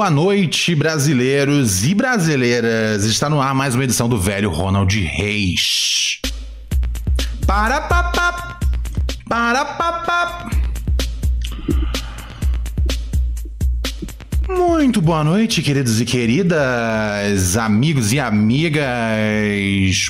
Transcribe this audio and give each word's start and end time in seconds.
Boa 0.00 0.08
noite, 0.08 0.74
brasileiros 0.74 1.84
e 1.84 1.94
brasileiras. 1.94 3.04
Está 3.04 3.28
no 3.28 3.38
ar 3.38 3.54
mais 3.54 3.74
uma 3.74 3.84
edição 3.84 4.08
do 4.08 4.18
velho 4.18 4.48
Ronald 4.50 4.98
Reis. 4.98 6.22
Para 7.46 7.82
papá, 7.82 8.58
para 9.28 9.62
papá. 9.62 10.39
Boa 15.10 15.24
noite, 15.24 15.60
queridos 15.60 16.00
e 16.00 16.04
queridas, 16.04 17.56
amigos 17.56 18.12
e 18.12 18.20
amigas 18.20 18.84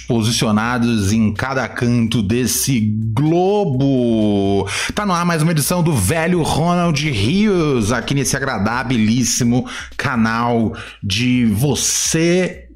posicionados 0.06 1.10
em 1.10 1.32
cada 1.32 1.66
canto 1.66 2.22
desse 2.22 2.80
globo. 3.14 4.68
Tá 4.94 5.06
no 5.06 5.14
ar 5.14 5.24
mais 5.24 5.40
uma 5.40 5.52
edição 5.52 5.82
do 5.82 5.94
velho 5.94 6.42
Ronald 6.42 7.02
Rios, 7.10 7.92
aqui 7.92 8.14
nesse 8.14 8.36
agradabilíssimo 8.36 9.66
canal 9.96 10.76
de 11.02 11.46
Você 11.46 12.68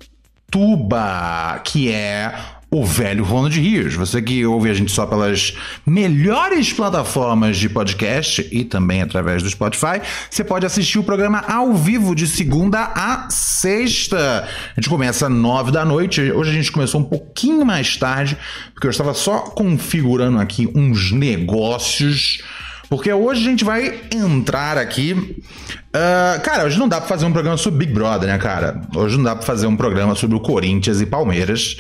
Tuba, 0.51 1.61
que 1.63 1.93
é 1.93 2.35
o 2.75 2.85
velho 2.85 3.23
Ronald 3.23 3.57
Rios. 3.57 3.95
Você 3.95 4.21
que 4.21 4.45
ouve 4.45 4.69
a 4.69 4.75
gente 4.75 4.91
só 4.91 5.07
pelas 5.07 5.55
melhores 5.87 6.73
plataformas 6.73 7.57
de 7.57 7.69
podcast 7.69 8.49
e 8.51 8.65
também 8.65 9.01
através 9.01 9.45
do 9.45 9.49
Spotify, 9.49 10.01
você 10.29 10.43
pode 10.43 10.67
assistir 10.67 10.99
o 10.99 11.05
programa 11.05 11.39
ao 11.47 11.73
vivo 11.73 12.17
de 12.17 12.27
segunda 12.27 12.91
a 12.97 13.29
sexta. 13.31 14.49
A 14.77 14.81
gente 14.81 14.89
começa 14.89 15.29
às 15.29 15.33
nove 15.33 15.71
da 15.71 15.85
noite. 15.85 16.21
Hoje 16.33 16.51
a 16.51 16.53
gente 16.53 16.73
começou 16.73 17.01
um 17.01 17.05
pouquinho 17.05 17.65
mais 17.65 17.97
tarde, 17.97 18.37
porque 18.73 18.89
eu 18.89 18.91
estava 18.91 19.15
só 19.15 19.39
configurando 19.39 20.41
aqui 20.41 20.69
uns 20.75 21.13
negócios. 21.13 22.43
Porque 22.89 23.13
hoje 23.13 23.41
a 23.47 23.51
gente 23.51 23.65
vai 23.65 24.01
entrar 24.13 24.79
aqui. 24.79 25.13
Uh, 25.13 26.41
cara, 26.43 26.65
hoje 26.65 26.79
não 26.79 26.89
dá 26.89 26.99
pra 26.99 27.09
fazer 27.09 27.25
um 27.25 27.33
programa 27.33 27.57
sobre 27.57 27.87
Big 27.87 27.93
Brother, 27.93 28.29
né, 28.29 28.39
cara? 28.39 28.83
Hoje 28.95 29.17
não 29.17 29.25
dá 29.25 29.37
pra 29.37 29.47
fazer 29.47 29.69
um 29.69 29.77
programa 29.77 30.17
sobre 30.17 30.37
o 30.37 30.41
Corinthians 30.41 31.01
e 31.01 31.07
Palmeiras. 31.07 31.77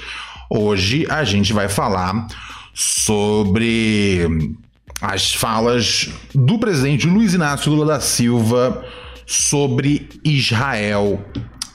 Hoje 0.49 1.07
a 1.11 1.25
gente 1.25 1.53
vai 1.53 1.69
falar 1.69 2.27
sobre 2.75 4.57
as 5.01 5.35
falas 5.35 6.11
do 6.35 6.59
presidente 6.59 7.07
Luiz 7.07 7.35
Inácio 7.35 7.73
Lula 7.73 7.95
da 7.95 8.01
Silva 8.01 8.85
sobre 9.27 10.09
Israel 10.25 11.25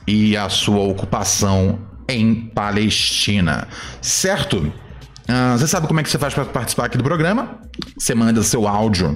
e 0.08 0.38
a 0.38 0.50
sua 0.50 0.82
ocupação 0.82 1.80
em 2.08 2.34
Palestina, 2.36 3.68
certo? 4.02 4.58
Uh, 4.58 5.58
você 5.58 5.68
sabe 5.68 5.88
como 5.88 6.00
é 6.00 6.04
que 6.04 6.10
você 6.10 6.18
faz 6.18 6.34
para 6.34 6.46
participar 6.46 6.86
aqui 6.86 6.98
do 6.98 7.04
programa? 7.04 7.60
Você 7.98 8.16
manda 8.16 8.42
seu 8.42 8.68
áudio 8.68 9.16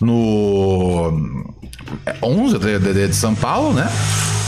no 0.00 1.54
11 2.22 2.58
DDD 2.58 3.08
de 3.08 3.16
São 3.16 3.34
Paulo, 3.34 3.72
né? 3.72 3.88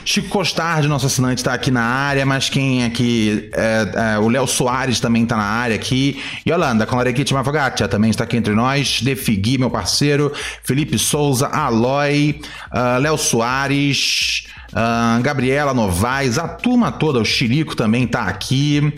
Chico 0.04 0.28
Costardi, 0.30 0.88
nosso 0.88 1.06
assinante, 1.06 1.40
está 1.40 1.54
aqui 1.54 1.72
na 1.72 1.82
área, 1.82 2.26
mas 2.26 2.50
quem 2.50 2.84
aqui. 2.84 3.50
É, 3.54 4.16
é, 4.16 4.20
o 4.20 4.28
Léo 4.28 4.46
Soares 4.46 5.00
também 5.00 5.24
está 5.24 5.36
na 5.36 5.44
área 5.44 5.76
aqui. 5.76 6.22
Yolanda, 6.48 6.86
com 6.86 6.96
Larequite 6.96 7.34
Mafagatia 7.34 7.88
também 7.88 8.12
está 8.12 8.26
aqui 8.26 8.38
entre 8.38 8.54
nós. 8.54 9.02
Defigui, 9.02 9.58
meu 9.58 9.72
parceiro. 9.72 10.32
Felipe 10.64 11.00
Souza, 11.00 11.48
Aloy, 11.48 12.40
uh, 12.72 13.00
Léo 13.00 13.18
Soares, 13.18 14.46
uh, 14.74 15.22
Gabriela 15.24 15.74
Novaes, 15.74 16.38
a 16.38 16.48
turma 16.48 16.92
toda, 16.92 17.20
o 17.20 17.26
Chirico 17.26 17.76
também 17.76 18.04
está 18.04 18.24
aqui. 18.24 18.94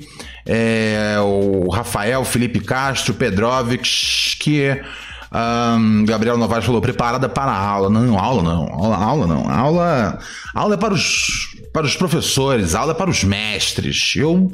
É, 0.45 1.17
o 1.19 1.69
Rafael, 1.69 2.23
Felipe 2.25 2.59
Castro, 2.59 3.13
Pedrovic, 3.13 4.37
que. 4.39 4.81
Um, 5.31 6.05
Gabriel 6.05 6.37
Novaes 6.37 6.65
falou, 6.65 6.81
preparada 6.81 7.27
para 7.27 7.51
a 7.51 7.59
aula. 7.59 7.89
Não, 7.89 8.17
aula 8.17 8.41
não, 8.41 8.67
aula, 8.71 8.95
aula 8.95 9.27
não. 9.27 9.49
Aula, 9.49 10.19
aula 10.53 10.73
é 10.75 10.77
para 10.77 10.93
os, 10.93 11.55
para 11.73 11.85
os 11.85 11.95
professores, 11.95 12.75
aula 12.75 12.91
é 12.91 12.95
para 12.95 13.09
os 13.09 13.23
mestres. 13.23 14.13
Eu, 14.15 14.51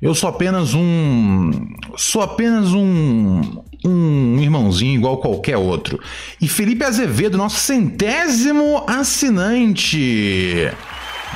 eu 0.00 0.14
sou 0.14 0.28
apenas 0.28 0.74
um. 0.74 1.50
Sou 1.96 2.22
apenas 2.22 2.72
um. 2.72 3.62
Um 3.84 4.40
irmãozinho 4.40 4.94
igual 4.94 5.18
qualquer 5.18 5.56
outro. 5.56 6.00
E 6.40 6.48
Felipe 6.48 6.82
Azevedo, 6.82 7.38
nosso 7.38 7.60
centésimo 7.60 8.82
assinante. 8.84 10.68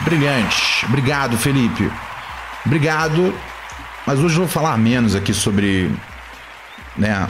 Brilhante. 0.02 0.84
Obrigado, 0.86 1.36
Felipe. 1.36 1.88
Obrigado. 2.66 3.32
Mas 4.04 4.18
hoje 4.18 4.34
eu 4.34 4.40
vou 4.40 4.48
falar 4.48 4.76
menos 4.78 5.14
aqui 5.14 5.32
sobre. 5.32 5.92
Né, 6.96 7.28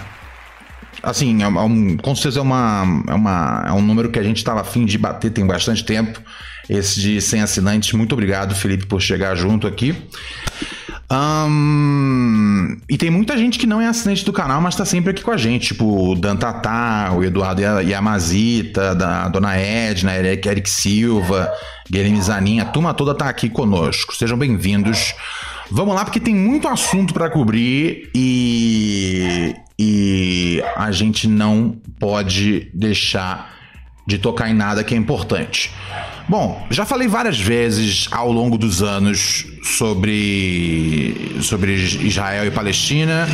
assim, 1.02 1.42
é 1.42 1.48
um, 1.48 1.96
com 1.96 2.14
certeza 2.14 2.40
é, 2.40 2.42
uma, 2.42 3.02
é, 3.08 3.14
uma, 3.14 3.64
é 3.68 3.72
um 3.72 3.82
número 3.82 4.10
que 4.10 4.18
a 4.18 4.22
gente 4.22 4.38
estava 4.38 4.60
afim 4.60 4.84
de 4.84 4.98
bater 4.98 5.30
tem 5.30 5.46
bastante 5.46 5.84
tempo. 5.84 6.20
Esse 6.68 7.00
de 7.00 7.20
100 7.20 7.42
assinantes. 7.42 7.92
Muito 7.92 8.12
obrigado, 8.12 8.54
Felipe, 8.54 8.86
por 8.86 9.00
chegar 9.00 9.34
junto 9.34 9.66
aqui. 9.66 9.96
Um, 11.12 12.78
e 12.88 12.96
tem 12.96 13.10
muita 13.10 13.36
gente 13.36 13.58
que 13.58 13.66
não 13.66 13.80
é 13.80 13.88
assinante 13.88 14.24
do 14.24 14.32
canal, 14.32 14.60
mas 14.60 14.74
está 14.74 14.84
sempre 14.84 15.10
aqui 15.10 15.22
com 15.22 15.32
a 15.32 15.36
gente. 15.36 15.68
Tipo 15.68 16.12
o 16.12 16.14
Dan 16.14 16.36
Tatá, 16.36 17.12
o 17.12 17.24
Eduardo 17.24 17.60
Yamazita, 17.60 18.92
a 18.92 19.28
Dona 19.28 19.56
Edna, 19.56 20.14
Eric, 20.14 20.48
Eric 20.48 20.70
Silva, 20.70 21.52
Guilherme 21.90 22.22
Zanin. 22.22 22.60
A 22.60 22.64
turma 22.66 22.94
toda 22.94 23.10
está 23.10 23.28
aqui 23.28 23.48
conosco. 23.48 24.14
Sejam 24.14 24.38
bem-vindos. 24.38 25.14
Vamos 25.70 25.94
lá, 25.94 26.04
porque 26.04 26.18
tem 26.18 26.34
muito 26.34 26.66
assunto 26.66 27.14
para 27.14 27.30
cobrir 27.30 28.10
e, 28.14 29.54
e 29.78 30.62
a 30.76 30.90
gente 30.90 31.28
não 31.28 31.76
pode 31.98 32.70
deixar 32.74 33.54
de 34.06 34.18
tocar 34.18 34.50
em 34.50 34.54
nada 34.54 34.82
que 34.82 34.94
é 34.94 34.96
importante. 34.96 35.72
Bom, 36.28 36.66
já 36.70 36.84
falei 36.84 37.06
várias 37.06 37.38
vezes 37.38 38.08
ao 38.10 38.32
longo 38.32 38.58
dos 38.58 38.82
anos 38.82 39.46
sobre, 39.62 41.36
sobre 41.42 41.74
Israel 41.74 42.44
e 42.46 42.50
Palestina. 42.50 43.28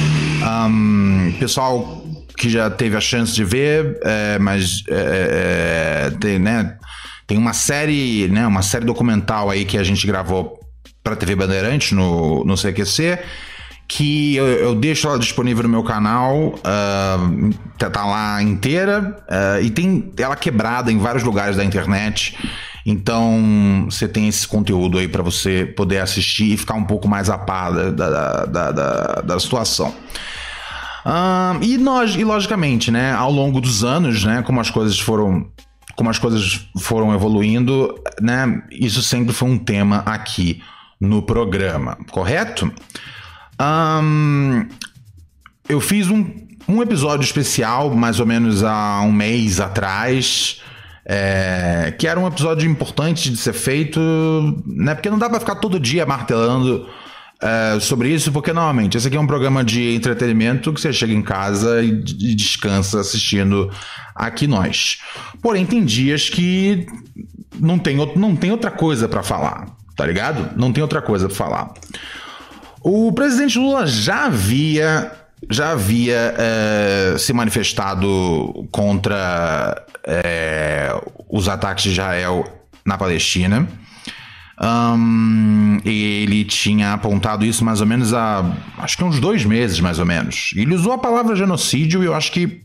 Um, 0.68 1.32
pessoal 1.38 2.04
que 2.36 2.50
já 2.50 2.68
teve 2.68 2.96
a 2.96 3.00
chance 3.00 3.32
de 3.32 3.44
ver, 3.44 3.98
é, 4.04 4.38
mas 4.38 4.82
é, 4.90 6.08
é, 6.08 6.10
tem, 6.18 6.38
né, 6.38 6.76
tem 7.26 7.38
uma 7.38 7.54
série, 7.54 8.28
né, 8.28 8.46
uma 8.46 8.60
série 8.60 8.84
documental 8.84 9.48
aí 9.48 9.64
que 9.64 9.78
a 9.78 9.82
gente 9.82 10.06
gravou 10.06 10.65
para 11.06 11.14
a 11.14 11.16
TV 11.16 11.36
Bandeirantes 11.36 11.92
no, 11.92 12.44
no 12.44 12.56
CQC 12.56 13.20
que 13.86 14.34
eu, 14.34 14.44
eu, 14.44 14.74
deixo 14.74 15.06
ela 15.06 15.16
disponível 15.16 15.62
no 15.62 15.68
meu 15.68 15.84
canal, 15.84 16.56
uh, 16.56 17.54
tá, 17.78 18.04
lá 18.04 18.42
inteira 18.42 19.16
uh, 19.28 19.62
e 19.62 19.70
tem 19.70 20.10
ela 20.16 20.34
quebrada 20.34 20.90
em 20.90 20.98
vários 20.98 21.22
lugares 21.22 21.56
da 21.56 21.64
internet. 21.64 22.36
Então 22.84 23.86
você 23.88 24.08
tem 24.08 24.26
esse 24.26 24.48
conteúdo 24.48 24.98
aí 24.98 25.06
para 25.06 25.22
você 25.22 25.64
poder 25.76 25.98
assistir 25.98 26.54
e 26.54 26.56
ficar 26.56 26.74
um 26.74 26.82
pouco 26.82 27.06
mais 27.06 27.30
a 27.30 27.38
par 27.38 27.72
da, 27.72 27.90
da, 27.90 28.44
da, 28.44 29.22
da, 29.22 29.38
situação. 29.38 29.94
Uh, 31.04 31.62
e, 31.62 31.78
nós, 31.78 32.16
e 32.16 32.24
logicamente, 32.24 32.90
né, 32.90 33.12
ao 33.12 33.30
longo 33.30 33.60
dos 33.60 33.84
anos, 33.84 34.24
né, 34.24 34.42
como 34.42 34.60
as 34.60 34.70
coisas 34.70 34.98
foram 34.98 35.46
como 35.94 36.10
as 36.10 36.18
coisas 36.18 36.68
foram 36.78 37.14
evoluindo, 37.14 37.94
né, 38.20 38.62
isso 38.70 39.00
sempre 39.02 39.32
foi 39.32 39.48
um 39.48 39.56
tema 39.56 40.02
aqui 40.04 40.60
no 41.00 41.22
programa, 41.22 41.96
correto? 42.10 42.72
Um, 43.60 44.66
eu 45.68 45.80
fiz 45.80 46.08
um, 46.08 46.24
um 46.68 46.82
episódio 46.82 47.24
especial, 47.24 47.94
mais 47.94 48.20
ou 48.20 48.26
menos 48.26 48.62
há 48.62 49.00
um 49.02 49.12
mês 49.12 49.60
atrás, 49.60 50.62
é, 51.04 51.94
que 51.98 52.06
era 52.06 52.18
um 52.18 52.26
episódio 52.26 52.68
importante 52.68 53.30
de 53.30 53.36
ser 53.36 53.52
feito, 53.52 54.00
né? 54.66 54.94
Porque 54.94 55.10
não 55.10 55.18
dá 55.18 55.28
para 55.28 55.40
ficar 55.40 55.56
todo 55.56 55.78
dia 55.78 56.04
martelando 56.04 56.88
é, 57.40 57.78
sobre 57.80 58.08
isso, 58.08 58.32
porque 58.32 58.52
normalmente 58.52 58.96
esse 58.96 59.06
aqui 59.06 59.16
é 59.16 59.20
um 59.20 59.26
programa 59.26 59.62
de 59.62 59.94
entretenimento 59.94 60.72
que 60.72 60.80
você 60.80 60.92
chega 60.92 61.12
em 61.12 61.22
casa 61.22 61.82
e, 61.82 61.90
e 61.90 62.34
descansa 62.34 63.00
assistindo 63.00 63.70
aqui 64.14 64.46
nós. 64.46 65.00
Porém, 65.40 65.64
tem 65.64 65.84
dias 65.84 66.28
que 66.28 66.86
não 67.58 67.78
tem, 67.78 67.96
não 68.16 68.34
tem 68.34 68.50
outra 68.50 68.70
coisa 68.70 69.08
para 69.08 69.22
falar, 69.22 69.66
tá 69.96 70.06
ligado? 70.06 70.50
Não 70.56 70.72
tem 70.72 70.82
outra 70.82 71.00
coisa 71.00 71.26
para 71.26 71.36
falar. 71.36 71.74
O 72.82 73.10
presidente 73.12 73.58
Lula 73.58 73.86
já 73.86 74.26
havia 74.26 75.12
já 75.50 75.72
havia 75.72 76.34
é, 76.38 77.16
se 77.18 77.32
manifestado 77.32 78.66
contra 78.70 79.84
é, 80.04 80.90
os 81.28 81.48
ataques 81.48 81.84
de 81.84 81.90
Israel 81.90 82.44
na 82.84 82.96
Palestina. 82.96 83.68
Um, 84.58 85.78
ele 85.84 86.42
tinha 86.44 86.94
apontado 86.94 87.44
isso 87.44 87.62
mais 87.62 87.82
ou 87.82 87.86
menos 87.86 88.14
há 88.14 88.42
acho 88.78 88.96
que 88.96 89.04
uns 89.04 89.20
dois 89.20 89.44
meses, 89.44 89.78
mais 89.80 89.98
ou 89.98 90.06
menos. 90.06 90.52
Ele 90.56 90.74
usou 90.74 90.92
a 90.92 90.98
palavra 90.98 91.36
genocídio 91.36 92.02
e 92.02 92.06
eu 92.06 92.14
acho 92.14 92.32
que 92.32 92.62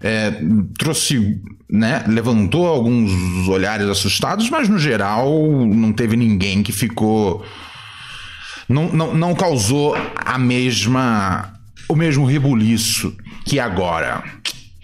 é, 0.00 0.32
trouxe, 0.78 1.40
né, 1.68 2.04
levantou 2.06 2.66
alguns 2.66 3.48
olhares 3.48 3.86
assustados, 3.88 4.48
mas 4.50 4.68
no 4.68 4.78
geral 4.78 5.28
não 5.66 5.92
teve 5.92 6.16
ninguém 6.16 6.62
que 6.62 6.72
ficou. 6.72 7.44
Não, 8.68 8.92
não, 8.92 9.14
não 9.14 9.34
causou 9.34 9.96
a 10.14 10.38
mesma 10.38 11.54
o 11.88 11.96
mesmo 11.96 12.24
rebuliço 12.26 13.16
que 13.44 13.58
agora. 13.58 14.22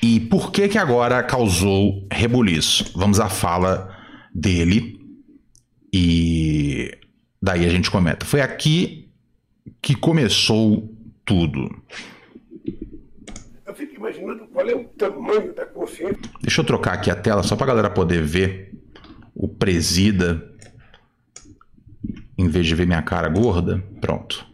E 0.03 0.21
por 0.21 0.51
que 0.51 0.69
que 0.69 0.79
agora 0.79 1.23
causou 1.23 2.07
rebuliço? 2.11 2.93
Vamos 2.97 3.21
à 3.21 3.29
fala 3.29 3.95
dele 4.35 4.99
e 5.93 6.91
daí 7.41 7.65
a 7.65 7.69
gente 7.69 7.91
comenta. 7.91 8.25
Foi 8.25 8.41
aqui 8.41 9.11
que 9.81 9.95
começou 9.95 10.91
tudo. 11.25 11.71
Eu 13.67 13.75
fico 13.75 13.95
imaginando 13.97 14.44
qual 14.55 14.71
é 14.71 14.75
o 14.75 14.85
tamanho 14.85 15.53
da 15.53 15.67
consciência. 15.67 16.17
Deixa 16.41 16.61
eu 16.61 16.65
trocar 16.65 16.95
aqui 16.95 17.11
a 17.11 17.17
tela 17.17 17.43
só 17.43 17.57
para 17.57 17.65
a 17.65 17.69
galera 17.69 17.91
poder 17.91 18.23
ver 18.23 18.73
o 19.35 19.49
presida 19.49 20.55
em 22.39 22.49
vez 22.49 22.65
de 22.65 22.75
ver 22.77 22.87
minha 22.87 23.03
cara 23.03 23.29
gorda. 23.29 23.83
Pronto. 24.01 24.47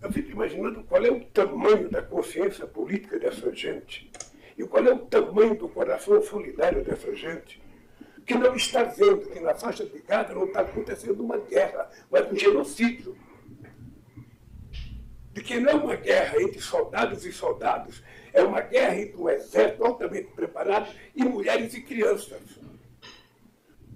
Eu 0.00 0.10
fico 0.10 0.30
imaginando 0.30 0.82
qual 0.84 1.04
é 1.04 1.10
o 1.10 1.20
tamanho 1.26 1.90
da 1.90 2.00
consciência 2.00 2.66
política 2.66 3.18
dessa 3.18 3.54
gente 3.54 4.10
e 4.56 4.64
qual 4.64 4.82
é 4.84 4.94
o 4.94 4.98
tamanho 4.98 5.58
do 5.58 5.68
coração 5.68 6.22
solidário 6.22 6.82
dessa 6.82 7.14
gente 7.14 7.62
que 8.24 8.34
não 8.34 8.56
está 8.56 8.84
vendo 8.84 9.28
que 9.28 9.40
na 9.40 9.54
faixa 9.54 9.84
de 9.84 9.98
Gaza 10.00 10.34
não 10.34 10.46
está 10.46 10.60
acontecendo 10.60 11.22
uma 11.22 11.36
guerra, 11.36 11.90
mas 12.10 12.32
um 12.32 12.34
genocídio. 12.34 13.14
De 15.34 15.42
que 15.42 15.60
não 15.60 15.70
é 15.70 15.74
uma 15.74 15.96
guerra 15.96 16.40
entre 16.40 16.60
soldados 16.60 17.26
e 17.26 17.32
soldados, 17.32 18.02
é 18.34 18.42
uma 18.42 18.60
guerra 18.60 19.00
entre 19.00 19.16
um 19.16 19.30
exército 19.30 19.82
altamente 19.84 20.28
preparado 20.32 20.92
e 21.16 21.24
mulheres 21.24 21.72
e 21.72 21.80
crianças. 21.80 22.42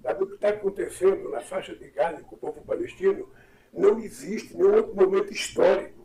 Sabe 0.01 0.23
o 0.23 0.27
que 0.27 0.35
está 0.35 0.49
acontecendo 0.49 1.29
na 1.29 1.41
faixa 1.41 1.75
de 1.75 1.89
Gaza 1.91 2.23
com 2.23 2.35
o 2.35 2.39
povo 2.39 2.61
palestino? 2.61 3.29
Não 3.71 3.99
existe 3.99 4.57
nenhum 4.57 4.73
outro 4.73 4.95
momento 4.95 5.31
histórico 5.31 5.99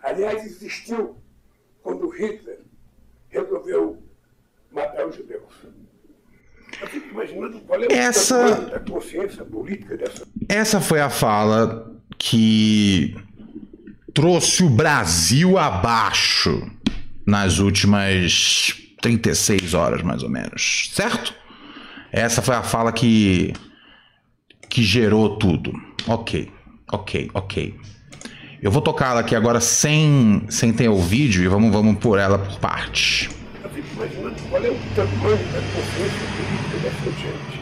Aliás, 0.00 0.44
existiu 0.44 1.16
quando 1.82 2.08
Hitler 2.08 2.60
resolveu 3.28 4.02
matar 4.70 5.06
os 5.06 5.16
judeus. 5.16 5.52
Eu 6.80 6.86
fico 6.86 7.08
imaginando 7.08 7.60
qual 7.60 7.82
é 7.82 7.86
o 7.86 7.92
essa, 7.92 8.60
da 8.66 8.80
consciência 8.80 9.44
política 9.44 9.96
dessa. 9.96 10.26
Essa 10.48 10.80
foi 10.80 11.00
a 11.00 11.10
fala 11.10 12.00
que 12.16 13.16
trouxe 14.18 14.64
o 14.64 14.68
Brasil 14.68 15.56
abaixo 15.56 16.68
nas 17.24 17.60
últimas 17.60 18.74
36 19.00 19.74
horas, 19.74 20.02
mais 20.02 20.24
ou 20.24 20.28
menos. 20.28 20.90
Certo? 20.92 21.32
Essa 22.10 22.42
foi 22.42 22.56
a 22.56 22.64
fala 22.64 22.90
que, 22.90 23.52
que 24.68 24.82
gerou 24.82 25.38
tudo. 25.38 25.72
Ok, 26.08 26.50
ok, 26.90 27.30
ok. 27.32 27.76
Eu 28.60 28.72
vou 28.72 28.82
tocar 28.82 29.12
ela 29.12 29.20
aqui 29.20 29.36
agora 29.36 29.60
sem, 29.60 30.42
sem 30.50 30.72
ter 30.72 30.88
o 30.88 30.98
vídeo 30.98 31.44
e 31.44 31.46
vamos, 31.46 31.70
vamos 31.70 31.96
por 31.98 32.18
ela 32.18 32.40
por 32.40 32.58
partes. 32.58 33.28
Eu 33.62 33.70
fico 33.70 33.86
imaginando 33.94 34.34
qual 34.50 34.64
é 34.64 34.68
o 34.68 34.78
tamanho 34.96 35.38
da 35.52 35.60
consciência 35.60 36.26
política 36.34 36.78
dessa 36.82 37.10
gente. 37.20 37.60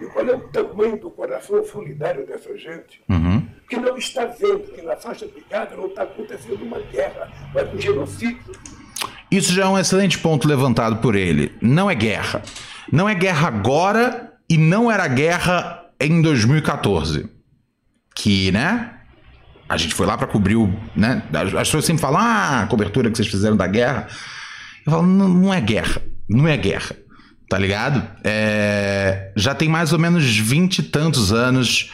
E 0.00 0.06
qual 0.06 0.26
é 0.26 0.34
o 0.34 0.40
tamanho 0.48 0.98
do 0.98 1.10
coração 1.10 1.62
solidário 1.62 2.26
dessa 2.26 2.56
gente. 2.56 3.02
Uhum. 3.06 3.49
Que 3.70 3.76
não 3.76 3.96
está 3.96 4.26
vendo 4.26 4.70
que 4.74 4.82
na 4.82 4.96
faixa 4.96 5.26
de 5.26 5.42
Gaza 5.48 5.76
não 5.76 5.86
está 5.86 6.02
acontecendo 6.02 6.62
uma 6.62 6.80
guerra, 6.80 7.30
mas 7.54 7.72
um 7.72 7.80
genocídio. 7.80 8.52
Isso 9.30 9.52
já 9.52 9.64
é 9.64 9.68
um 9.68 9.78
excelente 9.78 10.18
ponto 10.18 10.46
levantado 10.46 10.96
por 10.96 11.14
ele. 11.14 11.56
Não 11.62 11.88
é 11.88 11.94
guerra. 11.94 12.42
Não 12.92 13.08
é 13.08 13.14
guerra 13.14 13.48
agora 13.48 14.32
e 14.48 14.58
não 14.58 14.90
era 14.90 15.06
guerra 15.06 15.86
em 15.98 16.20
2014. 16.20 17.30
Que, 18.14 18.50
né? 18.50 19.00
a 19.70 19.76
gente 19.76 19.94
foi 19.94 20.04
lá 20.04 20.18
para 20.18 20.26
cobrir 20.26 20.56
o. 20.56 20.68
Né? 20.96 21.22
As 21.32 21.68
pessoas 21.68 21.84
sempre 21.84 22.02
falam, 22.02 22.20
ah, 22.20 22.62
a 22.62 22.66
cobertura 22.66 23.08
que 23.08 23.16
vocês 23.16 23.28
fizeram 23.28 23.56
da 23.56 23.68
guerra. 23.68 24.08
Eu 24.84 24.90
falo, 24.90 25.06
não, 25.06 25.28
não 25.28 25.54
é 25.54 25.60
guerra. 25.60 26.02
Não 26.28 26.48
é 26.48 26.56
guerra. 26.56 26.96
Tá 27.48 27.56
ligado? 27.56 28.04
É, 28.24 29.32
já 29.36 29.54
tem 29.54 29.68
mais 29.68 29.92
ou 29.92 29.98
menos 29.98 30.24
vinte 30.36 30.80
e 30.80 30.82
tantos 30.82 31.32
anos 31.32 31.92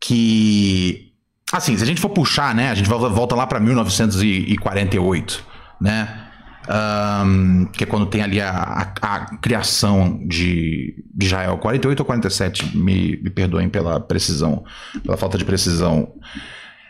que. 0.00 1.07
Assim, 1.52 1.76
se 1.76 1.82
a 1.82 1.86
gente 1.86 2.00
for 2.00 2.10
puxar, 2.10 2.54
né? 2.54 2.70
A 2.70 2.74
gente 2.74 2.88
volta 2.88 3.34
lá 3.34 3.46
para 3.46 3.58
1948, 3.58 5.44
né? 5.80 6.24
Um, 6.68 7.64
que 7.72 7.84
é 7.84 7.86
quando 7.86 8.04
tem 8.04 8.20
ali 8.20 8.42
a, 8.42 8.50
a, 8.50 9.14
a, 9.14 9.36
criação 9.38 10.20
de, 10.26 11.02
Israel. 11.18 11.56
48 11.56 12.00
ou 12.00 12.04
47, 12.04 12.76
me, 12.76 13.16
me 13.22 13.30
perdoem 13.30 13.70
pela 13.70 13.98
precisão, 13.98 14.62
pela 15.02 15.16
falta 15.16 15.38
de 15.38 15.46
precisão 15.46 16.12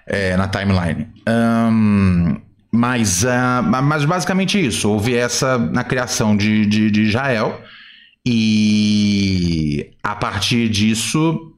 é, 0.05 0.37
na 0.37 0.49
timeline. 0.49 1.07
Um, 1.29 2.41
mas, 2.73 3.23
uh, 3.23 3.63
mas 3.63 4.05
basicamente 4.05 4.61
isso. 4.61 4.91
Houve 4.91 5.15
essa 5.15 5.57
na 5.57 5.85
criação 5.85 6.37
de, 6.37 6.67
de, 6.67 6.91
de 6.91 7.03
Israel. 7.03 7.63
E 8.27 9.93
a 10.03 10.17
partir 10.17 10.69
disso 10.69 11.55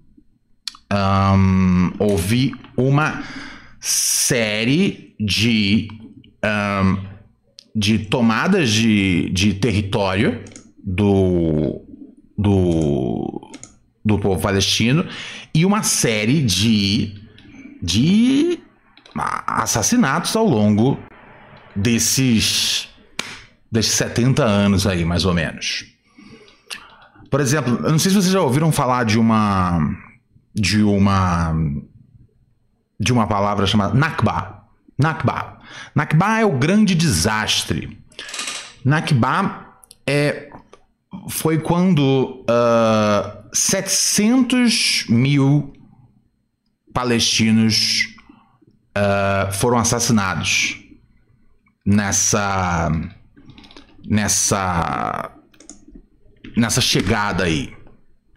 um, 0.92 1.92
houve 1.98 2.54
uma 2.80 3.22
série 3.80 5.14
de, 5.18 5.88
um, 6.44 6.98
de 7.74 7.98
tomadas 7.98 8.70
de, 8.70 9.30
de 9.30 9.54
território 9.54 10.42
do, 10.82 11.82
do, 12.36 13.50
do 14.04 14.18
povo 14.18 14.40
palestino 14.40 15.06
e 15.54 15.64
uma 15.64 15.82
série 15.82 16.42
de 16.42 17.20
de 17.82 18.60
assassinatos 19.46 20.36
ao 20.36 20.46
longo 20.46 20.98
desses, 21.74 22.88
desses 23.70 23.92
70 23.92 24.44
anos 24.44 24.86
aí, 24.86 25.04
mais 25.04 25.24
ou 25.24 25.34
menos. 25.34 25.86
Por 27.30 27.40
exemplo, 27.40 27.74
eu 27.84 27.90
não 27.90 27.98
sei 27.98 28.10
se 28.10 28.16
vocês 28.16 28.32
já 28.32 28.40
ouviram 28.40 28.72
falar 28.72 29.04
de 29.04 29.18
uma 29.18 29.80
de 30.52 30.82
uma 30.82 31.54
de 33.00 33.12
uma 33.12 33.26
palavra 33.26 33.66
chamada 33.66 33.94
Nakba. 33.94 34.62
Nakba. 34.98 35.58
Nakba 35.94 36.40
é 36.40 36.44
o 36.44 36.52
grande 36.52 36.94
desastre. 36.94 37.98
Nakba 38.84 39.66
é 40.06 40.50
foi 41.28 41.58
quando 41.58 42.44
uh, 42.44 43.48
700 43.52 45.06
mil 45.08 45.72
palestinos 46.92 48.14
uh, 48.96 49.52
foram 49.52 49.78
assassinados 49.78 50.78
nessa 51.84 52.92
nessa 54.06 55.30
nessa 56.56 56.80
chegada 56.80 57.44
aí 57.44 57.74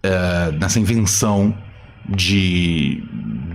uh, 0.05 0.51
nessa 0.59 0.79
invenção 0.79 1.55
de, 2.07 3.03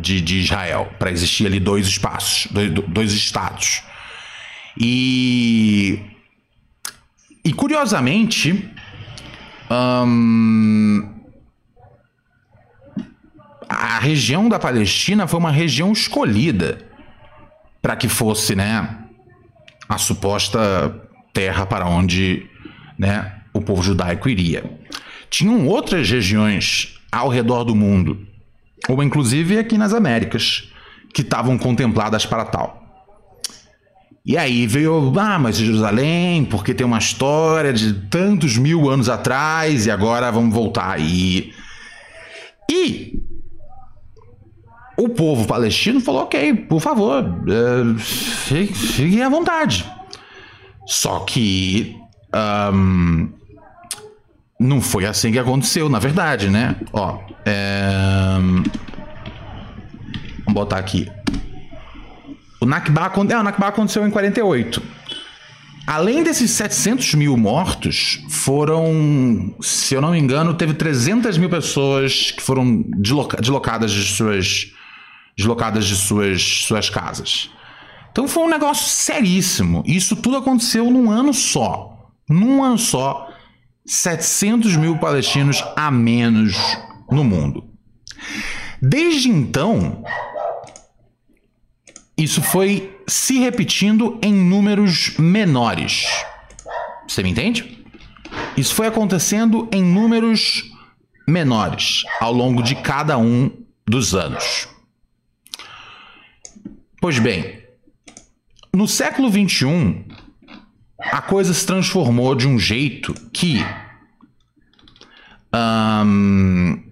de, 0.00 0.21
de 0.21 0.38
Israel 0.38 0.93
para 0.99 1.11
existir 1.11 1.47
ali 1.47 1.61
dois 1.61 1.87
espaços 1.87 2.50
dois, 2.50 2.71
dois 2.71 3.12
estados 3.12 3.83
e 4.78 6.00
e 7.45 7.52
curiosamente 7.52 8.71
um, 9.71 11.14
a, 13.69 13.97
a 13.97 13.99
região 13.99 14.49
da 14.49 14.59
Palestina 14.59 15.26
foi 15.26 15.38
uma 15.38 15.50
região 15.50 15.93
escolhida 15.93 16.87
para 17.81 17.97
que 17.97 18.09
fosse, 18.09 18.55
né, 18.55 18.99
a 19.88 19.99
suposta 19.99 21.09
terra 21.33 21.67
para 21.67 21.87
onde, 21.87 22.47
né, 22.99 23.33
o 23.52 23.61
povo 23.61 23.83
judaico 23.83 24.28
iria. 24.28 24.64
Tinham 25.31 25.67
outras 25.67 26.11
regiões 26.11 26.99
ao 27.12 27.28
redor 27.28 27.64
do 27.64 27.75
mundo, 27.75 28.26
ou 28.88 29.02
inclusive 29.02 29.59
aqui 29.59 29.76
nas 29.76 29.92
Américas, 29.92 30.73
que 31.12 31.23
estavam 31.23 31.59
contempladas 31.59 32.25
para 32.25 32.45
tal. 32.45 32.78
E 34.25 34.37
aí 34.37 34.66
veio, 34.66 35.12
ah, 35.18 35.38
mas 35.38 35.57
Jerusalém, 35.57 36.45
porque 36.45 36.75
tem 36.75 36.87
uma 36.87 36.99
história 36.99 37.73
de 37.73 37.95
tantos 37.95 38.59
mil 38.59 38.90
anos 38.90 39.09
atrás 39.09 39.87
e 39.87 39.90
agora 39.90 40.30
vamos 40.30 40.54
voltar 40.54 40.90
aí. 40.90 41.52
E 42.71 43.23
o 44.99 45.09
povo 45.09 45.47
palestino 45.47 46.00
falou: 46.00 46.23
ok, 46.23 46.52
por 46.54 46.80
favor, 46.80 47.25
uh, 47.25 47.99
fiquem 47.99 49.23
à 49.23 49.28
vontade. 49.28 49.90
Só 50.85 51.21
que 51.21 51.97
um, 52.75 53.30
não 54.59 54.81
foi 54.81 55.07
assim 55.07 55.31
que 55.31 55.38
aconteceu, 55.38 55.88
na 55.88 55.99
verdade, 55.99 56.50
né? 56.50 56.77
Ó, 56.93 57.21
é, 57.45 58.37
vamos 60.45 60.55
botar 60.55 60.79
aqui. 60.79 61.09
O 62.61 62.67
Nakba, 62.67 63.12
é, 63.31 63.38
o 63.38 63.43
Nakba 63.43 63.69
aconteceu 63.69 64.07
em 64.07 64.11
48. 64.11 64.83
Além 65.87 66.23
desses 66.23 66.50
700 66.50 67.15
mil 67.15 67.37
mortos, 67.37 68.23
foram, 68.29 69.55
se 69.61 69.95
eu 69.95 70.03
não 70.03 70.11
me 70.11 70.19
engano, 70.19 70.53
teve 70.53 70.75
300 70.75 71.38
mil 71.38 71.49
pessoas 71.49 72.33
que 72.33 72.43
foram 72.43 72.85
desloca 72.97 73.41
deslocadas 73.41 73.93
de 73.93 74.03
suas 74.05 74.73
deslocadas 75.37 75.87
de 75.87 75.95
suas, 75.95 76.43
suas 76.43 76.91
casas. 76.91 77.49
Então 78.11 78.27
foi 78.27 78.43
um 78.43 78.49
negócio 78.49 78.88
seríssimo. 78.88 79.85
Isso 79.87 80.17
tudo 80.17 80.37
aconteceu 80.37 80.91
num 80.91 81.11
ano 81.11 81.33
só. 81.33 82.11
Num 82.29 82.62
ano 82.62 82.77
só, 82.77 83.27
700 83.88 84.76
mil 84.76 84.99
palestinos 84.99 85.64
a 85.75 85.90
menos 85.90 86.54
no 87.11 87.25
mundo. 87.25 87.71
Desde 88.83 89.30
então, 89.30 90.04
isso 92.16 92.42
foi 92.42 93.00
se 93.09 93.38
repetindo 93.38 94.18
em 94.23 94.33
números 94.33 95.16
menores. 95.18 96.07
Você 97.09 97.23
me 97.23 97.30
entende? 97.30 97.83
Isso 98.59 98.75
foi 98.75 98.87
acontecendo 98.87 99.66
em 99.73 99.83
números 99.83 100.71
menores 101.26 102.04
ao 102.21 102.33
longo 102.33 102.62
de 102.62 102.75
cada 102.75 103.16
um 103.16 103.50
dos 103.87 104.14
anos. 104.14 104.68
Pois 107.00 107.18
bem, 107.18 107.62
no 108.75 108.87
século 108.87 109.30
XXI, 109.30 110.04
a 111.00 111.23
coisa 111.23 111.55
se 111.55 111.64
transformou 111.64 112.35
de 112.35 112.47
um 112.49 112.59
jeito 112.59 113.14
que 113.33 113.64
um, 115.55 116.83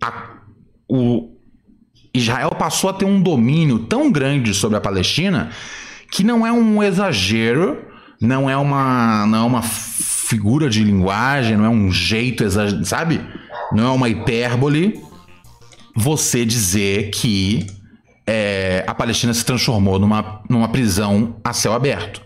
a, 0.00 0.12
o 0.88 1.36
Israel 2.14 2.50
passou 2.50 2.90
a 2.90 2.92
ter 2.92 3.04
um 3.04 3.20
domínio 3.20 3.80
tão 3.80 4.10
grande 4.10 4.54
sobre 4.54 4.76
a 4.78 4.80
Palestina 4.80 5.50
que 6.10 6.22
não 6.22 6.46
é 6.46 6.52
um 6.52 6.82
exagero, 6.82 7.84
não 8.20 8.48
é 8.48 8.56
uma, 8.56 9.26
não 9.26 9.38
é 9.38 9.42
uma 9.42 9.62
figura 9.62 10.70
de 10.70 10.82
linguagem, 10.82 11.56
não 11.56 11.64
é 11.64 11.68
um 11.68 11.90
jeito, 11.90 12.44
sabe? 12.84 13.20
Não 13.72 13.86
é 13.86 13.90
uma 13.90 14.08
hipérbole 14.08 15.02
você 15.94 16.44
dizer 16.44 17.10
que 17.10 17.66
é, 18.26 18.84
a 18.86 18.94
Palestina 18.94 19.32
se 19.32 19.44
transformou 19.44 19.98
numa, 19.98 20.42
numa 20.48 20.68
prisão 20.68 21.36
a 21.44 21.52
céu 21.52 21.72
aberto. 21.72 22.20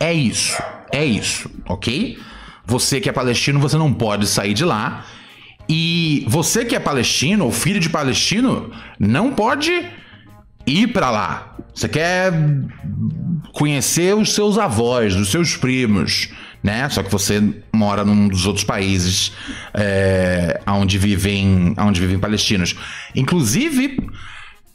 É 0.00 0.12
isso, 0.12 0.60
é 0.92 1.04
isso, 1.04 1.50
ok? 1.68 2.18
Você 2.66 3.00
que 3.00 3.08
é 3.08 3.12
palestino, 3.12 3.60
você 3.60 3.76
não 3.76 3.92
pode 3.92 4.26
sair 4.26 4.54
de 4.54 4.64
lá. 4.64 5.04
E 5.68 6.24
você 6.28 6.64
que 6.64 6.74
é 6.74 6.80
palestino 6.80 7.44
ou 7.44 7.52
filho 7.52 7.80
de 7.80 7.88
palestino, 7.88 8.70
não 8.98 9.32
pode 9.32 9.70
ir 10.66 10.88
para 10.88 11.10
lá. 11.10 11.56
Você 11.74 11.88
quer 11.88 12.32
conhecer 13.52 14.14
os 14.14 14.34
seus 14.34 14.58
avós, 14.58 15.14
os 15.14 15.30
seus 15.30 15.56
primos, 15.56 16.28
né? 16.62 16.88
Só 16.88 17.02
que 17.02 17.10
você 17.10 17.42
mora 17.74 18.04
num 18.04 18.28
dos 18.28 18.46
outros 18.46 18.64
países 18.64 19.32
é, 19.74 20.60
onde 20.66 20.98
vivem, 20.98 21.74
onde 21.78 22.00
vivem 22.00 22.18
palestinos. 22.18 22.74
Inclusive, 23.14 23.98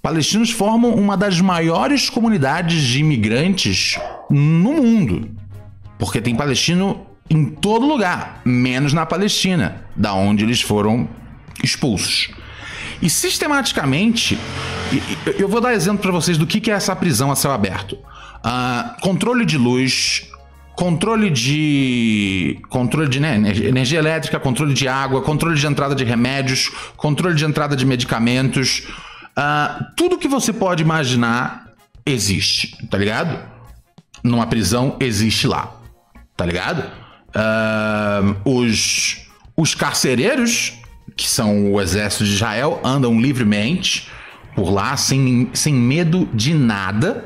palestinos 0.01 0.51
formam 0.51 0.94
uma 0.96 1.18
das 1.18 1.41
maiores 1.41 2.10
comunidades 2.10 2.82
de 2.82 3.00
imigrantes 3.00 3.98
no 4.29 4.74
mundo, 4.74 5.29
porque 5.98 6.22
tem 6.22 6.36
palestino 6.36 7.06
em 7.29 7.46
todo 7.46 7.86
lugar, 7.86 8.41
menos 8.44 8.94
na 8.94 9.06
Palestina, 9.06 9.84
da 9.96 10.13
onde 10.13 10.44
eles 10.44 10.62
foram 10.62 11.08
expulsos. 11.63 12.32
E 13.01 13.10
sistematicamente, 13.10 14.38
eu 15.38 15.48
vou 15.48 15.62
dar 15.62 15.74
exemplo 15.74 16.01
para 16.01 16.12
vocês 16.12 16.38
do 16.38 16.48
que 16.48 16.70
é 16.70 16.74
essa 16.74 16.96
prisão 16.96 17.32
a 17.32 17.36
céu 17.36 17.51
aberto. 17.51 17.94
Uh, 17.94 19.01
controle 19.01 19.46
de 19.46 19.58
luz, 19.58 20.29
controle 20.75 21.29
de 21.29 22.60
controle 22.70 23.10
de 23.10 23.20
né, 23.20 23.36
energia 23.36 24.00
elétrica, 24.00 24.39
controle 24.39 24.74
de 24.74 24.88
água, 24.88 25.22
controle 25.22 25.58
de 25.58 25.68
entrada 25.68 25.94
de 25.94 26.03
remédios, 26.03 26.72
controle 26.98 27.36
de 27.36 27.46
entrada 27.46 27.75
de 27.75 27.86
medicamentos, 27.86 28.88
uh, 29.39 29.86
tudo 29.96 30.17
que 30.17 30.27
você 30.27 30.51
pode 30.51 30.84
imaginar 30.84 31.74
existe, 32.05 32.75
tá 32.88 32.98
ligado? 32.98 33.39
Numa 34.24 34.48
prisão 34.48 34.98
existe 35.00 35.48
lá, 35.48 35.75
tá 36.36 36.46
ligado? 36.46 36.84
Uh, 37.29 38.50
os 38.60 39.25
os 39.55 39.75
carcereiros, 39.75 40.74
que 41.17 41.27
são 41.27 41.74
o 41.74 41.81
exército 41.81 42.24
de 42.24 42.31
Israel, 42.31 42.79
andam 42.84 43.19
livremente 43.19 44.10
por 44.55 44.69
lá 44.69 44.96
sem, 44.96 45.50
sem 45.53 45.74
medo 45.74 46.29
de 46.34 46.53
nada 46.53 47.25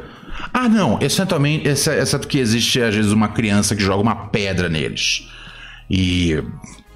ah, 0.53 0.67
não, 0.67 0.99
exceto, 1.01 1.35
exceto 1.45 2.27
que 2.27 2.37
existe 2.37 2.81
às 2.81 2.95
vezes 2.95 3.11
uma 3.11 3.29
criança 3.29 3.75
que 3.75 3.83
joga 3.83 4.01
uma 4.01 4.15
pedra 4.27 4.69
neles. 4.69 5.27
E 5.89 6.43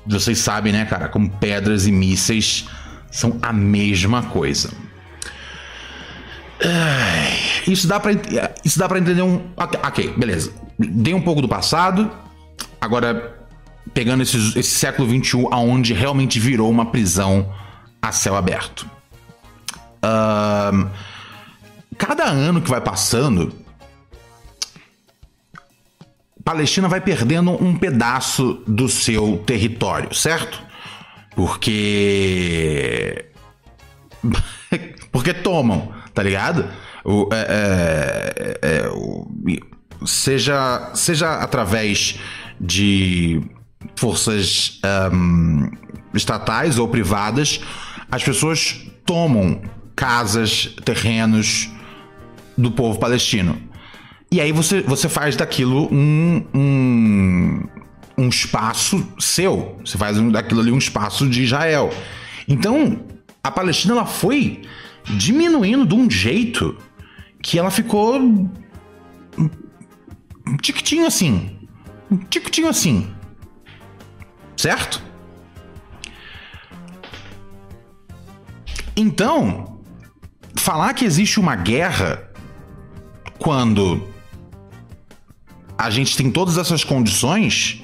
vocês 0.06 0.40
sabem, 0.40 0.74
né, 0.74 0.86
cara, 0.86 1.08
como 1.08 1.30
pedras 1.30 1.88
e 1.88 1.92
mísseis 1.92 2.66
são 3.12 3.38
a 3.42 3.54
mesma 3.54 4.24
coisa. 4.24 4.72
Isso 7.68 7.88
dá 7.88 8.00
para 8.00 8.12
isso 8.64 8.80
dá 8.80 8.88
para 8.88 9.00
entender 9.00 9.22
um, 9.22 9.42
ok, 9.56 10.14
beleza. 10.18 10.54
Dei 10.78 11.14
um 11.14 11.22
pouco 11.22 11.42
do 11.42 11.48
passado, 11.48 12.12
agora 12.80 13.38
pegando 13.94 14.24
esse, 14.24 14.38
esse 14.58 14.72
século 14.72 15.08
21 15.08 15.54
aonde 15.54 15.94
realmente 15.94 16.40
virou 16.40 16.70
uma 16.70 16.86
prisão 16.88 17.52
a 18.02 18.12
céu 18.12 18.36
aberto. 18.36 18.90
Cada 21.98 22.26
ano 22.26 22.62
que 22.62 22.70
vai 22.70 22.80
passando, 22.80 23.54
Palestina 26.44 26.88
vai 26.88 27.02
perdendo 27.02 27.52
um 27.52 27.76
pedaço 27.76 28.64
do 28.68 28.88
seu 28.88 29.40
território, 29.46 30.14
certo? 30.14 30.62
Porque. 31.36 33.26
Porque 35.12 35.34
tomam, 35.34 35.92
tá 36.18 36.24
ligado? 36.24 36.68
O, 37.06 37.30
é, 37.32 38.58
é, 38.62 38.68
é, 38.68 38.90
o, 38.90 39.28
seja, 40.04 40.90
seja 40.96 41.36
através 41.36 42.18
de 42.60 43.40
forças 43.96 44.82
um, 45.14 45.70
estatais 46.16 46.80
ou 46.80 46.88
privadas, 46.88 47.62
as 48.12 48.24
pessoas 48.24 48.84
tomam 49.06 49.62
casas, 49.96 50.74
terrenos, 50.84 51.70
do 52.58 52.72
povo 52.72 52.98
palestino. 52.98 53.62
E 54.32 54.42
aí 54.42 54.52
você, 54.52 54.82
você 54.82 55.08
faz 55.08 55.36
daquilo 55.36 55.88
um, 55.94 56.44
um, 56.52 57.64
um 58.18 58.28
espaço 58.28 59.08
seu. 59.20 59.80
Você 59.86 60.00
faz 60.00 60.20
daquilo 60.32 60.62
ali 60.62 60.72
um 60.72 60.80
espaço 60.80 61.30
de 61.30 61.44
Israel. 61.44 61.94
Então, 62.48 63.06
a 63.44 63.52
Palestina 63.52 63.94
ela 63.94 64.08
foi 64.08 64.64
diminuindo 65.10 65.86
de 65.86 65.96
um 65.96 66.10
jeito 66.10 66.78
que 67.42 67.58
ela 67.58 67.72
ficou 67.72 68.20
um 68.20 68.50
tiquitinho 70.62 71.06
assim. 71.06 71.58
Um 72.10 72.18
tiquitinho 72.18 72.68
assim. 72.68 73.14
Certo? 74.56 75.02
Então, 78.96 79.80
falar 80.56 80.94
que 80.94 81.06
existe 81.06 81.40
uma 81.40 81.56
guerra 81.56 82.28
quando 83.38 84.08
a 85.78 85.90
gente 85.90 86.18
tem 86.18 86.32
todas 86.32 86.58
essas 86.58 86.84
condições, 86.84 87.84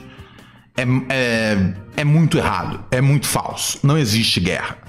é, 0.76 0.84
é, 1.10 1.74
é 1.98 2.04
muito 2.04 2.38
errado, 2.38 2.84
é 2.90 3.00
muito 3.00 3.28
falso. 3.28 3.80
Não 3.84 3.98
existe 3.98 4.40
guerra. 4.40 4.83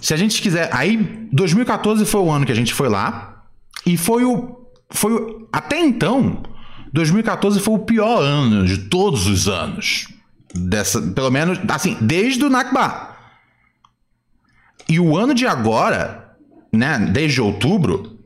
Se 0.00 0.14
a 0.14 0.16
gente 0.16 0.40
quiser. 0.40 0.70
Aí, 0.72 1.28
2014 1.32 2.04
foi 2.04 2.20
o 2.20 2.30
ano 2.30 2.46
que 2.46 2.52
a 2.52 2.56
gente 2.56 2.72
foi 2.72 2.88
lá. 2.88 3.44
E 3.86 3.96
foi 3.96 4.24
o. 4.24 4.58
Foi 4.90 5.12
o, 5.12 5.48
até 5.52 5.78
então, 5.78 6.42
2014 6.92 7.60
foi 7.60 7.74
o 7.74 7.78
pior 7.80 8.20
ano 8.20 8.64
de 8.64 8.78
todos 8.78 9.26
os 9.26 9.48
anos. 9.48 10.08
Dessa, 10.54 11.00
pelo 11.00 11.30
menos, 11.30 11.58
assim, 11.68 11.96
desde 12.00 12.44
o 12.44 12.50
Nakba. 12.50 13.16
E 14.88 14.98
o 14.98 15.16
ano 15.16 15.32
de 15.32 15.46
agora, 15.46 16.34
né, 16.72 16.98
desde 16.98 17.40
outubro, 17.40 18.18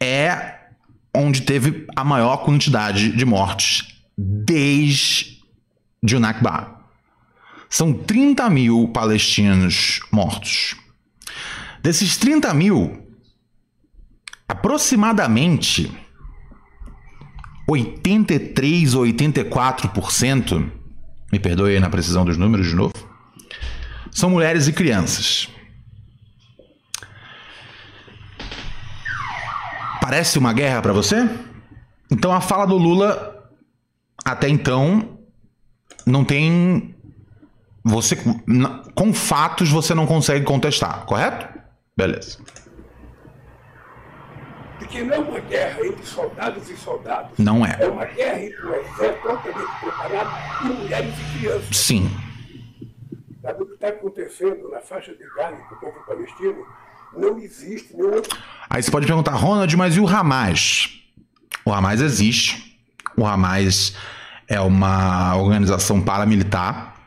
é 0.00 0.56
onde 1.14 1.42
teve 1.42 1.86
a 1.94 2.02
maior 2.02 2.38
quantidade 2.38 3.12
de 3.12 3.24
mortes 3.24 4.02
desde 4.18 5.36
o 6.14 6.18
Nakba. 6.18 6.79
São 7.70 7.92
30 7.92 8.50
mil 8.50 8.88
palestinos 8.88 10.00
mortos. 10.10 10.74
Desses 11.80 12.16
30 12.16 12.52
mil, 12.52 13.08
aproximadamente 14.48 15.90
83 17.68 18.94
ou 18.94 19.04
84%, 19.04 20.68
me 21.32 21.38
perdoe 21.38 21.78
na 21.78 21.88
precisão 21.88 22.24
dos 22.24 22.36
números 22.36 22.66
de 22.66 22.74
novo, 22.74 22.92
são 24.10 24.28
mulheres 24.28 24.66
e 24.66 24.72
crianças. 24.72 25.48
Parece 30.00 30.40
uma 30.40 30.52
guerra 30.52 30.82
para 30.82 30.92
você? 30.92 31.30
Então 32.10 32.32
a 32.32 32.40
fala 32.40 32.66
do 32.66 32.76
Lula 32.76 33.48
até 34.24 34.48
então 34.48 35.20
não 36.04 36.24
tem 36.24 36.96
você 37.84 38.16
com 38.94 39.14
fatos 39.14 39.70
você 39.70 39.94
não 39.94 40.06
consegue 40.06 40.44
contestar, 40.44 41.04
correto? 41.06 41.48
Beleza. 41.96 42.38
Porque 44.78 45.02
não 45.02 45.14
é 45.14 45.18
uma 45.18 45.40
guerra 45.40 45.86
entre 45.86 46.04
soldados 46.04 46.68
e 46.70 46.76
soldados. 46.76 47.38
Não 47.38 47.64
é. 47.64 47.76
É 47.80 47.86
uma 47.86 48.04
guerra 48.06 48.42
entre 48.42 48.66
um 48.66 48.74
exército 48.74 49.28
altamente 49.28 49.80
preparado 49.80 50.64
e 50.64 50.68
mulheres 50.68 51.14
e 51.18 51.38
crianças. 51.38 51.76
Sim. 51.76 52.10
Sabe 53.42 53.62
o 53.62 53.66
que 53.66 53.74
está 53.74 53.88
acontecendo 53.88 54.70
na 54.70 54.80
faixa 54.80 55.12
de 55.12 55.24
Gaza 55.36 55.56
com 55.68 55.74
o 55.74 55.78
povo 55.78 56.06
palestino? 56.06 56.66
Não 57.16 57.38
existe 57.38 57.96
nenhum 57.96 58.22
Aí 58.68 58.82
você 58.82 58.90
pode 58.90 59.06
perguntar, 59.06 59.32
Ronald, 59.32 59.76
mas 59.76 59.96
e 59.96 60.00
o 60.00 60.06
Hamas? 60.06 61.00
O 61.64 61.72
Hamas 61.72 62.00
existe. 62.00 62.78
O 63.16 63.26
Hamas 63.26 63.96
é 64.48 64.60
uma 64.60 65.36
organização 65.36 66.00
paramilitar 66.00 66.99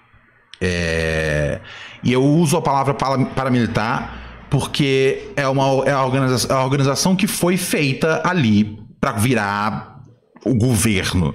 é, 0.65 1.60
e 2.01 2.13
eu 2.13 2.24
uso 2.24 2.55
a 2.55 2.62
palavra 2.62 2.93
paramilitar 2.93 4.22
porque 4.50 5.32
é 5.36 5.48
uma, 5.48 5.84
é 5.86 5.91
a, 5.91 6.05
organização, 6.05 6.55
é 6.55 6.60
a 6.60 6.63
organização 6.63 7.15
que 7.15 7.27
foi 7.27 7.57
feita 7.57 8.22
ali 8.24 8.79
para 9.01 9.14
virar 9.14 10.01
o 10.46 10.53
governo 10.53 11.33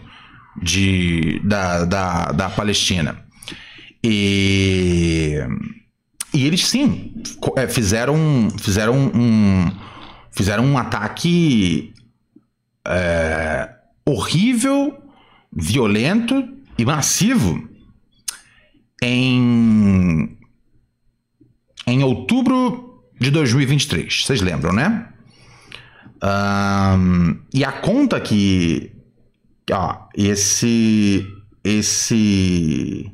de, 0.62 1.40
da, 1.44 1.84
da, 1.84 2.24
da 2.26 2.48
Palestina. 2.48 3.22
E, 4.04 5.36
e 6.32 6.46
eles 6.46 6.66
sim 6.66 7.12
é, 7.56 7.66
fizeram, 7.66 8.16
fizeram, 8.56 8.94
um, 8.94 9.68
fizeram 10.30 10.64
um 10.64 10.78
ataque 10.78 11.92
é, 12.86 13.68
horrível, 14.06 14.96
violento 15.52 16.48
e 16.78 16.84
massivo 16.84 17.68
em, 19.02 20.38
em 21.86 22.02
outubro 22.02 23.02
de 23.20 23.30
2023. 23.30 24.24
Vocês 24.24 24.40
lembram, 24.40 24.72
né? 24.72 25.08
Um, 26.22 27.38
e 27.52 27.64
a 27.64 27.72
conta 27.72 28.20
que. 28.20 28.92
Ó, 29.70 30.08
esse. 30.14 31.26
Esse. 31.62 33.12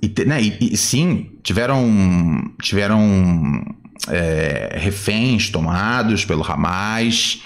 E, 0.00 0.24
né, 0.26 0.42
e, 0.42 0.72
e 0.72 0.76
sim, 0.76 1.38
tiveram. 1.42 2.54
Tiveram 2.62 3.64
é, 4.08 4.76
reféns 4.78 5.50
tomados 5.50 6.24
pelo 6.24 6.44
Hamas. 6.44 7.42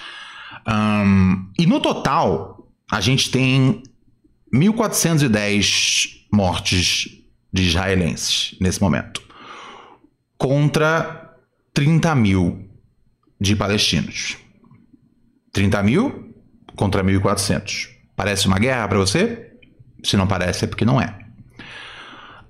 Um, 0.66 1.50
e 1.58 1.66
no 1.66 1.80
total, 1.80 2.68
a 2.90 3.00
gente 3.00 3.30
tem 3.30 3.82
1.410 4.54 6.20
mortes 6.32 7.21
de 7.52 7.64
israelenses 7.64 8.56
nesse 8.60 8.80
momento, 8.80 9.22
contra 10.38 11.36
30 11.74 12.14
mil 12.14 12.68
de 13.40 13.54
palestinos. 13.54 14.36
30 15.52 15.82
mil 15.82 16.34
contra 16.74 17.04
1.400. 17.04 17.88
Parece 18.16 18.46
uma 18.46 18.58
guerra 18.58 18.88
para 18.88 18.98
você? 18.98 19.52
Se 20.02 20.16
não 20.16 20.26
parece, 20.26 20.64
é 20.64 20.68
porque 20.68 20.84
não 20.84 21.00
é. 21.00 21.18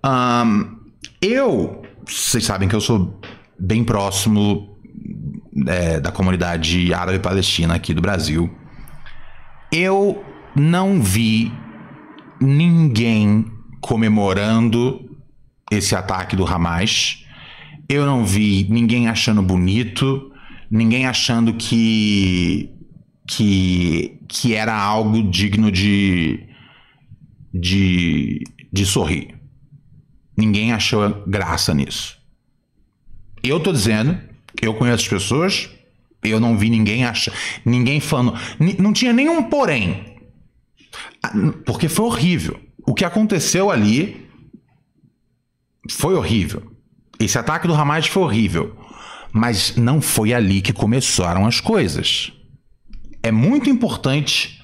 Um, 0.05 0.81
eu, 1.21 1.83
vocês 2.07 2.45
sabem 2.45 2.69
que 2.69 2.75
eu 2.75 2.81
sou 2.81 3.21
bem 3.59 3.85
próximo 3.85 4.79
é, 5.67 6.01
da 6.01 6.11
comunidade 6.11 6.93
árabe 6.95 7.19
palestina 7.19 7.75
aqui 7.75 7.93
do 7.93 8.01
Brasil. 8.01 8.51
Eu 9.71 10.25
não 10.55 11.01
vi 11.01 11.53
ninguém 12.41 13.52
comemorando 13.83 15.19
esse 15.71 15.95
ataque 15.95 16.35
do 16.35 16.47
Hamas. 16.47 17.27
Eu 17.87 18.07
não 18.07 18.25
vi 18.25 18.67
ninguém 18.71 19.09
achando 19.09 19.43
bonito, 19.43 20.33
ninguém 20.71 21.07
achando 21.07 21.53
que 21.53 22.71
que, 23.27 24.19
que 24.29 24.55
era 24.55 24.75
algo 24.75 25.23
digno 25.23 25.71
de, 25.71 26.41
de, 27.53 28.43
de 28.73 28.87
sorrir. 28.87 29.35
Ninguém 30.37 30.73
achou 30.73 31.23
graça 31.27 31.75
nisso. 31.75 32.19
Eu 33.43 33.61
tô 33.61 33.73
dizendo, 33.73 34.19
eu 34.61 34.75
conheço 34.75 35.05
as 35.05 35.09
pessoas, 35.09 35.71
eu 36.23 36.39
não 36.39 36.57
vi 36.57 36.71
ninguém 36.71 37.05
achar, 37.05 37.35
ninguém 37.65 38.01
falando, 38.01 38.39
não 38.79 38.93
tinha 38.93 39.13
nenhum 39.13 39.45
porém. 39.45 40.17
Ah, 41.23 41.33
porque 41.65 41.89
foi 41.89 42.07
horrível. 42.07 42.61
O 42.93 42.95
que 42.95 43.07
aconteceu 43.07 43.71
ali 43.71 44.29
foi 45.91 46.13
horrível. 46.13 46.77
Esse 47.19 47.39
ataque 47.39 47.67
do 47.67 47.73
Hamas 47.73 48.07
foi 48.07 48.23
horrível. 48.23 48.77
Mas 49.33 49.77
não 49.77 50.03
foi 50.03 50.35
ali 50.35 50.61
que 50.61 50.75
começaram 50.75 51.47
as 51.47 51.59
coisas. 51.59 52.35
É 53.23 53.33
muito 53.33 53.71
importante 53.71 54.63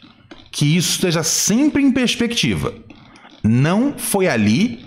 que 0.52 0.76
isso 0.76 0.90
esteja 0.90 1.22
sempre 1.22 1.82
em 1.82 1.90
perspectiva. 1.90 2.74
Não 3.42 3.96
foi 3.96 4.28
ali 4.28 4.84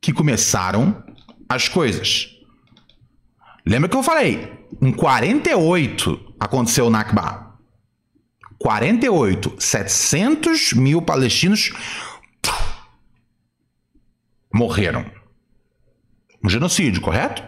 que 0.00 0.12
começaram 0.12 1.02
as 1.48 1.68
coisas. 1.68 2.28
Lembra 3.66 3.88
que 3.88 3.96
eu 3.96 4.04
falei? 4.04 4.52
Em 4.80 4.92
48 4.92 6.34
aconteceu 6.38 6.86
o 6.86 6.90
Nakba. 6.90 7.56
48, 8.60 9.56
700 9.58 10.74
mil 10.74 11.02
palestinos 11.02 11.72
morreram. 14.54 15.04
Um 16.42 16.48
genocídio, 16.48 17.02
correto? 17.02 17.42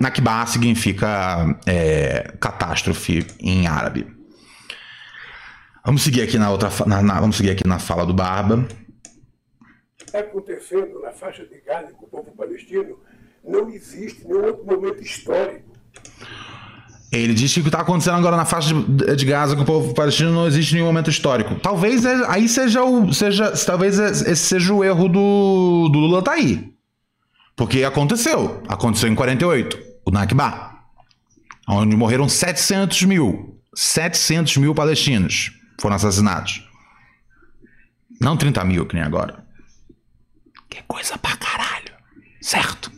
Nakba 0.00 0.46
significa 0.46 1.58
é, 1.66 2.36
catástrofe 2.40 3.26
em 3.40 3.66
árabe. 3.66 4.06
Vamos 5.84 6.02
seguir 6.02 6.22
aqui 6.22 6.38
na 6.38 6.50
outra, 6.50 6.70
na, 6.86 7.02
na, 7.02 7.20
vamos 7.20 7.36
seguir 7.36 7.50
aqui 7.50 7.66
na 7.66 7.78
fala 7.78 8.06
do 8.06 8.14
Barba. 8.14 8.68
Está 9.98 10.20
acontecendo 10.20 11.00
na 11.00 11.10
faixa 11.10 11.44
de 11.44 11.60
Gaza 11.60 11.92
com 11.92 12.06
o 12.06 12.08
povo 12.08 12.30
palestino 12.36 12.98
não 13.44 13.70
existe 13.70 14.26
nenhum 14.26 14.44
outro 14.44 14.64
momento 14.64 15.02
histórico 15.02 15.72
ele 17.10 17.32
disse 17.32 17.54
que 17.54 17.60
o 17.60 17.62
que 17.62 17.68
está 17.68 17.80
acontecendo 17.80 18.16
agora 18.16 18.36
na 18.36 18.44
faixa 18.44 18.74
de, 18.74 19.24
Gaza 19.24 19.56
com 19.56 19.62
o 19.62 19.66
povo 19.66 19.94
palestino 19.94 20.30
não 20.30 20.46
existe 20.46 20.74
nenhum 20.74 20.86
momento 20.86 21.08
histórico. 21.08 21.54
Talvez 21.56 22.04
é, 22.04 22.26
aí 22.28 22.48
seja 22.48 22.84
o. 22.84 23.12
Seja, 23.14 23.50
talvez 23.64 23.98
esse 23.98 24.36
seja 24.36 24.74
o 24.74 24.84
erro 24.84 25.08
do, 25.08 25.88
do 25.90 25.98
Lula 25.98 26.22
tá 26.22 26.32
aí. 26.32 26.70
Porque 27.56 27.82
aconteceu. 27.82 28.62
Aconteceu 28.68 29.10
em 29.10 29.14
48, 29.14 29.78
o 30.04 30.10
Nakba. 30.10 30.76
Onde 31.66 31.96
morreram 31.96 32.28
700 32.28 33.02
mil. 33.04 33.58
700 33.74 34.58
mil 34.58 34.74
palestinos 34.74 35.52
foram 35.80 35.96
assassinados. 35.96 36.62
Não 38.20 38.36
30 38.36 38.64
mil, 38.64 38.84
que 38.86 38.94
nem 38.94 39.04
agora. 39.04 39.44
Que 40.68 40.82
coisa 40.86 41.16
pra 41.16 41.36
caralho. 41.36 41.92
Certo? 42.40 42.97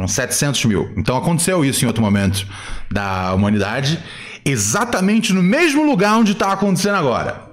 Foram 0.00 0.08
700 0.08 0.64
mil. 0.64 0.94
Então 0.96 1.14
aconteceu 1.14 1.62
isso 1.62 1.84
em 1.84 1.86
outro 1.86 2.02
momento 2.02 2.46
da 2.90 3.34
humanidade, 3.34 4.02
exatamente 4.46 5.30
no 5.30 5.42
mesmo 5.42 5.84
lugar 5.84 6.16
onde 6.16 6.32
está 6.32 6.52
acontecendo 6.52 6.94
agora. 6.94 7.50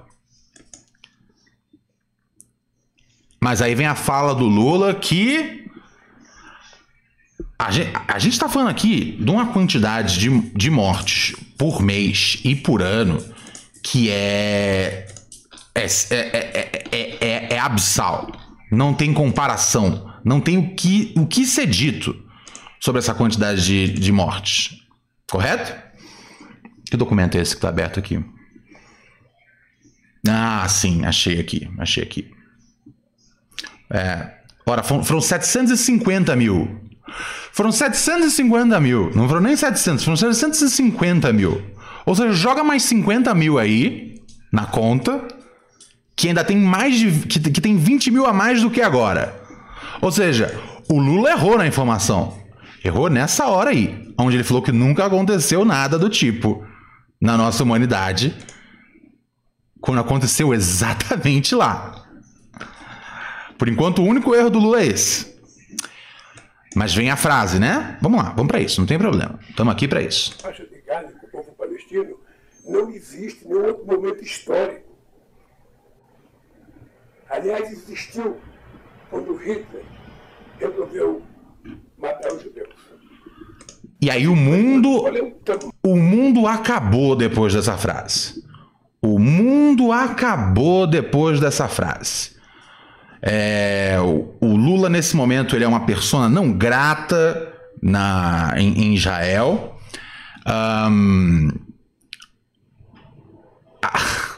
Mas 3.41 3.61
aí 3.61 3.75
vem 3.75 3.85
a 3.85 3.95
fala 3.95 4.33
do 4.33 4.45
Lula 4.45 4.93
que. 4.93 5.67
A 7.59 7.69
gente, 7.69 7.91
a 8.07 8.17
gente 8.17 8.39
tá 8.39 8.47
falando 8.47 8.69
aqui 8.69 9.17
de 9.19 9.29
uma 9.29 9.47
quantidade 9.47 10.17
de, 10.17 10.29
de 10.51 10.69
mortes 10.69 11.35
por 11.57 11.81
mês 11.81 12.39
e 12.45 12.55
por 12.55 12.81
ano 12.81 13.21
que 13.83 14.09
é. 14.09 15.07
É, 15.75 15.85
é, 16.11 16.81
é, 16.91 17.17
é, 17.19 17.53
é 17.55 17.59
abissal. 17.59 18.31
Não 18.71 18.93
tem 18.93 19.13
comparação. 19.13 20.13
Não 20.23 20.39
tem 20.39 20.57
o 20.57 20.75
que, 20.75 21.13
o 21.17 21.27
que 21.27 21.45
ser 21.45 21.67
dito 21.67 22.26
sobre 22.79 22.99
essa 22.99 23.13
quantidade 23.13 23.63
de, 23.63 23.87
de 23.93 24.11
mortes. 24.11 24.81
Correto? 25.29 25.75
Que 26.89 26.95
documento 26.95 27.37
é 27.37 27.41
esse 27.41 27.51
que 27.51 27.57
está 27.57 27.69
aberto 27.69 27.99
aqui? 27.99 28.23
Ah, 30.27 30.67
sim, 30.67 31.05
achei 31.05 31.39
aqui, 31.39 31.69
achei 31.77 32.03
aqui. 32.03 32.31
É, 33.89 34.31
ora, 34.65 34.83
foram, 34.83 35.03
foram 35.03 35.21
750 35.21 36.35
mil. 36.35 36.81
Foram 37.51 37.71
750 37.71 38.79
mil. 38.79 39.11
Não 39.15 39.27
foram 39.27 39.41
nem 39.41 39.55
700, 39.55 40.03
foram 40.03 40.15
750 40.15 41.31
mil. 41.33 41.61
Ou 42.05 42.15
seja, 42.15 42.33
joga 42.33 42.63
mais 42.63 42.83
50 42.83 43.33
mil 43.33 43.57
aí 43.57 44.21
na 44.51 44.65
conta, 44.65 45.27
que 46.15 46.29
ainda 46.29 46.43
tem 46.43 46.57
mais 46.57 46.97
de. 46.97 47.11
que, 47.27 47.39
que 47.39 47.61
tem 47.61 47.77
20 47.77 48.11
mil 48.11 48.25
a 48.25 48.33
mais 48.33 48.61
do 48.61 48.69
que 48.69 48.81
agora. 48.81 49.39
Ou 50.01 50.11
seja, 50.11 50.57
o 50.89 50.99
Lula 50.99 51.31
errou 51.31 51.57
na 51.57 51.67
informação. 51.67 52.37
Errou 52.87 53.09
nessa 53.09 53.47
hora 53.47 53.71
aí, 53.71 54.13
onde 54.17 54.37
ele 54.37 54.45
falou 54.45 54.63
que 54.63 54.71
nunca 54.71 55.05
aconteceu 55.05 55.65
nada 55.65 55.99
do 55.99 56.09
tipo 56.09 56.65
na 57.19 57.35
nossa 57.35 57.61
humanidade, 57.61 58.33
quando 59.81 59.99
aconteceu 59.99 60.53
exatamente 60.53 61.53
lá. 61.53 62.07
Por 63.57 63.67
enquanto, 63.67 64.01
o 64.01 64.05
único 64.05 64.33
erro 64.33 64.49
do 64.49 64.59
Lula 64.59 64.79
é 64.79 64.85
esse. 64.85 65.37
Mas 66.73 66.95
vem 66.95 67.11
a 67.11 67.17
frase, 67.17 67.59
né? 67.59 67.97
Vamos 68.01 68.23
lá, 68.23 68.29
vamos 68.29 68.47
para 68.47 68.61
isso, 68.61 68.79
não 68.79 68.87
tem 68.87 68.97
problema. 68.97 69.37
Estamos 69.49 69.73
aqui 69.73 69.85
para 69.85 70.01
isso. 70.01 70.37
Faixa 70.41 70.65
de 70.65 70.79
Gaza 70.79 71.13
com 71.19 71.27
o 71.27 71.29
povo 71.29 71.51
palestino 71.57 72.17
não 72.65 72.89
existe 72.89 73.45
nenhum 73.45 73.65
outro 73.65 73.85
momento 73.85 74.23
histórico. 74.23 74.95
Aliás, 77.29 77.69
existiu 77.69 78.37
quando 79.09 79.35
Hitler 79.35 79.83
resolveu 80.57 81.21
matar 81.97 82.33
os 82.33 82.43
judeus. 82.43 82.69
E 84.01 84.11
aí 84.11 84.27
o 84.27 84.35
mundo, 84.35 85.05
o 85.83 85.95
mundo 85.95 86.47
acabou 86.47 87.15
depois 87.15 87.53
dessa 87.53 87.77
frase. 87.77 88.43
O 89.01 89.17
mundo 89.17 89.91
acabou 89.91 90.85
depois 90.85 91.39
dessa 91.39 91.67
frase. 91.67 92.37
É, 93.21 93.97
o, 93.99 94.35
o, 94.39 94.55
Lula 94.55 94.89
nesse 94.89 95.15
momento 95.15 95.55
ele 95.55 95.65
é 95.65 95.67
uma 95.67 95.85
persona 95.85 96.29
não 96.29 96.51
grata 96.53 97.51
na 97.81 98.53
em, 98.57 98.85
em 98.85 98.93
Israel. 98.93 99.75
Um, 100.47 101.49
ah, 103.83 104.37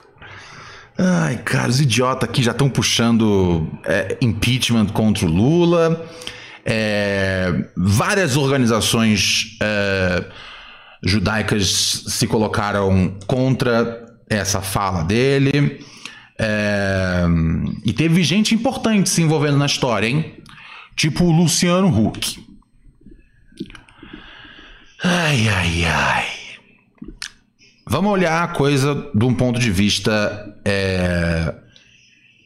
ai, 0.97 1.37
cara, 1.43 1.69
os 1.69 1.81
idiotas 1.81 2.29
aqui 2.29 2.41
já 2.41 2.51
estão 2.51 2.69
puxando 2.69 3.67
é, 3.83 4.17
impeachment 4.21 4.87
contra 4.87 5.25
o 5.25 5.29
Lula. 5.29 6.05
É, 6.71 7.65
várias 7.75 8.37
organizações 8.37 9.57
é, 9.59 10.23
judaicas 11.03 12.03
se 12.07 12.27
colocaram 12.27 13.17
contra 13.25 14.05
essa 14.29 14.61
fala 14.61 15.03
dele. 15.03 15.83
É, 16.37 17.25
e 17.83 17.91
teve 17.91 18.23
gente 18.23 18.53
importante 18.53 19.09
se 19.09 19.19
envolvendo 19.23 19.57
na 19.57 19.65
história, 19.65 20.05
hein? 20.05 20.35
Tipo 20.95 21.23
o 21.23 21.31
Luciano 21.31 21.87
Huck. 21.87 22.45
Ai, 25.03 25.49
ai, 25.49 25.85
ai. 25.85 26.27
Vamos 27.87 28.11
olhar 28.11 28.43
a 28.43 28.47
coisa 28.49 29.09
de 29.15 29.25
um 29.25 29.33
ponto 29.33 29.59
de 29.59 29.71
vista. 29.71 30.55
É, 30.63 31.55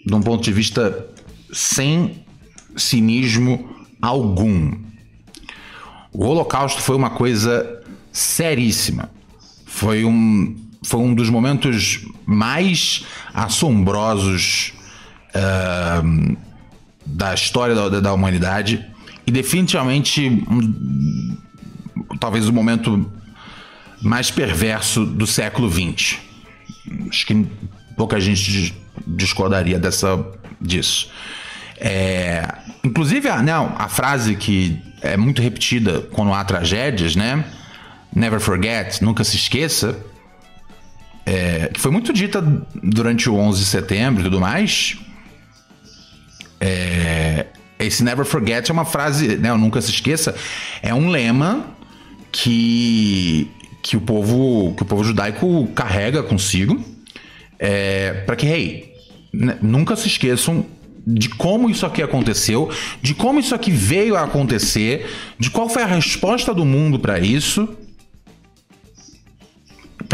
de 0.06 0.16
um 0.16 0.22
ponto 0.22 0.42
de 0.42 0.54
vista 0.54 1.08
sem 1.52 2.26
cinismo 2.78 3.73
algum. 4.04 4.74
O 6.12 6.26
Holocausto 6.26 6.82
foi 6.82 6.98
uma 6.98 7.12
coisa 7.12 7.82
seríssima. 8.12 9.10
Foi 9.66 10.04
um, 10.04 10.56
foi 10.84 11.00
um 11.00 11.16
dos 11.16 11.30
momentos 11.30 12.06
mais 12.26 13.06
assombrosos 13.34 14.74
uh, 15.30 16.38
da 17.06 17.34
história 17.34 17.74
da, 17.74 18.02
da, 18.02 18.14
humanidade 18.14 18.86
e 19.26 19.32
definitivamente 19.32 20.28
um, 20.50 21.38
talvez 22.20 22.50
o 22.50 22.54
momento 22.54 23.10
mais 24.02 24.30
perverso 24.30 25.06
do 25.06 25.26
século 25.26 25.72
XX. 25.72 26.18
Acho 27.10 27.26
que 27.26 27.48
pouca 27.96 28.20
gente 28.20 28.76
discordaria 29.08 29.80
dessa, 29.80 30.24
disso. 30.60 31.10
É, 31.86 32.48
inclusive, 32.84 33.28
a, 33.28 33.42
não, 33.42 33.76
a 33.78 33.90
frase 33.90 34.36
que 34.36 34.82
é 35.02 35.18
muito 35.18 35.42
repetida 35.42 36.02
quando 36.14 36.34
há 36.34 36.44
tragédias, 36.44 37.16
né? 37.16 37.44
Never 38.16 38.40
forget, 38.40 39.02
nunca 39.02 39.24
se 39.24 39.36
esqueça 39.36 40.00
é, 41.26 41.70
que 41.74 41.80
foi 41.80 41.92
muito 41.92 42.12
dita 42.12 42.42
durante 42.76 43.30
o 43.30 43.36
11 43.36 43.60
de 43.60 43.66
setembro 43.66 44.22
e 44.22 44.24
tudo 44.26 44.40
mais. 44.40 44.98
É, 46.60 47.48
esse 47.80 48.04
never 48.04 48.26
forget 48.26 48.70
é 48.70 48.74
uma 48.74 48.86
frase, 48.86 49.38
né, 49.38 49.54
nunca 49.54 49.82
se 49.82 49.92
esqueça, 49.92 50.36
é 50.82 50.94
um 50.94 51.10
lema 51.10 51.66
que, 52.32 53.50
que, 53.82 53.98
o, 53.98 54.02
povo, 54.02 54.74
que 54.76 54.84
o 54.84 54.86
povo 54.86 55.04
judaico 55.04 55.68
carrega 55.76 56.24
consigo 56.24 56.84
é, 57.60 58.14
para 58.26 58.36
que, 58.36 58.48
hey, 58.48 58.94
né, 59.34 59.58
nunca 59.62 59.96
se 59.96 60.08
esqueçam 60.08 60.66
de 61.06 61.30
como 61.30 61.70
isso 61.70 61.86
aqui 61.86 62.02
aconteceu, 62.02 62.72
de 63.02 63.14
como 63.14 63.40
isso 63.40 63.54
aqui 63.54 63.72
veio 63.72 64.16
a 64.16 64.24
acontecer, 64.24 65.10
de 65.38 65.50
qual 65.50 65.68
foi 65.68 65.84
a 65.84 65.88
resposta 65.88 66.54
do 66.54 66.64
mundo 66.64 66.98
para 67.00 67.20
isso 67.20 67.68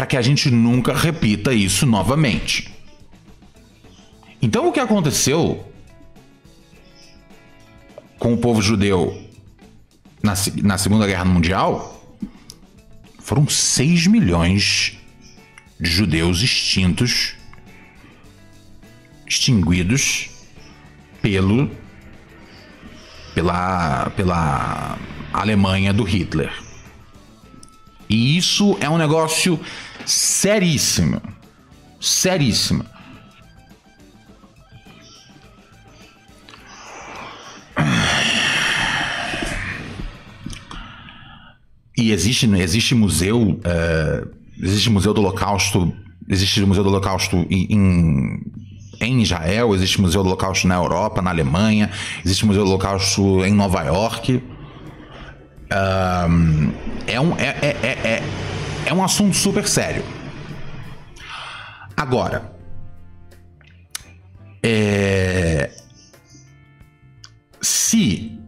para 0.00 0.06
que 0.06 0.16
a 0.16 0.22
gente 0.22 0.50
nunca 0.50 0.94
repita 0.94 1.52
isso 1.52 1.84
novamente. 1.84 2.70
Então, 4.40 4.66
o 4.66 4.72
que 4.72 4.80
aconteceu 4.80 5.70
com 8.18 8.32
o 8.32 8.38
povo 8.38 8.62
judeu 8.62 9.22
na, 10.22 10.32
na 10.62 10.78
Segunda 10.78 11.06
Guerra 11.06 11.26
Mundial 11.26 12.02
foram 13.18 13.46
6 13.46 14.06
milhões 14.06 14.96
de 15.78 15.90
judeus 15.90 16.40
extintos, 16.40 17.34
extinguidos 19.26 20.30
pelo 21.22 21.70
pela, 23.34 24.10
pela 24.10 24.98
Alemanha 25.32 25.92
do 25.92 26.02
Hitler. 26.02 26.52
E 28.08 28.36
isso 28.36 28.76
é 28.80 28.88
um 28.88 28.98
negócio 28.98 29.58
seríssima. 30.04 31.22
Seríssima. 32.00 32.86
E 41.96 42.12
existe, 42.12 42.46
existe 42.56 42.94
museu, 42.94 43.60
uh, 43.60 44.30
existe 44.58 44.88
museu 44.88 45.12
do 45.12 45.20
Holocausto, 45.20 45.94
existe 46.26 46.60
museu 46.62 46.82
do 46.82 46.88
Holocausto 46.88 47.36
em, 47.50 47.66
em 47.68 48.40
Israel, 49.20 49.74
existe 49.74 50.00
museu 50.00 50.22
do 50.22 50.28
Holocausto 50.28 50.68
na 50.68 50.76
Europa, 50.76 51.22
na 51.22 51.30
Alemanha, 51.30 51.90
existe 52.24 52.44
museu 52.44 52.64
do 52.64 52.70
Holocausto 52.70 53.44
em 53.44 53.54
Nova 53.54 53.82
York. 53.82 54.42
Um, 55.72 56.72
é, 57.06 57.20
um, 57.20 57.36
é, 57.36 57.56
é, 57.62 57.76
é, 57.82 58.08
é 58.08 58.22
é 58.90 58.94
um 58.94 59.04
assunto 59.04 59.36
super 59.36 59.66
sério. 59.68 60.04
Agora, 61.96 62.52
é... 64.62 65.70
se 67.60 68.38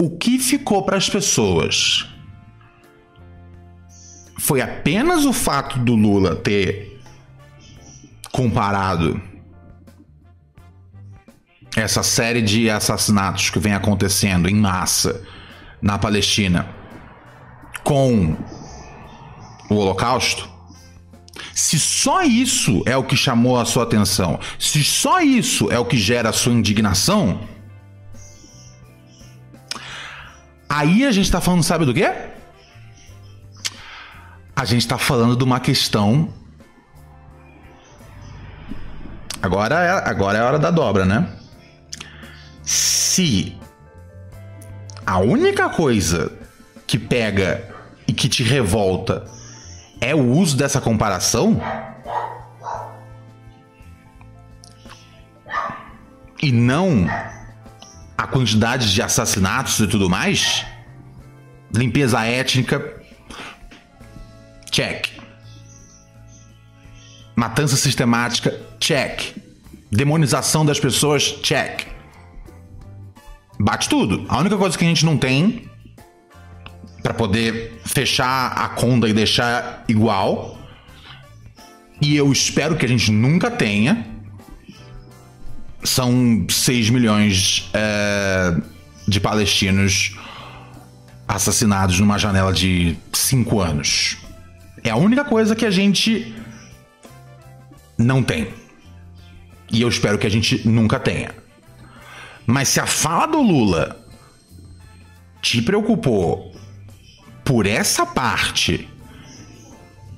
o 0.00 0.10
que 0.10 0.38
ficou 0.38 0.82
para 0.84 0.96
as 0.96 1.08
pessoas 1.08 2.08
foi 4.38 4.60
apenas 4.60 5.24
o 5.24 5.32
fato 5.32 5.78
do 5.78 5.94
Lula 5.94 6.34
ter 6.34 6.87
comparado 8.32 9.20
essa 11.76 12.02
série 12.02 12.42
de 12.42 12.68
assassinatos 12.70 13.50
que 13.50 13.58
vem 13.58 13.74
acontecendo 13.74 14.48
em 14.48 14.54
massa 14.54 15.22
na 15.80 15.98
Palestina 15.98 16.68
com 17.84 18.36
o 19.70 19.74
Holocausto, 19.74 20.48
Se 21.54 21.78
só 21.78 22.22
isso 22.22 22.82
é 22.86 22.96
o 22.96 23.02
que 23.02 23.16
chamou 23.16 23.58
a 23.58 23.64
sua 23.64 23.82
atenção, 23.82 24.38
se 24.58 24.82
só 24.82 25.20
isso 25.20 25.70
é 25.70 25.78
o 25.78 25.84
que 25.84 25.96
gera 25.96 26.28
a 26.28 26.32
sua 26.32 26.52
indignação, 26.52 27.40
aí 30.68 31.04
a 31.04 31.10
gente 31.10 31.26
está 31.26 31.40
falando, 31.40 31.62
sabe 31.62 31.84
do 31.84 31.94
quê? 31.94 32.12
A 34.54 34.64
gente 34.64 34.82
está 34.82 34.98
falando 34.98 35.36
de 35.36 35.44
uma 35.44 35.60
questão. 35.60 36.32
Agora 39.42 39.84
é, 39.84 40.08
agora 40.08 40.38
é 40.38 40.40
a 40.40 40.46
hora 40.46 40.58
da 40.58 40.70
dobra, 40.70 41.04
né? 41.04 41.28
Se 42.62 43.56
a 45.06 45.18
única 45.18 45.68
coisa 45.68 46.32
que 46.86 46.98
pega 46.98 47.64
e 48.06 48.12
que 48.12 48.28
te 48.28 48.42
revolta 48.42 49.24
é 50.00 50.14
o 50.14 50.32
uso 50.32 50.56
dessa 50.56 50.80
comparação? 50.80 51.60
E 56.42 56.52
não 56.52 57.06
a 58.16 58.26
quantidade 58.26 58.92
de 58.92 59.02
assassinatos 59.02 59.78
e 59.80 59.86
tudo 59.86 60.08
mais? 60.08 60.64
Limpeza 61.74 62.24
étnica? 62.24 63.02
Check. 64.70 65.17
Matança 67.38 67.76
sistemática? 67.76 68.60
Check. 68.80 69.36
Demonização 69.92 70.66
das 70.66 70.80
pessoas? 70.80 71.22
Check. 71.40 71.86
Bate 73.60 73.88
tudo. 73.88 74.26
A 74.28 74.38
única 74.38 74.56
coisa 74.56 74.76
que 74.76 74.84
a 74.84 74.88
gente 74.88 75.06
não 75.06 75.16
tem 75.16 75.70
para 77.00 77.14
poder 77.14 77.80
fechar 77.84 78.48
a 78.48 78.68
conta 78.70 79.08
e 79.08 79.12
deixar 79.12 79.84
igual. 79.86 80.58
E 82.02 82.16
eu 82.16 82.32
espero 82.32 82.74
que 82.74 82.84
a 82.84 82.88
gente 82.88 83.12
nunca 83.12 83.52
tenha. 83.52 84.04
São 85.84 86.44
6 86.50 86.90
milhões 86.90 87.70
é, 87.72 88.60
de 89.06 89.20
palestinos 89.20 90.18
assassinados 91.28 92.00
numa 92.00 92.18
janela 92.18 92.52
de 92.52 92.96
5 93.12 93.60
anos. 93.60 94.16
É 94.82 94.90
a 94.90 94.96
única 94.96 95.24
coisa 95.24 95.54
que 95.54 95.64
a 95.64 95.70
gente 95.70 96.34
não 97.98 98.22
tem. 98.22 98.48
E 99.70 99.82
eu 99.82 99.88
espero 99.88 100.18
que 100.18 100.26
a 100.26 100.30
gente 100.30 100.66
nunca 100.66 100.98
tenha. 100.98 101.34
Mas 102.46 102.68
se 102.68 102.80
a 102.80 102.86
fala 102.86 103.26
do 103.26 103.42
Lula 103.42 104.00
te 105.42 105.60
preocupou 105.60 106.54
por 107.44 107.66
essa 107.66 108.06
parte 108.06 108.88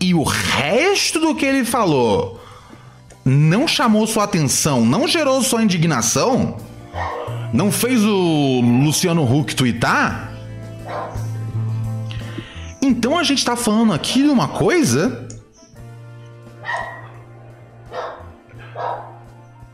e 0.01 0.15
o 0.15 0.23
resto 0.23 1.19
do 1.19 1.35
que 1.35 1.45
ele 1.45 1.65
falou 1.65 2.41
não 3.25 3.67
chamou 3.67 4.07
sua 4.07 4.25
atenção, 4.25 4.85
não 4.85 5.09
gerou 5.09 5.43
sua 5.43 5.63
indignação, 5.63 6.57
não 7.53 7.73
fez 7.73 8.05
o 8.05 8.61
Luciano 8.61 9.25
Huck 9.25 9.55
twittar, 9.55 10.31
então 12.83 13.19
a 13.19 13.23
gente 13.23 13.39
está 13.39 13.57
falando 13.57 13.93
aqui 13.93 14.23
de 14.23 14.29
uma 14.29 14.49
coisa. 14.49 15.29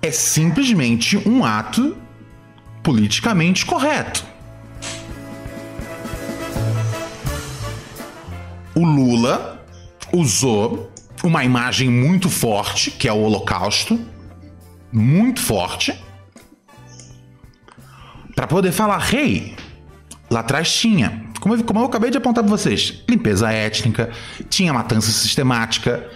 É 0.07 0.11
simplesmente 0.13 1.17
um 1.29 1.45
ato 1.45 1.97
politicamente 2.83 3.67
correto. 3.67 4.37
o 8.77 8.85
Lula 8.85 9.65
usou 10.13 10.93
uma 11.25 11.43
imagem 11.43 11.89
muito 11.89 12.29
forte, 12.29 12.91
que 12.91 13.09
é 13.09 13.13
o 13.13 13.23
Holocausto, 13.23 13.99
muito 14.93 15.41
forte, 15.41 15.99
para 18.35 18.47
poder 18.47 18.71
falar: 18.71 19.13
hey, 19.13 19.57
lá 20.31 20.41
atrás 20.41 20.73
tinha, 20.73 21.25
como 21.41 21.55
eu, 21.55 21.65
como 21.65 21.81
eu 21.81 21.87
acabei 21.87 22.11
de 22.11 22.19
apontar 22.19 22.45
para 22.45 22.51
vocês, 22.51 23.03
limpeza 23.09 23.51
étnica, 23.51 24.11
tinha 24.51 24.75
matança 24.75 25.11
sistemática, 25.11 26.07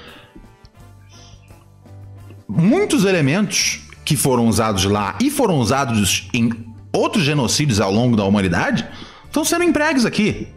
muitos 2.51 3.05
elementos 3.05 3.81
que 4.05 4.17
foram 4.17 4.49
usados 4.49 4.85
lá 4.85 5.17
e 5.21 5.31
foram 5.31 5.59
usados 5.59 6.29
em 6.35 6.51
outros 6.93 7.25
genocídios 7.25 7.81
ao 7.81 7.93
longo 7.93 8.17
da 8.17 8.25
humanidade 8.25 8.87
estão 9.27 9.45
sendo 9.45 9.65
empregos 9.65 10.05
aqui. 10.05 10.49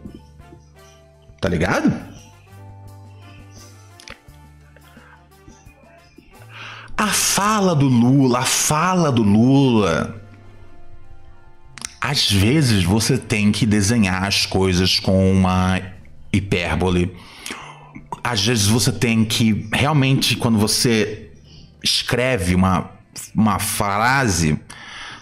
Tá 1.40 1.48
ligado? 1.48 1.92
A 6.96 7.08
fala 7.08 7.74
do 7.74 7.86
Lula, 7.86 8.40
a 8.40 8.44
fala 8.44 9.12
do 9.12 9.22
Lula. 9.22 10.20
Às 12.00 12.30
vezes 12.30 12.82
você 12.84 13.16
tem 13.16 13.52
que 13.52 13.64
desenhar 13.66 14.24
as 14.24 14.46
coisas 14.46 14.98
com 14.98 15.30
uma 15.30 15.80
hipérbole. 16.32 17.14
Às 18.22 18.44
vezes 18.44 18.66
você 18.66 18.90
tem 18.90 19.24
que 19.24 19.68
realmente, 19.72 20.36
quando 20.36 20.58
você 20.58 21.23
escreve 21.84 22.54
uma, 22.54 22.90
uma 23.34 23.58
frase, 23.58 24.58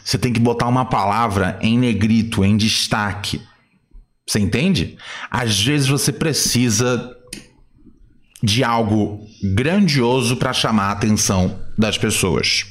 você 0.05 0.17
tem 0.17 0.33
que 0.33 0.41
botar 0.41 0.69
uma 0.69 0.85
palavra 0.85 1.59
em 1.61 1.77
negrito, 1.77 2.45
em 2.45 2.57
destaque. 2.57 3.43
Você 4.27 4.39
entende? 4.39 4.97
Às 5.29 5.61
vezes 5.61 5.89
você 5.89 6.13
precisa 6.13 7.15
de 8.43 8.63
algo 8.63 9.27
grandioso 9.55 10.37
para 10.37 10.53
chamar 10.53 10.85
a 10.85 10.93
atenção 10.93 11.61
das 11.77 11.99
pessoas. 11.99 12.67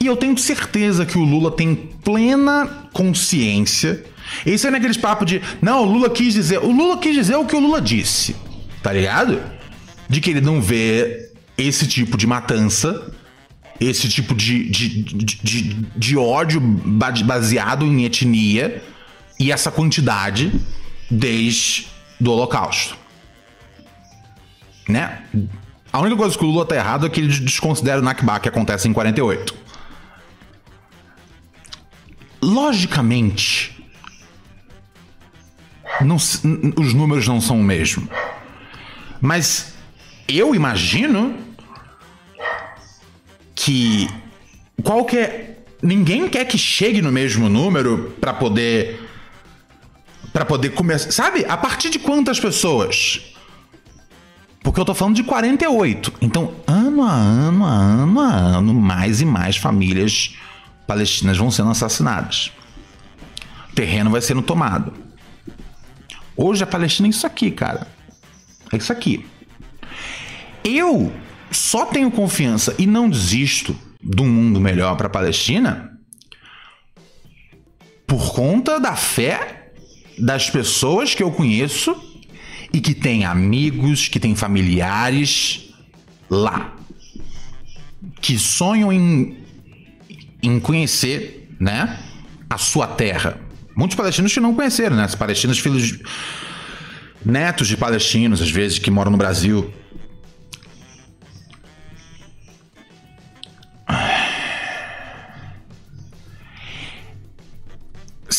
E 0.00 0.06
eu 0.06 0.16
tenho 0.16 0.36
certeza 0.36 1.06
que 1.06 1.16
o 1.16 1.24
Lula 1.24 1.50
tem 1.50 1.74
plena 1.74 2.88
consciência. 2.92 4.04
Esse 4.44 4.66
é 4.66 4.70
naqueles 4.70 4.96
papos 4.96 5.26
de, 5.26 5.40
não, 5.62 5.82
o 5.82 5.84
Lula 5.84 6.10
quis 6.10 6.34
dizer. 6.34 6.58
O 6.58 6.70
Lula 6.70 6.98
quis 6.98 7.14
dizer 7.14 7.36
o 7.36 7.46
que 7.46 7.56
o 7.56 7.60
Lula 7.60 7.80
disse, 7.80 8.36
tá 8.82 8.92
ligado? 8.92 9.42
De 10.08 10.20
que 10.20 10.30
ele 10.30 10.40
não 10.40 10.60
vê 10.60 11.23
esse 11.56 11.86
tipo 11.86 12.16
de 12.16 12.26
matança, 12.26 13.12
esse 13.80 14.08
tipo 14.08 14.34
de, 14.34 14.68
de, 14.68 15.02
de, 15.02 15.62
de, 15.96 16.16
ódio 16.16 16.60
baseado 16.60 17.84
em 17.84 18.04
etnia 18.04 18.82
e 19.38 19.50
essa 19.50 19.70
quantidade 19.70 20.52
desde 21.10 21.86
do 22.20 22.32
Holocausto. 22.32 22.96
Né? 24.88 25.22
A 25.92 26.00
única 26.00 26.16
coisa 26.16 26.36
que 26.36 26.44
o 26.44 26.48
Lula 26.48 26.66
tá 26.66 26.76
errado 26.76 27.06
é 27.06 27.08
que 27.08 27.20
ele 27.20 27.28
desconsidera 27.40 28.00
o 28.00 28.04
Nakba 28.04 28.40
que 28.40 28.48
acontece 28.48 28.88
em 28.88 28.92
48. 28.92 29.54
Logicamente, 32.42 33.74
não, 36.00 36.16
os 36.16 36.92
números 36.92 37.26
não 37.26 37.40
são 37.40 37.60
o 37.60 37.64
mesmo. 37.64 38.08
Mas 39.20 39.73
eu 40.28 40.54
imagino 40.54 41.36
que 43.54 44.08
qualquer 44.82 45.64
ninguém 45.82 46.28
quer 46.28 46.44
que 46.46 46.58
chegue 46.58 47.02
no 47.02 47.12
mesmo 47.12 47.48
número 47.48 48.14
para 48.20 48.32
poder 48.32 49.00
para 50.32 50.44
poder 50.44 50.70
começar. 50.70 51.12
Sabe? 51.12 51.44
A 51.48 51.56
partir 51.56 51.90
de 51.90 51.98
quantas 51.98 52.40
pessoas? 52.40 53.20
Porque 54.62 54.80
eu 54.80 54.84
tô 54.84 54.94
falando 54.94 55.14
de 55.14 55.22
48. 55.22 56.12
Então, 56.22 56.54
ano 56.66 57.02
a 57.02 57.12
ano, 57.12 57.64
a 57.64 57.70
ano 57.70 58.20
a 58.20 58.26
ano, 58.26 58.74
mais 58.74 59.20
e 59.20 59.24
mais 59.24 59.56
famílias 59.56 60.34
palestinas 60.86 61.36
vão 61.36 61.50
sendo 61.50 61.70
assassinadas. 61.70 62.50
O 63.70 63.74
terreno 63.74 64.10
vai 64.10 64.20
sendo 64.20 64.42
tomado. 64.42 64.92
Hoje 66.36 66.64
a 66.64 66.66
Palestina 66.66 67.06
é 67.06 67.10
isso 67.10 67.26
aqui, 67.26 67.50
cara. 67.50 67.86
É 68.72 68.76
isso 68.76 68.92
aqui. 68.92 69.24
Eu 70.64 71.12
só 71.50 71.86
tenho 71.86 72.10
confiança 72.10 72.74
e 72.78 72.86
não 72.86 73.08
desisto 73.08 73.76
de 74.02 74.22
um 74.22 74.28
mundo 74.28 74.60
melhor 74.60 74.96
para 74.96 75.06
a 75.06 75.10
Palestina 75.10 75.98
por 78.06 78.32
conta 78.32 78.78
da 78.78 78.96
fé 78.96 79.72
das 80.18 80.48
pessoas 80.50 81.14
que 81.14 81.22
eu 81.22 81.30
conheço 81.30 81.96
e 82.72 82.80
que 82.80 82.94
têm 82.94 83.24
amigos, 83.24 84.08
que 84.08 84.18
têm 84.18 84.34
familiares 84.34 85.72
lá, 86.28 86.74
que 88.20 88.38
sonham 88.38 88.92
em, 88.92 89.38
em 90.42 90.58
conhecer, 90.58 91.48
né, 91.60 91.98
a 92.48 92.58
sua 92.58 92.86
terra. 92.86 93.40
Muitos 93.76 93.96
palestinos 93.96 94.32
que 94.32 94.40
não 94.40 94.54
conheceram, 94.54 94.96
né? 94.96 95.06
Palestinos, 95.18 95.58
filhos, 95.58 95.98
netos 97.24 97.66
de 97.66 97.76
palestinos, 97.76 98.40
às 98.40 98.50
vezes, 98.50 98.78
que 98.78 98.90
moram 98.90 99.10
no 99.10 99.16
Brasil. 99.16 99.72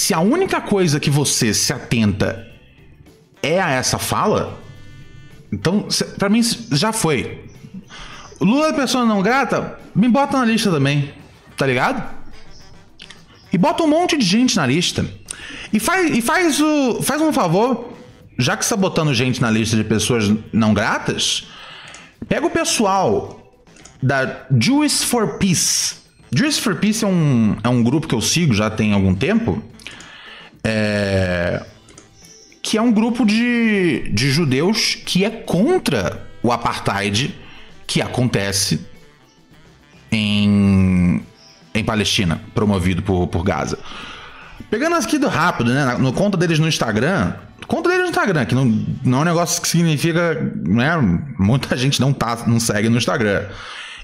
Se 0.06 0.14
a 0.14 0.20
única 0.20 0.62
coisa 0.62 1.00
que 1.00 1.10
você 1.10 1.52
se 1.52 1.74
atenta 1.74 2.46
é 3.42 3.60
a 3.60 3.72
essa 3.72 3.98
fala, 3.98 4.62
Então, 5.52 5.88
para 6.20 6.30
mim, 6.30 6.44
já 6.72 6.94
foi. 6.94 7.44
Lula 8.40 8.68
é 8.68 8.74
pessoa 8.74 9.04
não 9.04 9.24
grata, 9.24 9.80
me 9.96 10.08
bota 10.08 10.38
na 10.38 10.46
lista 10.46 10.70
também. 10.70 11.12
Tá 11.58 11.66
ligado? 11.66 12.08
E 13.52 13.58
bota 13.58 13.82
um 13.82 13.88
monte 13.88 14.16
de 14.16 14.24
gente 14.24 14.56
na 14.56 14.68
lista. 14.68 15.04
E 15.74 15.80
faz, 15.80 16.16
e 16.16 16.22
faz, 16.22 16.62
o, 16.62 17.02
faz 17.02 17.20
um 17.20 17.34
favor, 17.34 17.92
já 18.38 18.56
que 18.56 18.64
está 18.64 18.76
botando 18.76 19.12
gente 19.12 19.42
na 19.42 19.50
lista 19.50 19.76
de 19.76 19.84
pessoas 19.84 20.32
não 20.54 20.72
gratas, 20.72 21.48
pega 22.30 22.46
o 22.46 22.52
pessoal 22.52 23.42
da 24.04 24.46
Jews 24.56 25.04
for 25.04 25.40
Peace. 25.40 25.96
Jews 26.32 26.60
for 26.60 26.76
Peace 26.76 27.04
é 27.04 27.08
um, 27.08 27.58
é 27.64 27.70
um 27.70 27.82
grupo 27.82 28.08
que 28.08 28.14
eu 28.14 28.22
sigo 28.22 28.54
já 28.54 28.70
tem 28.70 28.94
algum 28.94 29.16
tempo. 29.16 29.64
É, 30.68 31.64
que 32.62 32.78
é 32.78 32.82
um 32.82 32.92
grupo 32.92 33.24
de, 33.24 34.10
de 34.12 34.32
judeus 34.32 34.96
que 34.96 35.24
é 35.24 35.30
contra 35.30 36.28
o 36.42 36.52
apartheid 36.52 37.36
que 37.86 38.02
acontece 38.02 38.84
em, 40.12 41.22
em 41.74 41.84
Palestina, 41.84 42.42
promovido 42.56 43.04
por, 43.04 43.28
por 43.28 43.44
Gaza. 43.44 43.78
Pegando 44.70 44.96
aqui 44.96 45.20
do 45.20 45.28
rápido, 45.28 45.72
né? 45.72 45.96
No 46.00 46.12
conta 46.12 46.38
deles 46.38 46.58
no 46.58 46.68
Instagram. 46.68 47.36
Conta 47.68 47.90
deles 47.90 48.04
no 48.04 48.10
Instagram, 48.10 48.46
que 48.46 48.56
não, 48.56 48.66
não 49.04 49.20
é 49.20 49.22
um 49.22 49.26
negócio 49.26 49.62
que 49.62 49.68
significa. 49.68 50.34
Né, 50.34 50.92
muita 51.38 51.76
gente 51.78 52.02
não, 52.02 52.12
tá, 52.12 52.44
não 52.48 52.60
segue 52.60 52.90
no 52.90 52.98
Instagram. 52.98 53.46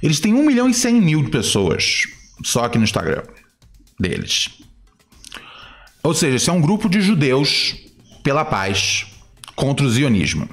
Eles 0.04 0.19
têm 0.19 0.34
1 0.34 0.45
milhão 0.45 0.69
e 0.69 0.74
100 0.74 1.02
mil 1.02 1.24
de 1.24 1.30
pessoas 1.30 2.04
só 2.43 2.65
aqui 2.65 2.78
no 2.78 2.84
Instagram 2.84 3.24
deles. 4.00 4.61
Ou 6.04 6.14
seja, 6.14 6.38
esse 6.38 6.50
é 6.50 6.54
um 6.54 6.62
grupo 6.62 6.90
de 6.90 7.02
judeus 7.02 7.76
pela 8.24 8.44
paz 8.44 9.06
contra 9.56 9.86
o 9.86 9.90
zionismo. 9.90 10.50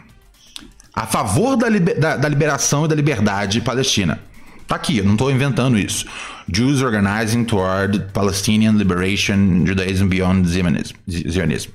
A 0.95 1.07
favor 1.07 1.57
da, 1.57 1.69
liber, 1.69 1.99
da, 1.99 2.17
da 2.17 2.29
liberação 2.29 2.85
e 2.85 2.89
da 2.89 2.95
liberdade 2.95 3.61
palestina. 3.61 4.21
Tá 4.67 4.77
aqui, 4.77 4.99
eu 4.99 5.05
não 5.05 5.13
estou 5.13 5.31
inventando 5.31 5.79
isso. 5.79 6.05
Jews 6.47 6.83
Organizing 6.83 7.45
Toward 7.45 8.07
Palestinian 8.13 8.73
Liberation 8.73 9.65
Judaism 9.65 10.09
Beyond 10.09 10.47
Zionism. 10.47 11.71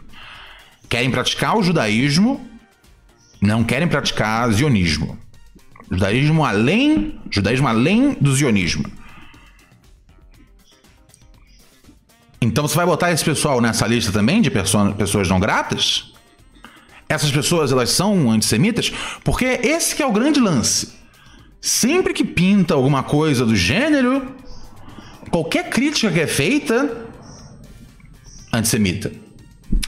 Querem 0.87 1.09
praticar 1.09 1.57
o 1.57 1.63
judaísmo, 1.63 2.47
não 3.41 3.63
querem 3.63 3.87
praticar 3.87 4.51
zionismo. 4.51 5.17
Judaísmo 5.91 6.45
além, 6.45 7.19
judaísmo 7.31 7.67
além 7.67 8.15
do 8.21 8.33
zionismo. 8.35 8.85
Então 12.43 12.67
você 12.67 12.75
vai 12.75 12.85
botar 12.85 13.11
esse 13.11 13.23
pessoal 13.23 13.61
nessa 13.61 13.87
lista 13.87 14.11
também 14.11 14.41
de 14.41 14.51
pessoas 14.51 15.29
não 15.29 15.39
gratas? 15.39 16.11
Essas 17.07 17.31
pessoas 17.31 17.71
elas 17.71 17.91
são 17.91 18.29
antissemitas? 18.29 18.91
Porque 19.23 19.45
esse 19.45 19.95
que 19.95 20.03
é 20.03 20.05
o 20.05 20.11
grande 20.11 20.41
lance. 20.41 20.93
Sempre 21.61 22.13
que 22.13 22.25
pinta 22.25 22.73
alguma 22.73 23.01
coisa 23.01 23.45
do 23.45 23.55
gênero, 23.55 24.35
qualquer 25.31 25.69
crítica 25.69 26.11
que 26.11 26.19
é 26.19 26.27
feita, 26.27 27.07
antissemita. 28.51 29.09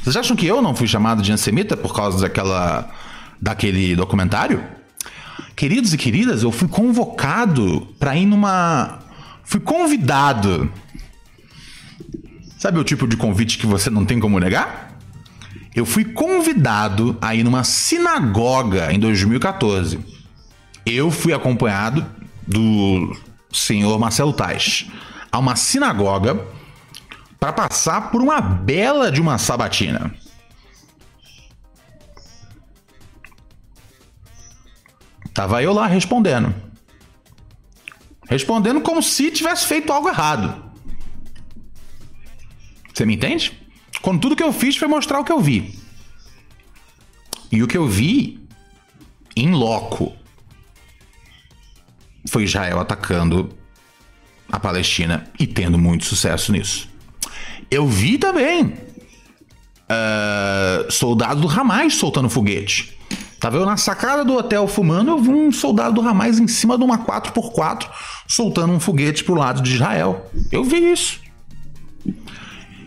Vocês 0.02 0.16
acham 0.16 0.38
que 0.38 0.46
eu 0.46 0.62
não 0.62 0.74
fui 0.74 0.88
chamado 0.88 1.22
de 1.22 1.34
antissemita 1.34 1.76
por 1.76 1.94
causa 1.94 2.22
daquela 2.22 2.90
daquele 3.42 3.98
documentário? 3.98 4.64
Queridos 5.58 5.94
e 5.94 5.98
queridas, 5.98 6.42
eu 6.42 6.54
fui 6.54 6.70
convocado 6.70 7.86
para 8.00 8.16
ir 8.16 8.26
numa 8.26 9.00
fui 9.44 9.60
convidado 9.60 10.72
Sabe 12.66 12.80
o 12.80 12.84
tipo 12.84 13.08
de 13.08 13.16
convite 13.16 13.60
que 13.60 13.68
você 13.68 13.92
não 13.92 14.04
tem 14.04 14.20
como 14.20 14.40
negar? 14.40 14.98
Eu 15.76 15.86
fui 15.86 16.04
convidado 16.04 17.16
a 17.22 17.36
ir 17.36 17.44
numa 17.44 17.64
sinagoga 17.64 18.92
em 18.92 18.98
2014. 18.98 20.00
Eu 20.84 21.12
fui 21.12 21.32
acompanhado 21.32 22.04
do 22.48 23.16
senhor 23.54 24.00
Marcelo 24.00 24.34
Tais 24.34 24.88
a 25.32 25.38
uma 25.38 25.56
sinagoga 25.56 26.44
para 27.40 27.54
passar 27.54 28.10
por 28.10 28.20
uma 28.20 28.42
bela 28.42 29.12
de 29.12 29.22
uma 29.22 29.38
sabatina. 29.38 30.12
Tava 35.36 35.62
eu 35.62 35.72
lá 35.72 35.86
respondendo. 35.86 36.52
Respondendo 38.28 38.82
como 38.82 39.04
se 39.04 39.30
tivesse 39.30 39.68
feito 39.68 39.94
algo 39.94 40.10
errado. 40.10 40.65
Você 42.96 43.06
me 43.06 43.16
entende? 43.16 43.52
Quando 44.02 44.22
tudo 44.22 44.36
que 44.38 44.44
eu 44.44 44.54
fiz 44.54 44.78
foi 44.78 44.88
mostrar 44.88 45.20
o 45.20 45.24
que 45.26 45.32
eu 45.32 45.42
vi. 45.42 45.78
E 47.52 47.62
o 47.62 47.68
que 47.68 47.78
eu 47.78 47.88
vi, 47.88 48.40
em 49.36 49.52
loco, 49.52 50.14
foi 52.30 52.44
Israel 52.44 52.80
atacando 52.80 53.50
a 54.50 54.60
Palestina 54.60 55.30
e 55.38 55.46
tendo 55.46 55.78
muito 55.78 56.06
sucesso 56.06 56.54
nisso. 56.54 56.88
Eu 57.70 57.86
vi 57.86 58.18
também 58.18 58.64
uh, 59.90 60.90
soldado 60.90 61.42
do 61.42 61.50
Hamas 61.50 61.96
soltando 61.96 62.30
foguete. 62.30 62.98
Tava 63.42 63.58
eu 63.58 63.66
na 63.66 63.76
sacada 63.76 64.24
do 64.24 64.36
hotel 64.38 64.68
fumando, 64.68 65.12
eu 65.12 65.20
vi 65.20 65.30
um 65.30 65.52
soldado 65.52 65.96
do 65.96 66.08
Hamas 66.08 66.40
em 66.40 66.48
cima 66.48 66.78
de 66.78 66.84
uma 66.86 67.00
4x4 67.00 67.90
soltando 68.26 68.72
um 68.72 68.80
foguete 68.80 69.24
pro 69.24 69.36
lado 69.36 69.62
de 69.62 69.74
Israel. 69.74 70.32
Eu 70.50 70.64
vi 70.64 70.94
isso. 70.94 71.25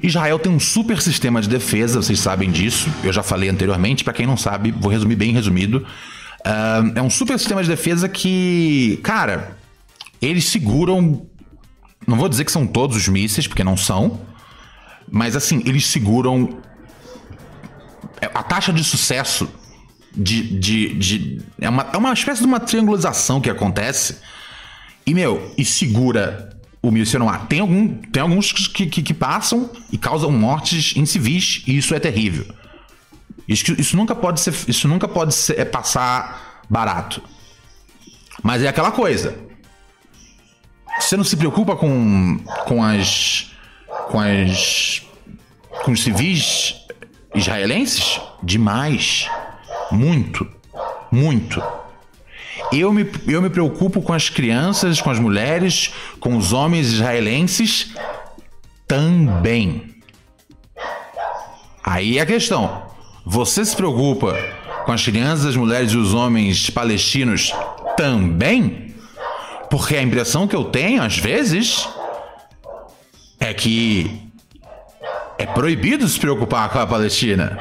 Israel 0.02 0.38
tem 0.38 0.52
um 0.52 0.60
super 0.60 1.00
sistema 1.02 1.40
de 1.40 1.48
defesa, 1.48 2.00
vocês 2.00 2.20
sabem 2.20 2.50
disso. 2.50 2.88
Eu 3.02 3.12
já 3.12 3.22
falei 3.22 3.48
anteriormente, 3.48 4.04
para 4.04 4.12
quem 4.12 4.26
não 4.26 4.36
sabe, 4.36 4.70
vou 4.70 4.90
resumir 4.90 5.16
bem 5.16 5.32
resumido. 5.32 5.84
É 6.94 7.02
um 7.02 7.10
super 7.10 7.38
sistema 7.38 7.62
de 7.62 7.68
defesa 7.68 8.08
que, 8.08 9.00
cara, 9.02 9.56
eles 10.22 10.44
seguram. 10.44 11.26
Não 12.06 12.16
vou 12.16 12.28
dizer 12.28 12.44
que 12.44 12.52
são 12.52 12.66
todos 12.66 12.96
os 12.96 13.08
mísseis, 13.08 13.46
porque 13.46 13.64
não 13.64 13.76
são. 13.76 14.20
Mas 15.10 15.34
assim, 15.34 15.62
eles 15.66 15.86
seguram. 15.86 16.58
A 18.34 18.42
taxa 18.42 18.72
de 18.72 18.84
sucesso 18.84 19.48
de. 20.14 20.58
de, 20.58 20.94
de 20.94 21.42
é, 21.60 21.68
uma, 21.68 21.88
é 21.92 21.96
uma 21.96 22.12
espécie 22.12 22.40
de 22.40 22.46
uma 22.46 22.60
triangulização 22.60 23.40
que 23.40 23.50
acontece. 23.50 24.18
E, 25.04 25.12
meu, 25.12 25.52
e 25.56 25.64
segura 25.64 26.47
o 26.82 26.90
míssil 26.90 27.20
no 27.20 27.28
ar. 27.28 27.46
Tem, 27.46 27.60
algum, 27.60 27.88
tem 27.88 28.22
alguns 28.22 28.52
que, 28.52 28.86
que, 28.86 29.02
que, 29.02 29.14
passam 29.14 29.70
e 29.90 29.98
causam 29.98 30.30
mortes 30.30 30.94
em 30.96 31.04
civis, 31.04 31.62
e 31.66 31.76
isso 31.76 31.94
é 31.94 32.00
terrível. 32.00 32.46
Isso, 33.48 33.72
isso 33.80 33.96
nunca 33.96 34.14
pode 34.14 34.40
ser. 34.40 34.54
Isso 34.68 34.86
nunca 34.86 35.08
pode 35.08 35.34
ser, 35.34 35.58
é 35.58 35.64
passar 35.64 36.62
barato. 36.68 37.22
Mas 38.42 38.62
é 38.62 38.68
aquela 38.68 38.92
coisa. 38.92 39.38
Você 41.00 41.16
não 41.16 41.24
se 41.24 41.36
preocupa 41.36 41.76
com, 41.76 42.38
com 42.66 42.82
as. 42.82 43.50
com 44.10 44.20
as. 44.20 45.02
com 45.84 45.92
os 45.92 46.02
civis 46.02 46.74
israelenses? 47.34 48.20
Demais. 48.42 49.28
Muito. 49.90 50.46
Muito. 51.10 51.62
Eu 52.72 52.92
me, 52.92 53.10
eu 53.26 53.40
me 53.40 53.48
preocupo 53.48 54.02
com 54.02 54.12
as 54.12 54.28
crianças, 54.28 55.00
com 55.00 55.10
as 55.10 55.18
mulheres, 55.18 55.92
com 56.20 56.36
os 56.36 56.52
homens 56.52 56.92
israelenses 56.92 57.94
também. 58.86 59.94
Aí 61.82 62.18
é 62.18 62.22
a 62.22 62.26
questão. 62.26 62.82
Você 63.24 63.64
se 63.64 63.74
preocupa 63.74 64.36
com 64.84 64.92
as 64.92 65.04
crianças, 65.04 65.46
as 65.46 65.56
mulheres 65.56 65.92
e 65.92 65.96
os 65.96 66.14
homens 66.14 66.70
palestinos 66.70 67.52
também? 67.96 68.94
Porque 69.70 69.96
a 69.96 70.02
impressão 70.02 70.46
que 70.46 70.56
eu 70.56 70.64
tenho, 70.64 71.02
às 71.02 71.16
vezes, 71.16 71.88
é 73.40 73.52
que 73.52 74.22
é 75.38 75.46
proibido 75.46 76.06
se 76.08 76.18
preocupar 76.18 76.68
com 76.70 76.78
a 76.78 76.86
Palestina. 76.86 77.58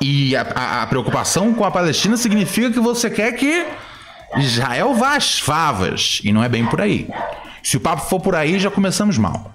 E 0.00 0.36
a, 0.36 0.42
a, 0.54 0.82
a 0.82 0.86
preocupação 0.86 1.52
com 1.54 1.64
a 1.64 1.70
Palestina 1.70 2.16
significa 2.16 2.70
que 2.70 2.80
você 2.80 3.10
quer 3.10 3.32
que 3.32 3.66
Israel 4.36 4.94
vá 4.94 5.16
às 5.16 5.38
favas. 5.38 6.20
E 6.24 6.32
não 6.32 6.42
é 6.42 6.48
bem 6.48 6.66
por 6.66 6.80
aí. 6.80 7.08
Se 7.62 7.76
o 7.76 7.80
papo 7.80 8.02
for 8.02 8.20
por 8.20 8.34
aí, 8.34 8.58
já 8.58 8.70
começamos 8.70 9.16
mal. 9.16 9.54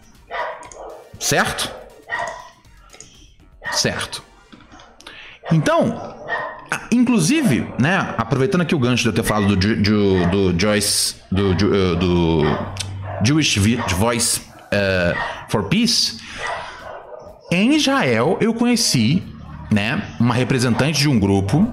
Certo? 1.20 1.72
Certo. 3.72 4.24
Então, 5.52 6.16
inclusive, 6.92 7.68
né, 7.80 8.14
aproveitando 8.18 8.62
aqui 8.62 8.74
o 8.74 8.80
gancho 8.80 9.04
de 9.04 9.10
eu 9.10 9.14
ter 9.14 9.24
falado 9.24 9.56
do, 9.56 9.76
do, 9.76 10.52
do 10.52 10.60
Joyce, 10.60 11.16
do, 11.32 11.54
do, 11.56 11.96
do 11.96 12.44
Jewish 13.24 13.60
Voice 13.96 14.40
uh, 14.40 15.18
for 15.50 15.64
Peace, 15.66 16.20
em 17.52 17.76
Israel 17.76 18.38
eu 18.40 18.54
conheci, 18.54 19.24
né, 19.72 20.16
uma 20.20 20.34
representante 20.34 21.00
de 21.00 21.10
um 21.10 21.20
grupo 21.20 21.68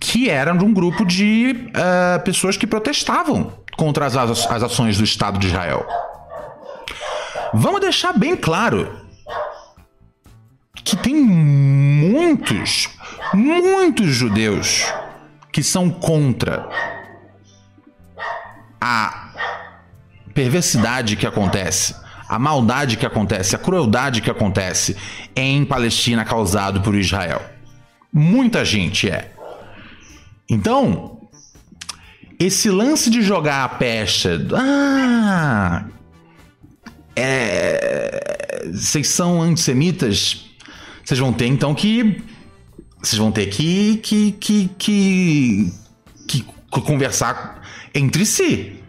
que 0.00 0.30
era 0.30 0.52
de 0.56 0.64
um 0.64 0.72
grupo 0.72 1.04
de 1.04 1.68
uh, 1.68 2.24
pessoas 2.24 2.56
que 2.56 2.66
protestavam 2.66 3.52
contra 3.76 4.06
as, 4.06 4.16
as 4.16 4.62
ações 4.62 4.96
do 4.96 5.04
Estado 5.04 5.38
de 5.38 5.48
Israel. 5.48 5.86
Vamos 7.52 7.82
deixar 7.82 8.18
bem 8.18 8.34
claro 8.34 8.98
que 10.82 10.96
tem 10.96 11.14
muitos, 11.14 12.88
muitos 13.34 14.08
judeus 14.08 14.86
que 15.52 15.62
são 15.62 15.90
contra 15.90 16.68
a 18.80 19.30
perversidade 20.32 21.16
que 21.16 21.26
acontece, 21.26 21.94
a 22.28 22.38
maldade 22.38 22.96
que 22.96 23.04
acontece, 23.04 23.54
a 23.54 23.58
crueldade 23.58 24.22
que 24.22 24.30
acontece 24.30 24.96
em 25.36 25.64
Palestina 25.64 26.24
causado 26.24 26.80
por 26.80 26.94
Israel. 26.94 27.42
Muita 28.12 28.64
gente 28.64 29.10
é. 29.10 29.32
Então, 30.50 31.20
esse 32.38 32.68
lance 32.68 33.08
de 33.08 33.22
jogar 33.22 33.64
a 33.64 33.68
pecha, 33.68 34.36
ah, 34.52 35.84
é, 37.14 38.68
vocês 38.72 39.08
são 39.08 39.40
antissemitas, 39.40 40.46
vocês 41.04 41.20
vão 41.20 41.32
ter 41.32 41.46
então 41.46 41.72
que 41.72 42.20
vocês 43.00 43.18
vão 43.18 43.30
ter 43.30 43.46
que 43.46 43.98
que, 43.98 44.32
que, 44.32 44.70
que, 44.76 45.72
que 46.26 46.44
conversar 46.82 47.62
entre 47.94 48.26
si. 48.26 48.82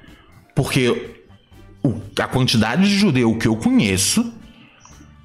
Porque 0.55 1.15
o, 1.83 2.01
a 2.19 2.27
quantidade 2.27 2.83
de 2.83 2.97
judeu 2.97 3.37
que 3.37 3.47
eu 3.47 3.55
conheço 3.55 4.33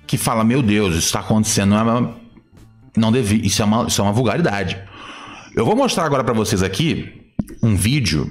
que 0.06 0.18
fala, 0.18 0.44
meu 0.44 0.62
Deus, 0.62 0.90
isso 0.90 1.06
está 1.06 1.20
acontecendo, 1.20 1.70
não, 1.70 1.98
é 1.98 2.14
não 2.96 3.16
isso, 3.16 3.62
é 3.62 3.64
uma, 3.64 3.86
isso 3.86 4.00
é 4.00 4.04
uma 4.04 4.12
vulgaridade. 4.12 4.78
Eu 5.56 5.64
vou 5.64 5.74
mostrar 5.74 6.04
agora 6.04 6.22
para 6.22 6.34
vocês 6.34 6.62
aqui 6.62 7.32
um 7.62 7.74
vídeo 7.74 8.30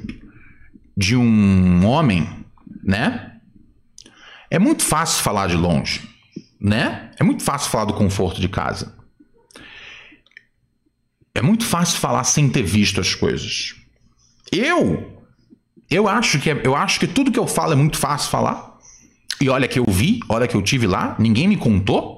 de 0.95 1.15
um 1.15 1.83
homem, 1.83 2.29
né? 2.83 3.37
É 4.47 4.59
muito 4.59 4.83
fácil 4.83 5.23
falar 5.23 5.47
de 5.47 5.55
longe, 5.55 6.07
né? 6.61 7.09
É 7.19 7.23
muito 7.23 7.41
fácil 7.41 7.71
falar 7.71 7.85
do 7.85 7.95
conforto 7.95 8.39
de 8.39 8.47
casa. 8.47 8.95
É 11.33 11.41
muito 11.41 11.65
fácil 11.65 11.97
falar 11.97 12.23
sem 12.25 12.47
ter 12.47 12.61
visto 12.61 13.01
as 13.01 13.15
coisas. 13.15 13.73
Eu 14.51 15.19
eu 15.89 16.07
acho 16.07 16.39
que 16.39 16.51
é, 16.51 16.61
eu 16.63 16.75
acho 16.75 16.99
que 16.99 17.07
tudo 17.07 17.31
que 17.31 17.39
eu 17.39 17.47
falo 17.47 17.73
é 17.73 17.75
muito 17.75 17.97
fácil 17.97 18.29
falar. 18.29 18.77
E 19.41 19.49
olha 19.49 19.67
que 19.67 19.79
eu 19.79 19.85
vi, 19.87 20.19
olha 20.29 20.47
que 20.47 20.55
eu 20.55 20.61
tive 20.61 20.85
lá, 20.85 21.15
ninguém 21.17 21.47
me 21.47 21.57
contou. 21.57 22.14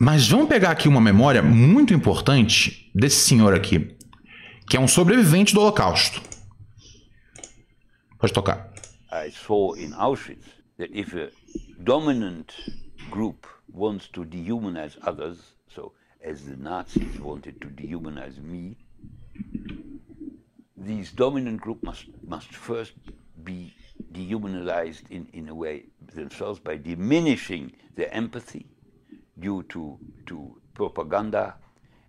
Mas 0.00 0.28
vamos 0.28 0.48
pegar 0.48 0.70
aqui 0.70 0.86
uma 0.86 1.00
memória 1.00 1.42
muito 1.42 1.92
importante 1.92 2.88
desse 2.94 3.16
senhor 3.16 3.52
aqui, 3.52 3.96
que 4.70 4.76
é 4.76 4.80
um 4.80 4.86
sobrevivente 4.86 5.52
do 5.52 5.60
Holocausto. 5.60 6.22
Pode 8.16 8.32
tocar. 8.32 8.72
I 9.10 9.32
saw 9.32 9.74
in 9.74 9.92
Auschwitz 9.94 10.46
that 10.78 10.96
if 10.96 11.16
a 11.16 11.30
dominant 11.82 12.54
group 13.10 13.44
wants 13.74 14.06
to 14.12 14.24
dehumanize 14.24 14.96
others, 15.04 15.38
so 15.74 15.92
as 16.24 16.44
the 16.44 16.56
Nazis 16.56 17.18
wanted 17.18 17.58
to 17.60 17.66
dehumanize 17.66 18.40
me, 18.40 18.76
these 20.76 21.12
dominant 21.12 21.60
group 21.60 21.82
must 21.82 22.06
must 22.22 22.54
first 22.54 22.94
be 23.42 23.74
dehumanized 24.12 25.10
in, 25.10 25.26
in 25.32 25.48
a 25.48 25.54
way 25.54 25.86
themselves 26.14 26.60
by 26.60 26.76
diminishing 26.76 27.72
their 27.96 28.14
empathy 28.14 28.66
due 29.40 29.62
to 29.64 29.98
to 30.26 30.60
propaganda 30.74 31.54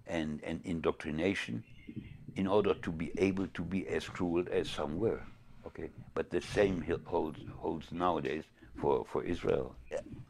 and, 0.08 0.42
and 0.44 0.62
indoctrination 0.64 1.64
in 2.36 2.48
order 2.48 2.74
to 2.74 2.92
be 2.92 3.12
able 3.18 3.48
to 3.48 3.64
be 3.64 3.88
as 3.88 4.08
cruel 4.08 4.46
as 4.52 4.70
some 4.70 5.00
were. 5.00 5.22
Okay, 5.68 5.90
but 6.14 6.30
the 6.30 6.42
same 6.42 6.84
holds 7.06 7.40
holds 7.58 7.92
nowadays 7.92 8.44
for, 8.80 9.06
for 9.12 9.24
Israel. 9.24 9.76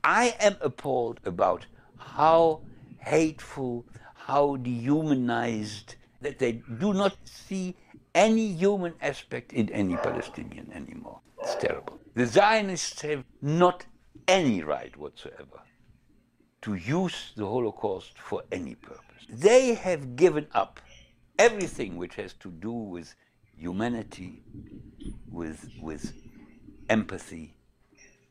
I 0.04 0.36
am 0.40 0.56
appalled 0.62 1.20
about 1.26 1.66
how 1.98 2.62
hateful, 3.00 3.86
how 4.16 4.58
dehumanized 4.58 5.96
that 6.22 6.40
they 6.40 6.54
do 6.80 6.94
not 6.94 7.16
see 7.24 7.76
any 8.16 8.48
human 8.54 8.94
aspect 9.02 9.54
in 9.54 9.70
any 9.70 9.96
Palestinian 9.96 10.72
anymore. 10.74 11.20
It's 11.42 11.56
terrible. 11.56 12.00
The 12.16 12.26
Zionists 12.26 13.02
have 13.02 13.24
not 13.42 13.86
any 14.28 14.62
right 14.64 14.96
whatsoever 14.98 15.62
to 16.62 16.76
use 16.76 17.32
the 17.36 17.46
Holocaust 17.46 18.18
for 18.18 18.44
any 18.52 18.76
purpose. 18.76 19.26
They 19.30 19.74
have 19.76 20.16
given 20.16 20.48
up 20.54 20.80
everything 21.38 21.96
which 21.96 22.16
has 22.16 22.34
to 22.34 22.50
do 22.50 22.72
with 22.72 23.16
humanity, 23.58 24.42
with, 25.30 25.70
with 25.82 26.14
empathy. 26.90 27.56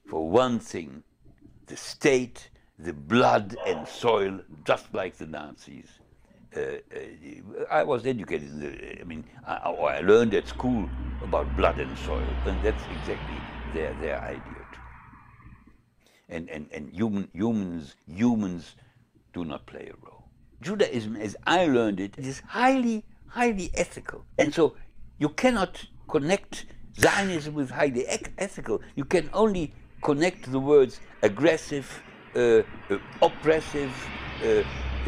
For 0.09 0.29
one 0.29 0.59
thing, 0.59 1.03
the 1.67 1.77
state, 1.77 2.51
the 2.79 2.93
blood 2.93 3.57
and 3.67 3.87
soil, 3.87 4.41
just 4.65 4.93
like 4.95 5.17
the 5.17 5.27
Nazis. 5.27 5.89
Uh, 6.57 6.61
uh, 6.61 7.65
I 7.71 7.83
was 7.83 8.07
educated, 8.07 8.49
in 8.51 8.61
the, 8.61 9.01
I 9.01 9.05
mean, 9.05 9.25
I, 9.47 9.55
I 9.55 10.01
learned 10.01 10.35
at 10.35 10.49
school 10.49 10.89
about 11.23 11.55
blood 11.57 11.79
and 11.79 11.97
soil, 11.99 12.27
and 12.47 12.63
that's 12.63 12.83
exactly 13.01 13.37
their, 13.75 13.93
their 14.01 14.21
idea. 14.23 14.58
And, 16.29 16.49
and, 16.51 16.69
and 16.73 16.91
human, 16.93 17.29
humans, 17.33 17.97
humans 18.07 18.77
do 19.33 19.45
not 19.45 19.67
play 19.67 19.91
a 19.93 20.07
role. 20.07 20.25
Judaism, 20.61 21.17
as 21.17 21.37
I 21.47 21.67
learned 21.67 22.01
it, 22.01 22.19
is 22.19 22.43
highly, 22.47 23.05
highly 23.29 23.71
ethical. 23.75 24.25
And 24.39 24.53
so 24.53 24.75
you 25.19 25.29
cannot 25.31 25.87
connect 26.09 26.67
Zionism 26.99 27.55
with 27.55 27.71
highly 27.71 28.07
ethical. 28.07 28.83
You 28.97 29.05
can 29.05 29.31
only 29.33 29.73
connect 30.03 30.51
the 30.51 30.59
words 30.59 31.01
aggressive, 31.23 32.03
uh, 32.35 32.63
uh, 32.91 32.99
oppressive, 33.23 33.93
uh, 34.45 34.63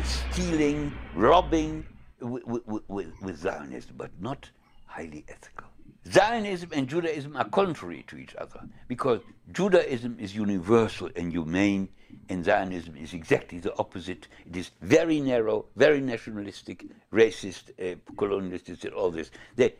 stealing, 0.04 0.92
robbing 1.14 1.84
with, 2.20 2.44
with, 2.46 3.12
with, 3.20 3.36
Zionism, 3.38 3.94
but 3.96 4.10
not 4.20 4.48
highly 4.86 5.24
ethical. 5.28 5.69
Zionism 6.08 6.70
and 6.72 6.88
Judaism 6.88 7.36
are 7.36 7.48
contrary 7.48 8.04
to 8.08 8.16
each 8.16 8.34
other 8.36 8.60
because 8.88 9.20
Judaism 9.52 10.16
is 10.18 10.34
universal 10.34 11.10
and 11.14 11.30
humane, 11.30 11.88
and 12.28 12.44
Zionism 12.44 12.96
is 12.96 13.12
exactly 13.12 13.58
the 13.58 13.76
opposite. 13.78 14.26
It 14.46 14.56
is 14.56 14.70
very 14.80 15.20
narrow, 15.20 15.66
very 15.76 16.00
nationalistic, 16.00 16.86
racist, 17.12 17.70
uh, 17.78 17.96
colonialist, 18.14 18.84
and 18.84 18.94
all 18.94 19.10
this. 19.10 19.30
There, 19.56 19.72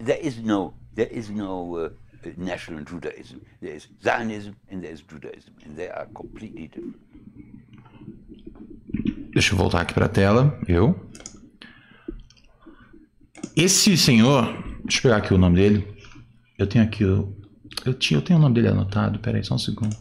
there 0.00 0.16
is 0.18 0.38
no, 0.38 0.74
there 0.94 1.06
is 1.06 1.28
no 1.30 1.76
uh, 1.76 1.88
national 2.36 2.84
Judaism. 2.84 3.44
There 3.60 3.74
is 3.74 3.88
Zionism 4.02 4.56
and 4.70 4.82
there 4.82 4.92
is 4.92 5.02
Judaism, 5.02 5.54
and 5.64 5.76
they 5.76 5.88
are 5.88 6.06
completely 6.14 6.68
different. 6.68 6.96
Deixa 9.32 9.54
voltar 9.54 9.82
aqui 9.82 9.94
para 9.94 10.06
a 10.06 10.08
tela. 10.08 10.58
Eu. 10.66 10.94
Esse 13.58 13.96
senhor, 13.96 14.44
deixa 14.84 14.98
eu 14.98 15.02
pegar 15.02 15.16
aqui 15.16 15.34
o 15.34 15.38
nome 15.38 15.56
dele. 15.56 15.84
Eu 16.56 16.64
tenho 16.64 16.84
aqui 16.84 17.04
o. 17.04 17.36
Eu, 17.84 17.92
tinha, 17.92 18.16
eu 18.16 18.22
tenho 18.22 18.38
o 18.38 18.42
nome 18.42 18.54
dele 18.54 18.68
anotado. 18.68 19.18
Peraí, 19.18 19.42
só 19.42 19.56
um 19.56 19.58
segundo. 19.58 19.96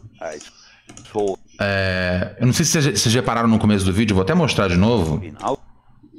É, 1.60 2.36
eu 2.40 2.46
não 2.46 2.54
sei 2.54 2.64
se 2.64 2.80
vocês, 2.80 3.14
repararam 3.16 3.50
no 3.50 3.58
começo 3.58 3.84
do 3.84 3.92
vídeo, 3.92 4.14
vou 4.14 4.22
até 4.22 4.36
mostrar 4.36 4.68
de 4.68 4.78
novo. 4.78 5.20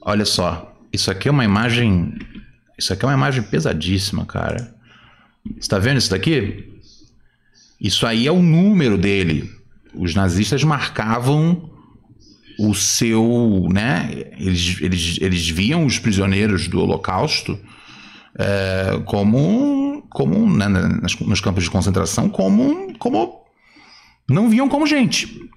Olha 0.03 0.24
só. 0.24 0.76
Isso 0.93 1.12
aqui 1.12 1.28
é 1.28 1.30
uma 1.30 1.45
imagem. 1.45 2.18
Isso 2.76 2.93
aqui 2.93 3.05
é 3.05 3.07
uma 3.09 3.14
imagem 3.14 3.45
pesadíssima, 3.45 4.26
cara. 4.26 4.74
Você 5.61 5.68
tá 5.68 5.78
vendo 5.78 5.99
isso 5.99 6.11
daqui? 6.11 6.82
Isso 7.80 8.05
aí 8.05 8.26
é 8.26 8.32
o 8.32 8.43
número 8.43 8.99
dele. 8.99 9.49
Os 9.95 10.12
nazistas 10.12 10.64
marcavam 10.64 11.70
o 12.59 12.74
seu, 12.74 13.68
né? 13.72 14.11
Eles, 14.38 14.80
eles, 14.80 15.18
eles 15.20 15.48
viam 15.48 15.84
os 15.84 15.98
prisioneiros 15.98 16.68
do 16.68 16.80
Holocausto 16.80 17.59
é, 18.38 19.00
como, 19.04 20.02
como 20.11 20.48
né, 20.50 20.68
nas, 20.68 21.18
nos 21.18 21.40
campos 21.40 21.64
de 21.64 21.70
concentração, 21.70 22.28
como, 22.28 22.96
como 22.98 23.44
não 24.28 24.48
viam 24.48 24.68
como 24.68 24.86
gente. 24.86 25.48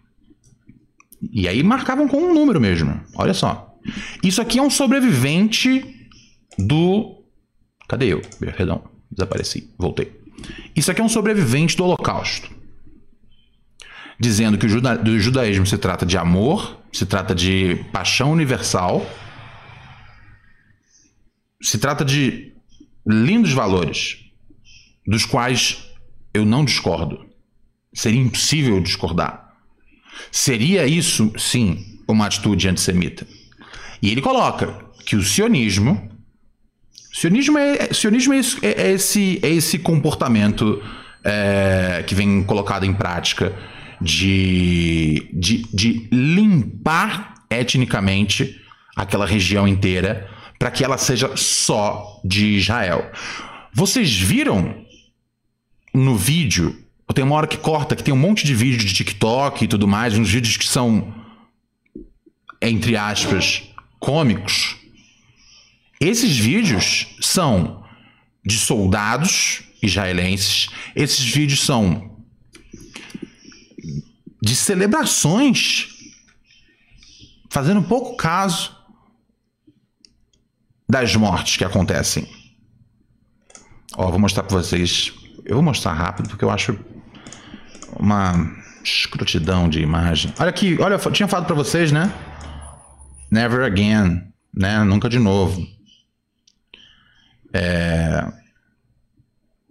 E 1.32 1.48
aí 1.48 1.62
marcavam 1.64 2.08
com 2.08 2.18
um 2.18 2.34
número 2.34 2.60
mesmo. 2.60 3.00
Olha 3.16 3.34
só. 3.34 3.76
Isso 4.24 4.42
aqui 4.42 4.60
é 4.60 4.62
um 4.62 4.70
sobrevivente 4.70 6.08
do. 6.58 7.24
Cadê 7.88 8.14
eu? 8.14 8.22
Perdão, 8.40 8.84
desapareci. 9.12 9.74
Voltei. 9.78 10.20
Isso 10.76 10.92
aqui 10.92 11.02
é 11.02 11.04
um 11.04 11.10
sobrevivente 11.10 11.76
do 11.76 11.84
Holocausto 11.84 12.62
dizendo 14.22 14.56
que 14.56 14.68
o 14.68 14.82
do 15.00 15.20
judaísmo 15.20 15.66
se 15.66 15.80
trata 15.80 16.06
de 16.06 16.16
amor, 16.16 16.80
se 16.92 17.06
trata 17.06 17.34
de 17.34 17.86
paixão 17.92 18.32
universal, 18.32 19.06
se 21.62 21.78
trata 21.78 22.04
de 22.04 22.54
lindos 23.06 23.54
valores, 23.54 24.18
dos 25.06 25.26
quais 25.26 25.90
eu 26.34 26.46
não 26.46 26.66
discordo. 26.66 27.26
Seria 27.94 28.22
impossível 28.22 28.80
discordar. 28.82 29.54
Seria 30.32 30.86
isso, 30.86 31.32
sim, 31.38 32.00
uma 32.08 32.26
atitude 32.26 32.68
antissemita. 32.68 33.28
E 34.02 34.10
ele 34.10 34.22
coloca 34.22 34.86
que 35.06 35.16
o 35.16 35.24
sionismo. 35.24 36.10
Sionismo 37.14 37.58
é, 37.58 37.94
sionismo 37.94 38.34
é, 38.34 38.38
esse, 38.38 38.66
é 38.66 38.92
esse, 38.92 39.40
é 39.44 39.50
esse 39.50 39.80
comportamento 39.80 40.82
é, 41.24 42.04
que 42.08 42.16
vem 42.16 42.44
colocado 42.44 42.86
em 42.86 42.94
prática 42.94 43.54
de, 44.02 45.30
de, 45.34 45.64
de 45.74 46.10
limpar 46.12 47.36
etnicamente 47.50 48.60
aquela 48.96 49.26
região 49.26 49.68
inteira 49.68 50.30
para 50.58 50.72
que 50.72 50.84
ela 50.84 50.98
seja 50.98 51.36
só 51.38 52.20
de 52.24 52.58
Israel. 52.58 53.12
Vocês 53.74 54.12
viram 54.20 54.86
no 55.94 56.16
vídeo? 56.16 56.78
Tem 57.14 57.26
uma 57.26 57.36
hora 57.36 57.48
que 57.48 57.58
corta, 57.58 57.96
que 57.96 58.04
tem 58.04 58.14
um 58.14 58.18
monte 58.18 58.46
de 58.46 58.56
vídeo 58.56 58.80
de 58.80 58.94
TikTok 58.94 59.66
e 59.66 59.68
tudo 59.68 59.88
mais, 59.88 60.18
uns 60.18 60.30
vídeos 60.30 60.56
que 60.56 60.68
são, 60.68 61.14
entre 62.62 62.96
aspas, 62.96 63.64
cômicos. 64.00 64.78
Esses 66.00 66.38
vídeos 66.38 67.08
são 67.20 67.84
de 68.46 68.58
soldados 68.58 69.64
israelenses. 69.84 70.68
Esses 70.96 71.26
vídeos 71.26 71.64
são 71.64 72.11
de 74.42 74.56
celebrações, 74.56 75.90
fazendo 77.50 77.84
pouco 77.84 78.18
caso 78.18 78.76
das 80.90 81.16
mortes 81.16 81.58
que 81.58 81.64
acontecem. 81.64 82.28
Ó, 83.96 84.10
vou 84.10 84.20
mostrar 84.20 84.44
para 84.44 84.58
vocês. 84.58 85.14
Eu 85.46 85.56
vou 85.56 85.64
mostrar 85.64 85.94
rápido 85.94 86.30
porque 86.30 86.44
eu 86.44 86.50
acho 86.50 86.78
uma 87.98 88.34
escrotidão 88.84 89.70
de 89.70 89.80
imagem. 89.80 90.34
Olha 90.40 90.50
aqui, 90.50 90.78
olha, 90.80 90.96
eu 90.96 91.12
tinha 91.12 91.28
falado 91.28 91.46
para 91.46 91.56
vocês, 91.56 91.92
né? 91.92 92.12
Never 93.30 93.64
again, 93.64 94.24
né? 94.54 94.84
Nunca 94.84 95.08
de 95.08 95.20
novo. 95.20 95.66
É... 97.54 98.26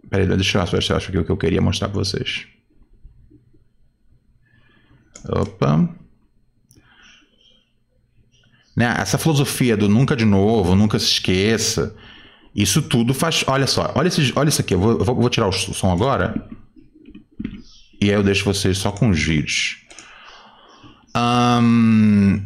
Peraí, 0.09 0.27
deixa 0.27 0.59
eu 0.59 0.97
acho 0.97 1.11
que 1.11 1.19
o 1.19 1.25
que 1.25 1.31
eu 1.31 1.37
queria 1.37 1.61
mostrar 1.61 1.89
para 1.89 1.99
vocês. 1.99 2.47
Opa. 5.29 5.89
Né? 8.77 8.95
Essa 8.99 9.19
filosofia 9.19 9.77
do 9.77 9.89
nunca 9.89 10.17
de 10.17 10.25
novo, 10.25 10.75
nunca 10.75 10.99
se 10.99 11.07
esqueça, 11.07 11.95
isso 12.55 12.83
tudo 12.83 13.13
faz. 13.13 13.45
Olha 13.47 13.67
só, 13.67 13.93
olha, 13.95 14.11
olha 14.37 14.49
isso 14.49 14.61
aqui. 14.61 14.75
Eu 14.75 14.81
vou, 14.81 14.99
eu 14.99 15.05
vou 15.05 15.29
tirar 15.29 15.49
o 15.49 15.53
som 15.53 15.93
agora. 15.93 16.35
E 18.01 18.09
aí 18.09 18.15
eu 18.15 18.23
deixo 18.23 18.45
vocês 18.45 18.79
só 18.79 18.91
com 18.91 19.11
os 19.11 19.23
vídeos. 19.23 19.77
Um, 21.17 22.43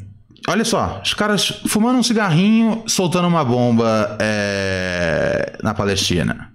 olha 0.49 0.65
só, 0.65 1.01
os 1.05 1.15
caras 1.15 1.49
fumando 1.67 1.99
um 1.99 2.03
cigarrinho, 2.03 2.83
soltando 2.87 3.29
uma 3.29 3.45
bomba 3.45 4.17
é, 4.21 5.59
na 5.63 5.75
Palestina. 5.75 6.54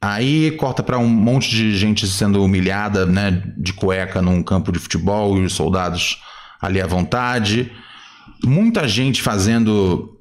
Aí 0.00 0.50
corta 0.52 0.82
para 0.82 0.98
um 0.98 1.08
monte 1.08 1.50
de 1.50 1.76
gente 1.76 2.06
sendo 2.06 2.44
humilhada, 2.44 3.06
né, 3.06 3.42
de 3.56 3.72
cueca 3.72 4.20
num 4.20 4.42
campo 4.42 4.70
de 4.70 4.78
futebol 4.78 5.38
e 5.38 5.44
os 5.44 5.54
soldados 5.54 6.22
ali 6.60 6.80
à 6.80 6.86
vontade. 6.86 7.72
Muita 8.44 8.86
gente 8.86 9.22
fazendo. 9.22 10.20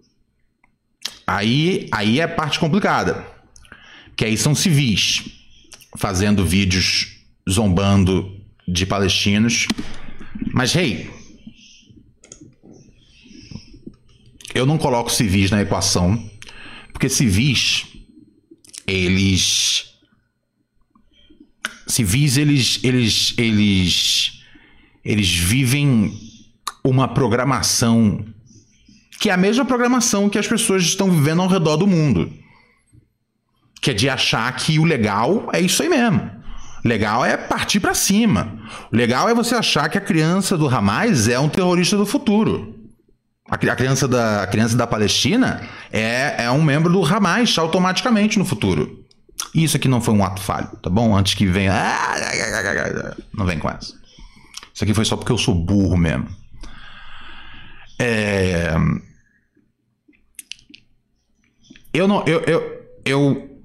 Aí, 1.27 1.87
aí 1.91 2.19
é 2.19 2.23
a 2.23 2.27
parte 2.27 2.59
complicada. 2.59 3.25
Que 4.15 4.25
aí 4.25 4.37
são 4.37 4.55
civis 4.55 5.25
fazendo 5.97 6.45
vídeos 6.45 7.17
zombando 7.49 8.31
de 8.67 8.85
palestinos. 8.85 9.67
Mas, 10.53 10.75
hey, 10.75 11.09
eu 14.53 14.65
não 14.65 14.77
coloco 14.77 15.11
civis 15.11 15.51
na 15.51 15.61
equação, 15.61 16.17
porque 16.93 17.09
civis 17.09 17.94
eles 18.87 19.93
civis 21.87 22.37
eles 22.37 22.79
eles 22.83 23.33
eles 23.37 24.41
eles 25.03 25.35
vivem 25.35 26.11
uma 26.83 27.07
programação 27.07 28.25
que 29.19 29.29
é 29.29 29.33
a 29.33 29.37
mesma 29.37 29.65
programação 29.65 30.29
que 30.29 30.37
as 30.37 30.47
pessoas 30.47 30.83
estão 30.83 31.09
vivendo 31.09 31.41
ao 31.41 31.47
redor 31.47 31.77
do 31.77 31.87
mundo. 31.87 32.31
Que 33.81 33.91
é 33.91 33.93
de 33.93 34.09
achar 34.09 34.55
que 34.55 34.77
o 34.77 34.83
legal 34.83 35.49
é 35.53 35.59
isso 35.59 35.81
aí 35.81 35.89
mesmo. 35.89 36.29
Legal 36.83 37.25
é 37.25 37.35
partir 37.35 37.79
para 37.79 37.95
cima. 37.95 38.59
Legal 38.91 39.27
é 39.27 39.33
você 39.33 39.55
achar 39.55 39.89
que 39.89 39.97
a 39.97 40.01
criança 40.01 40.57
do 40.57 40.67
Hamas 40.67 41.27
é 41.27 41.39
um 41.39 41.49
terrorista 41.49 41.97
do 41.97 42.05
futuro. 42.05 42.74
A 43.47 43.57
criança 43.57 44.07
da, 44.07 44.41
a 44.41 44.47
criança 44.47 44.75
da 44.75 44.87
Palestina 44.87 45.61
é, 45.91 46.45
é 46.45 46.51
um 46.51 46.63
membro 46.63 46.91
do 46.91 47.05
Hamas 47.05 47.55
automaticamente 47.59 48.39
no 48.39 48.45
futuro. 48.45 49.05
Isso 49.53 49.77
aqui 49.77 49.87
não 49.87 50.01
foi 50.01 50.13
um 50.15 50.23
ato 50.23 50.41
falho, 50.41 50.67
tá 50.81 50.89
bom? 50.89 51.15
Antes 51.15 51.35
que 51.35 51.45
venha. 51.45 51.71
Não 53.33 53.45
vem 53.45 53.59
com 53.59 53.69
essa. 53.69 53.93
Isso 54.73 54.83
aqui 54.83 54.93
foi 54.93 55.05
só 55.05 55.15
porque 55.15 55.31
eu 55.31 55.37
sou 55.37 55.53
burro 55.53 55.95
mesmo. 55.95 56.27
É... 57.99 58.73
Eu 61.93 62.07
não. 62.07 62.25
Eu. 62.25 62.41
eu, 62.41 62.81
eu... 63.05 63.61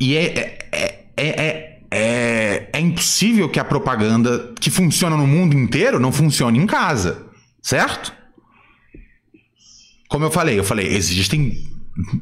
E 0.00 0.16
é, 0.16 0.58
é, 0.72 1.06
é, 1.16 1.26
é, 1.26 1.80
é, 1.90 2.70
é 2.72 2.80
impossível 2.80 3.48
que 3.48 3.58
a 3.58 3.64
propaganda 3.64 4.52
que 4.60 4.70
funciona 4.70 5.16
no 5.16 5.26
mundo 5.26 5.56
inteiro 5.56 5.98
não 5.98 6.12
funcione 6.12 6.58
em 6.58 6.66
casa, 6.66 7.26
certo? 7.62 8.12
Como 10.08 10.24
eu 10.24 10.30
falei, 10.30 10.58
eu 10.58 10.64
falei, 10.64 10.86
existem 10.88 11.64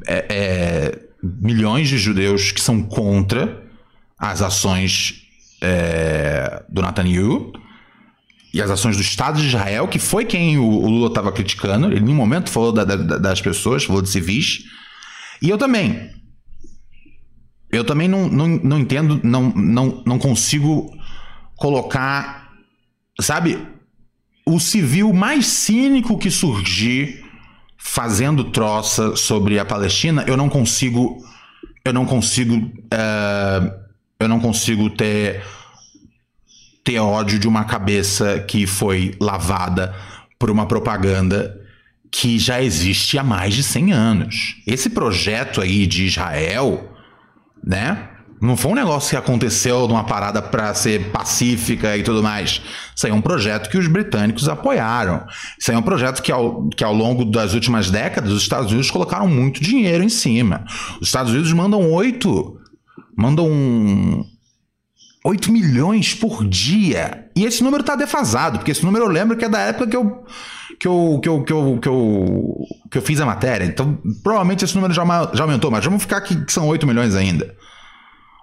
é, 0.07 0.25
é, 0.29 0.99
milhões 1.21 1.89
de 1.89 1.97
judeus 1.97 2.51
que 2.51 2.61
são 2.61 2.83
contra 2.83 3.63
as 4.17 4.41
ações 4.41 5.23
é, 5.61 6.63
do 6.69 6.81
Netanyahu 6.81 7.53
e 8.53 8.61
as 8.61 8.69
ações 8.69 8.95
do 8.95 9.01
Estado 9.01 9.41
de 9.41 9.47
Israel, 9.47 9.87
que 9.87 9.97
foi 9.97 10.25
quem 10.25 10.57
o, 10.57 10.63
o 10.63 10.89
Lula 10.89 11.07
estava 11.07 11.31
criticando. 11.31 11.91
Ele, 11.91 11.99
em 11.99 12.13
momento, 12.13 12.51
falou 12.51 12.71
da, 12.71 12.83
da, 12.83 12.95
das 12.95 13.41
pessoas, 13.41 13.83
falou 13.83 14.01
de 14.01 14.09
civis. 14.09 14.63
E 15.41 15.49
eu 15.49 15.57
também. 15.57 16.11
Eu 17.71 17.83
também 17.83 18.07
não, 18.07 18.29
não, 18.29 18.47
não 18.47 18.79
entendo, 18.79 19.19
não, 19.23 19.49
não, 19.49 20.03
não 20.05 20.19
consigo 20.19 20.95
colocar, 21.55 22.51
sabe, 23.19 23.57
o 24.45 24.59
civil 24.59 25.11
mais 25.11 25.47
cínico 25.47 26.19
que 26.19 26.29
surgir 26.29 27.22
fazendo 27.85 28.45
troça 28.45 29.15
sobre 29.15 29.59
a 29.59 29.65
Palestina, 29.65 30.23
eu 30.25 30.37
não 30.37 30.47
consigo, 30.47 31.21
eu 31.83 31.93
não 31.93 32.05
consigo, 32.05 32.55
uh, 32.55 33.73
eu 34.17 34.27
não 34.27 34.39
consigo 34.39 34.89
ter 34.89 35.43
ter 36.83 36.99
ódio 36.99 37.37
de 37.37 37.47
uma 37.47 37.65
cabeça 37.65 38.39
que 38.39 38.65
foi 38.65 39.15
lavada 39.19 39.95
por 40.39 40.49
uma 40.49 40.65
propaganda 40.65 41.61
que 42.09 42.39
já 42.39 42.61
existe 42.61 43.17
há 43.17 43.23
mais 43.23 43.53
de 43.53 43.63
100 43.63 43.91
anos. 43.91 44.55
Esse 44.67 44.89
projeto 44.89 45.61
aí 45.61 45.85
de 45.85 46.05
Israel, 46.05 46.91
né? 47.63 48.09
Não 48.43 48.57
foi 48.57 48.73
um 48.73 48.75
negócio 48.75 49.11
que 49.11 49.15
aconteceu 49.15 49.87
numa 49.87 50.03
parada 50.03 50.41
para 50.41 50.73
ser 50.73 51.11
pacífica 51.11 51.95
e 51.95 52.03
tudo 52.03 52.21
mais. 52.21 52.61
Isso 52.93 53.05
aí 53.05 53.11
é 53.13 53.15
um 53.15 53.21
projeto 53.21 53.69
que 53.69 53.77
os 53.77 53.87
britânicos 53.87 54.49
apoiaram. 54.49 55.25
Isso 55.57 55.71
aí 55.71 55.77
é 55.77 55.79
um 55.79 55.83
projeto 55.83 56.21
que 56.21 56.29
ao, 56.29 56.67
que 56.67 56.83
ao 56.83 56.93
longo 56.93 57.23
das 57.23 57.53
últimas 57.53 57.89
décadas 57.89 58.33
os 58.33 58.41
Estados 58.41 58.69
Unidos 58.69 58.91
colocaram 58.91 59.29
muito 59.29 59.63
dinheiro 59.63 60.03
em 60.03 60.09
cima. 60.09 60.65
Os 60.99 61.07
Estados 61.07 61.31
Unidos 61.31 61.53
mandam 61.53 61.89
oito. 61.89 62.59
Mandam 63.15 63.47
8 65.23 65.49
milhões 65.49 66.13
por 66.13 66.45
dia. 66.45 67.29
E 67.37 67.45
esse 67.45 67.63
número 67.63 67.79
está 67.79 67.95
defasado, 67.95 68.59
porque 68.59 68.71
esse 68.71 68.83
número 68.83 69.05
eu 69.05 69.09
lembro 69.09 69.37
que 69.37 69.45
é 69.45 69.49
da 69.49 69.59
época 69.59 69.87
que 69.87 69.95
eu, 69.95 70.25
que 70.77 70.87
eu, 70.87 71.19
que 71.23 71.29
eu, 71.29 71.43
que 71.45 71.53
eu, 71.53 71.79
que 71.81 71.87
eu, 71.87 72.57
que 72.91 72.97
eu 72.97 73.01
fiz 73.01 73.21
a 73.21 73.25
matéria. 73.25 73.63
Então, 73.63 73.97
provavelmente 74.21 74.65
esse 74.65 74.75
número 74.75 74.93
já, 74.93 75.05
já 75.33 75.43
aumentou, 75.43 75.71
mas 75.71 75.85
vamos 75.85 76.01
ficar 76.01 76.19
que 76.19 76.51
são 76.51 76.67
8 76.67 76.85
milhões 76.85 77.15
ainda. 77.15 77.55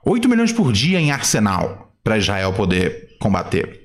8 0.05 0.29
milhões 0.29 0.53
por 0.53 0.73
dia 0.73 1.01
em 1.01 1.11
arsenal 1.11 1.95
para 2.03 2.19
Israel 2.19 2.53
poder 2.53 3.17
combater. 3.21 3.81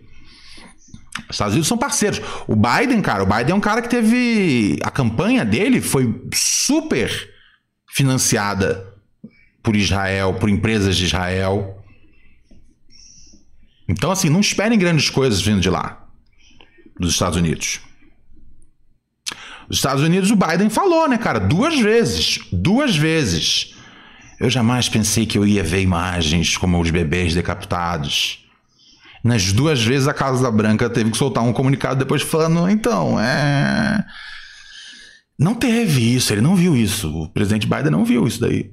Os 1.29 1.35
Estados 1.35 1.53
Unidos 1.53 1.67
são 1.67 1.77
parceiros. 1.77 2.21
O 2.47 2.55
Biden, 2.55 3.01
cara, 3.01 3.23
o 3.23 3.25
Biden 3.25 3.51
é 3.51 3.55
um 3.55 3.61
cara 3.61 3.81
que 3.81 3.89
teve. 3.89 4.77
A 4.83 4.91
campanha 4.91 5.45
dele 5.45 5.81
foi 5.81 6.21
super 6.33 7.33
financiada 7.89 8.93
por 9.63 9.75
Israel, 9.75 10.35
por 10.35 10.49
empresas 10.49 10.95
de 10.97 11.05
Israel. 11.05 11.83
Então, 13.87 14.11
assim, 14.11 14.29
não 14.29 14.39
esperem 14.39 14.77
grandes 14.77 15.09
coisas 15.09 15.41
vindo 15.41 15.61
de 15.61 15.69
lá, 15.69 16.07
dos 16.99 17.13
Estados 17.13 17.37
Unidos. 17.37 17.79
Os 19.69 19.77
Estados 19.77 20.03
Unidos, 20.03 20.29
o 20.31 20.35
Biden 20.35 20.69
falou, 20.69 21.07
né, 21.07 21.17
cara? 21.17 21.39
Duas 21.39 21.79
vezes. 21.79 22.39
Duas 22.51 22.95
vezes. 22.95 23.74
Eu 24.39 24.49
jamais 24.49 24.89
pensei 24.89 25.25
que 25.25 25.37
eu 25.37 25.45
ia 25.45 25.63
ver 25.63 25.81
imagens 25.81 26.57
como 26.57 26.79
os 26.79 26.89
bebês 26.89 27.33
decapitados. 27.33 28.45
Nas 29.23 29.51
duas 29.51 29.83
vezes 29.83 30.07
a 30.07 30.13
Casa 30.13 30.51
Branca 30.51 30.89
teve 30.89 31.11
que 31.11 31.17
soltar 31.17 31.43
um 31.43 31.53
comunicado 31.53 31.99
depois 31.99 32.21
falando, 32.21 32.69
então, 32.69 33.19
é. 33.19 34.05
Não 35.37 35.55
teve 35.55 36.15
isso, 36.15 36.33
ele 36.33 36.41
não 36.41 36.55
viu 36.55 36.75
isso. 36.75 37.09
O 37.09 37.29
presidente 37.29 37.67
Biden 37.67 37.91
não 37.91 38.05
viu 38.05 38.27
isso 38.27 38.39
daí. 38.39 38.71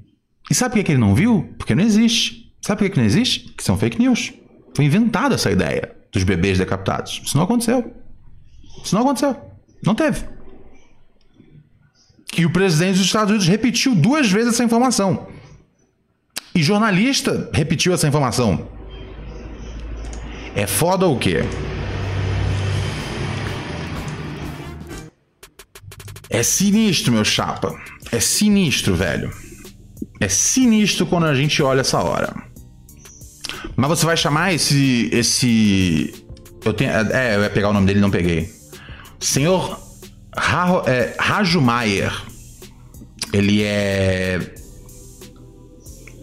E 0.49 0.55
sabe 0.55 0.75
por 0.75 0.83
que 0.83 0.91
ele 0.91 0.99
não 0.99 1.15
viu? 1.15 1.53
Porque 1.57 1.73
não 1.73 1.83
existe. 1.83 2.53
Sabe 2.61 2.79
por 2.79 2.89
que 2.89 2.97
não 2.97 3.05
existe? 3.05 3.39
Que 3.57 3.63
são 3.63 3.77
fake 3.77 3.99
news. 3.99 4.33
Foi 4.75 4.85
inventada 4.85 5.35
essa 5.35 5.51
ideia 5.51 5.95
dos 6.11 6.23
bebês 6.23 6.57
decapitados. 6.57 7.21
Isso 7.25 7.35
não 7.35 7.43
aconteceu. 7.43 7.93
Isso 8.83 8.95
não 8.95 9.01
aconteceu. 9.01 9.35
Não 9.83 9.95
teve. 9.95 10.25
E 12.37 12.45
o 12.45 12.49
presidente 12.51 12.97
dos 12.97 13.05
Estados 13.05 13.29
Unidos 13.29 13.47
repetiu 13.47 13.93
duas 13.95 14.29
vezes 14.29 14.53
essa 14.53 14.63
informação. 14.63 15.27
E 16.55 16.61
jornalista 16.61 17.49
repetiu 17.53 17.93
essa 17.93 18.07
informação. 18.07 18.67
É 20.55 20.67
foda 20.67 21.07
o 21.07 21.17
quê? 21.17 21.43
É 26.29 26.43
sinistro, 26.43 27.11
meu 27.11 27.23
chapa. 27.25 27.75
É 28.11 28.19
sinistro, 28.19 28.95
velho. 28.95 29.31
É 30.19 30.27
sinistro 30.27 31.05
quando 31.05 31.25
a 31.25 31.33
gente 31.33 31.61
olha 31.61 31.81
essa 31.81 31.99
hora. 31.99 32.33
Mas 33.75 33.89
você 33.89 34.05
vai 34.05 34.17
chamar 34.17 34.53
esse. 34.53 35.09
esse. 35.11 36.25
Eu 36.63 36.73
tenho. 36.73 36.91
É, 36.91 37.35
eu 37.35 37.43
ia 37.43 37.49
pegar 37.49 37.69
o 37.69 37.73
nome 37.73 37.87
dele 37.87 37.99
não 37.99 38.11
peguei. 38.11 38.49
Senhor 39.19 39.79
Ra, 40.35 40.83
é. 40.87 41.15
Ele 43.31 43.63
é, 43.63 44.39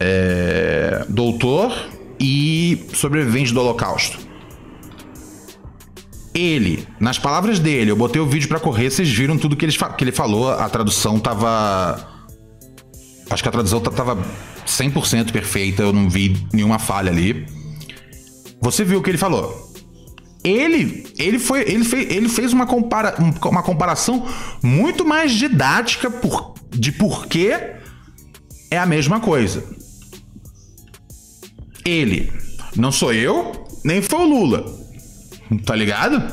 é. 0.01 1.05
doutor 1.07 1.71
e 2.19 2.87
sobrevivente 2.93 3.53
do 3.53 3.59
Holocausto. 3.59 4.19
Ele, 6.33 6.87
nas 6.99 7.19
palavras 7.19 7.59
dele, 7.59 7.91
eu 7.91 7.95
botei 7.95 8.21
o 8.21 8.25
vídeo 8.25 8.47
para 8.47 8.59
correr, 8.59 8.89
vocês 8.89 9.09
viram 9.09 9.37
tudo 9.37 9.55
que 9.55 9.65
ele, 9.65 9.73
que 9.97 10.03
ele 10.03 10.11
falou, 10.11 10.49
a 10.49 10.69
tradução 10.69 11.19
tava. 11.19 12.07
Acho 13.29 13.43
que 13.43 13.49
a 13.49 13.51
tradução 13.51 13.79
tava 13.79 14.17
100% 14.65 15.31
perfeita, 15.31 15.83
eu 15.83 15.93
não 15.93 16.09
vi 16.09 16.37
nenhuma 16.53 16.79
falha 16.79 17.11
ali. 17.11 17.45
Você 18.61 18.83
viu 18.83 18.99
o 18.99 19.01
que 19.03 19.09
ele 19.09 19.17
falou. 19.17 19.71
Ele, 20.43 21.05
ele, 21.19 21.37
foi, 21.37 21.61
ele, 21.61 21.83
fez, 21.83 22.11
ele 22.11 22.27
fez 22.27 22.51
uma, 22.51 22.65
compara, 22.65 23.15
uma 23.43 23.61
comparação 23.61 24.25
muito 24.63 25.05
mais 25.05 25.31
didática 25.33 26.09
por, 26.09 26.55
de 26.71 26.91
por 26.91 27.27
que 27.27 27.51
é 28.71 28.77
a 28.77 28.85
mesma 28.85 29.19
coisa. 29.19 29.63
Ele, 31.85 32.31
não 32.75 32.91
sou 32.91 33.13
eu, 33.13 33.65
nem 33.83 34.01
foi 34.01 34.19
o 34.19 34.25
Lula. 34.25 34.65
Tá 35.65 35.75
ligado? 35.75 36.23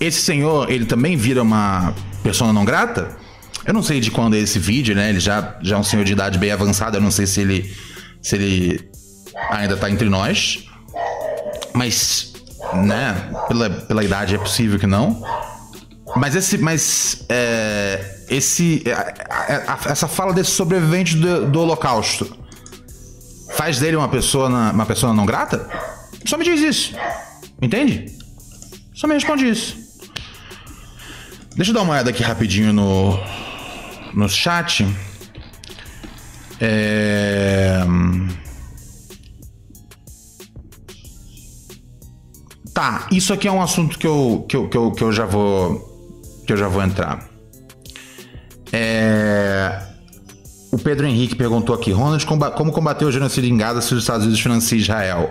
Esse 0.00 0.20
senhor, 0.20 0.70
ele 0.70 0.86
também 0.86 1.16
vira 1.16 1.42
uma 1.42 1.94
persona 2.22 2.52
não 2.52 2.64
grata? 2.64 3.16
Eu 3.64 3.74
não 3.74 3.82
sei 3.82 4.00
de 4.00 4.10
quando 4.10 4.34
é 4.34 4.38
esse 4.38 4.58
vídeo, 4.58 4.94
né? 4.94 5.10
Ele 5.10 5.20
já, 5.20 5.56
já 5.60 5.76
é 5.76 5.78
um 5.78 5.84
senhor 5.84 6.04
de 6.04 6.12
idade 6.12 6.38
bem 6.38 6.50
avançada, 6.50 6.96
eu 6.96 7.00
não 7.00 7.10
sei 7.10 7.26
se 7.26 7.40
ele, 7.40 7.76
se 8.22 8.36
ele 8.36 8.90
ainda 9.50 9.76
tá 9.76 9.90
entre 9.90 10.08
nós. 10.08 10.64
Mas, 11.74 12.32
né, 12.72 13.30
pela, 13.46 13.68
pela 13.68 14.02
idade 14.02 14.34
é 14.34 14.38
possível 14.38 14.78
que 14.78 14.86
não. 14.86 15.22
Mas 16.16 16.34
esse. 16.34 16.56
Mas. 16.56 17.26
É, 17.28 18.24
esse. 18.30 18.82
essa 19.86 20.08
fala 20.08 20.32
desse 20.32 20.52
sobrevivente 20.52 21.16
do, 21.16 21.46
do 21.46 21.60
Holocausto 21.60 22.37
faz 23.58 23.80
dele 23.80 23.96
uma 23.96 24.08
pessoa, 24.08 24.48
uma 24.48 24.86
pessoa 24.86 25.12
não 25.12 25.26
grata? 25.26 25.68
Só 26.24 26.38
me 26.38 26.44
diz 26.44 26.60
isso. 26.60 26.94
Entende? 27.60 28.16
Só 28.94 29.08
me 29.08 29.14
responde 29.14 29.48
isso. 29.48 29.76
Deixa 31.56 31.72
eu 31.72 31.74
dar 31.74 31.82
uma 31.82 31.94
olhada 31.94 32.10
aqui 32.10 32.22
rapidinho 32.22 32.72
no, 32.72 33.18
no 34.14 34.28
chat. 34.28 34.86
É... 36.60 37.80
Tá, 42.72 43.08
isso 43.10 43.32
aqui 43.32 43.48
é 43.48 43.52
um 43.52 43.60
assunto 43.60 43.98
que 43.98 44.06
eu, 44.06 44.46
que 44.48 44.56
eu, 44.56 44.68
que 44.68 44.76
eu, 44.76 44.92
que 44.92 45.02
eu 45.02 45.12
já 45.12 45.26
vou 45.26 45.84
que 46.46 46.52
eu 46.52 46.56
já 46.56 46.68
vou 46.68 46.80
entrar. 46.80 47.28
É... 48.72 49.87
O 50.70 50.78
Pedro 50.78 51.06
Henrique 51.06 51.34
perguntou 51.34 51.74
aqui: 51.74 51.90
Ronald, 51.90 52.24
como 52.26 52.72
combater 52.72 53.04
o 53.04 53.12
genocídio 53.12 53.50
em 53.50 53.56
Gaza 53.56 53.80
se 53.80 53.94
os 53.94 54.02
Estados 54.02 54.24
Unidos 54.24 54.40
financiam 54.40 54.78
Israel? 54.78 55.30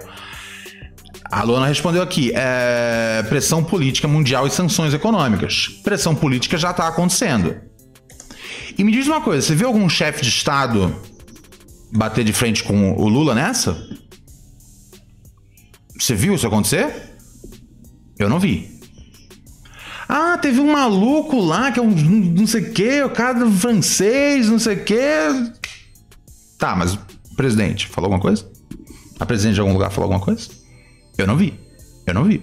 A 1.29 1.43
Luana 1.43 1.67
respondeu 1.67 2.01
aqui: 2.01 2.31
é, 2.33 3.23
pressão 3.27 3.63
política 3.63 4.07
mundial 4.07 4.47
e 4.47 4.51
sanções 4.51 4.93
econômicas. 4.93 5.67
Pressão 5.83 6.15
política 6.15 6.57
já 6.57 6.71
está 6.71 6.87
acontecendo. 6.87 7.55
E 8.77 8.83
me 8.83 8.91
diz 8.91 9.07
uma 9.07 9.21
coisa: 9.21 9.45
você 9.45 9.55
viu 9.55 9.67
algum 9.67 9.87
chefe 9.89 10.21
de 10.21 10.29
Estado 10.29 10.95
bater 11.91 12.23
de 12.23 12.33
frente 12.33 12.63
com 12.63 12.93
o 12.93 13.07
Lula 13.07 13.35
nessa? 13.35 13.77
Você 15.99 16.15
viu 16.15 16.35
isso 16.35 16.47
acontecer? 16.47 17.15
Eu 18.17 18.29
não 18.29 18.39
vi. 18.39 18.76
Ah, 20.07 20.37
teve 20.37 20.59
um 20.59 20.71
maluco 20.71 21.39
lá 21.39 21.71
que 21.71 21.79
é 21.79 21.83
um 21.83 21.89
não 21.89 22.47
sei 22.47 22.61
o 22.61 22.73
que, 22.73 23.03
o 23.03 23.09
cara 23.09 23.49
francês, 23.51 24.49
não 24.49 24.59
sei 24.59 24.75
o 24.75 24.83
que. 24.83 24.95
Tá, 26.57 26.75
mas 26.75 26.93
o 26.93 26.99
presidente 27.35 27.87
falou 27.87 28.07
alguma 28.07 28.21
coisa? 28.21 28.49
A 29.19 29.25
presidente 29.25 29.55
de 29.55 29.61
algum 29.61 29.73
lugar 29.73 29.91
falou 29.91 30.05
alguma 30.11 30.23
coisa? 30.23 30.49
Eu 31.17 31.27
não 31.27 31.35
vi. 31.35 31.59
Eu 32.05 32.13
não 32.13 32.23
vi. 32.23 32.41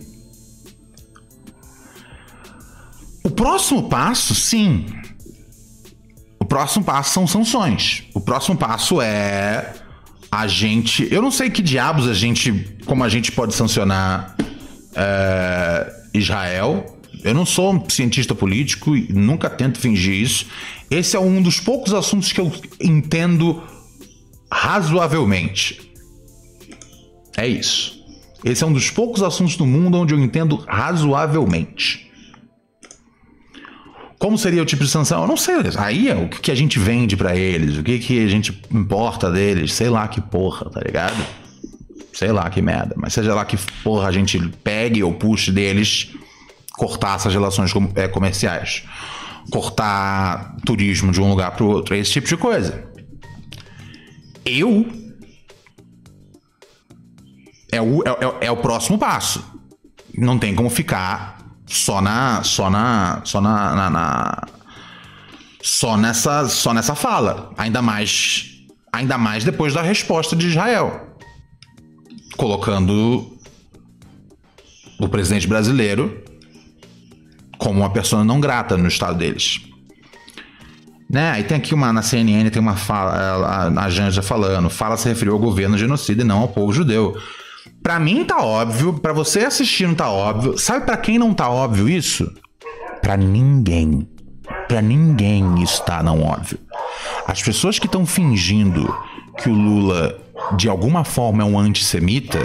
O 3.22 3.30
próximo 3.30 3.88
passo, 3.88 4.34
sim, 4.34 4.86
o 6.44 6.46
próximo 6.46 6.84
passo 6.84 7.14
são 7.14 7.26
sanções. 7.26 8.04
O 8.12 8.20
próximo 8.20 8.54
passo 8.54 9.00
é 9.00 9.72
a 10.30 10.46
gente. 10.46 11.08
Eu 11.10 11.22
não 11.22 11.30
sei 11.30 11.48
que 11.48 11.62
diabos 11.62 12.06
a 12.06 12.12
gente. 12.12 12.76
Como 12.84 13.02
a 13.02 13.08
gente 13.08 13.32
pode 13.32 13.54
sancionar 13.54 14.36
é, 14.94 15.90
Israel. 16.12 16.93
Eu 17.24 17.32
não 17.32 17.46
sou 17.46 17.72
um 17.72 17.88
cientista 17.88 18.34
político 18.34 18.94
e 18.94 19.10
nunca 19.10 19.48
tento 19.48 19.78
fingir 19.78 20.14
isso. 20.14 20.46
Esse 20.90 21.16
é 21.16 21.18
um 21.20 21.40
dos 21.40 21.58
poucos 21.58 21.94
assuntos 21.94 22.30
que 22.30 22.40
eu 22.40 22.52
entendo 22.78 23.62
razoavelmente. 24.52 25.90
É 27.34 27.48
isso. 27.48 28.04
Esse 28.44 28.62
é 28.62 28.66
um 28.66 28.72
dos 28.74 28.90
poucos 28.90 29.22
assuntos 29.22 29.56
do 29.56 29.64
mundo 29.64 29.96
onde 29.96 30.12
eu 30.12 30.20
entendo 30.20 30.56
razoavelmente. 30.68 32.10
Como 34.18 34.36
seria 34.36 34.62
o 34.62 34.66
tipo 34.66 34.84
de 34.84 34.90
sanção? 34.90 35.22
Eu 35.22 35.26
não 35.26 35.36
sei. 35.36 35.54
Aí 35.78 36.08
é 36.08 36.14
o 36.14 36.28
que 36.28 36.50
a 36.50 36.54
gente 36.54 36.78
vende 36.78 37.16
para 37.16 37.34
eles, 37.34 37.78
o 37.78 37.82
que, 37.82 37.98
que 37.98 38.22
a 38.22 38.28
gente 38.28 38.58
importa 38.70 39.30
deles, 39.30 39.72
sei 39.72 39.88
lá 39.88 40.06
que 40.08 40.20
porra, 40.20 40.68
tá 40.68 40.80
ligado? 40.80 41.24
Sei 42.12 42.30
lá 42.30 42.48
que 42.50 42.60
merda. 42.60 42.94
Mas 42.98 43.14
seja 43.14 43.34
lá 43.34 43.46
que 43.46 43.56
porra 43.82 44.08
a 44.08 44.12
gente 44.12 44.38
pegue 44.62 45.02
ou 45.02 45.14
puxe 45.14 45.50
deles 45.50 46.14
cortar 46.76 47.16
essas 47.16 47.32
relações 47.32 47.72
é, 47.94 48.08
comerciais. 48.08 48.84
Cortar 49.50 50.56
turismo 50.64 51.12
de 51.12 51.20
um 51.20 51.28
lugar 51.28 51.52
para 51.52 51.64
o 51.64 51.68
outro, 51.68 51.94
esse 51.94 52.12
tipo 52.12 52.26
de 52.26 52.36
coisa. 52.36 52.88
Eu. 54.44 54.86
É 57.70 57.80
o, 57.80 58.02
é, 58.02 58.10
é, 58.10 58.46
é 58.46 58.50
o 58.50 58.56
próximo 58.56 58.98
passo. 58.98 59.44
Não 60.16 60.38
tem 60.38 60.54
como 60.54 60.70
ficar 60.70 61.38
só 61.66 62.00
na 62.00 62.42
só 62.42 62.70
na 62.70 63.22
só 63.24 63.40
na, 63.40 63.74
na, 63.74 63.90
na, 63.90 64.42
só 65.62 65.96
nessa 65.96 66.48
só 66.48 66.74
nessa 66.74 66.94
fala 66.94 67.52
ainda 67.56 67.80
mais 67.80 68.66
ainda 68.92 69.16
mais 69.16 69.44
depois 69.44 69.72
da 69.72 69.80
resposta 69.80 70.36
de 70.36 70.48
Israel 70.48 71.16
colocando 72.36 73.32
o 75.00 75.08
presidente 75.08 75.48
brasileiro 75.48 76.22
como 77.64 77.80
uma 77.80 77.90
pessoa 77.90 78.22
não 78.24 78.38
grata 78.38 78.76
no 78.76 78.86
estado 78.86 79.18
deles 79.18 79.62
né? 81.10 81.30
Aí 81.32 81.44
tem 81.44 81.56
aqui 81.56 81.74
uma 81.74 81.92
na 81.92 82.02
CNN 82.02 82.50
tem 82.50 82.60
uma 82.60 82.76
fala 82.76 83.12
a, 83.12 83.84
a 83.84 83.90
Janja 83.90 84.22
falando 84.22 84.68
fala 84.70 84.96
se 84.96 85.08
referiu 85.08 85.34
ao 85.34 85.38
governo 85.38 85.76
genocida 85.78 86.22
e 86.22 86.24
não 86.24 86.40
ao 86.40 86.48
povo 86.48 86.72
judeu 86.72 87.16
Pra 87.82 87.98
mim 87.98 88.24
tá 88.24 88.42
óbvio, 88.42 88.94
para 88.94 89.12
você 89.12 89.40
assistindo 89.40 89.94
tá 89.94 90.10
óbvio. 90.10 90.56
Sabe 90.56 90.86
para 90.86 90.96
quem 90.96 91.18
não 91.18 91.34
tá 91.34 91.50
óbvio 91.50 91.86
isso? 91.86 92.32
Para 93.02 93.14
ninguém. 93.14 94.08
Para 94.66 94.80
ninguém 94.80 95.62
está 95.62 96.02
não 96.02 96.22
óbvio. 96.22 96.58
As 97.26 97.42
pessoas 97.42 97.78
que 97.78 97.84
estão 97.84 98.06
fingindo 98.06 98.90
que 99.36 99.50
o 99.50 99.52
Lula 99.52 100.18
de 100.56 100.68
alguma 100.68 101.04
forma 101.04 101.42
é 101.42 101.46
um 101.46 101.58
antissemita, 101.58 102.38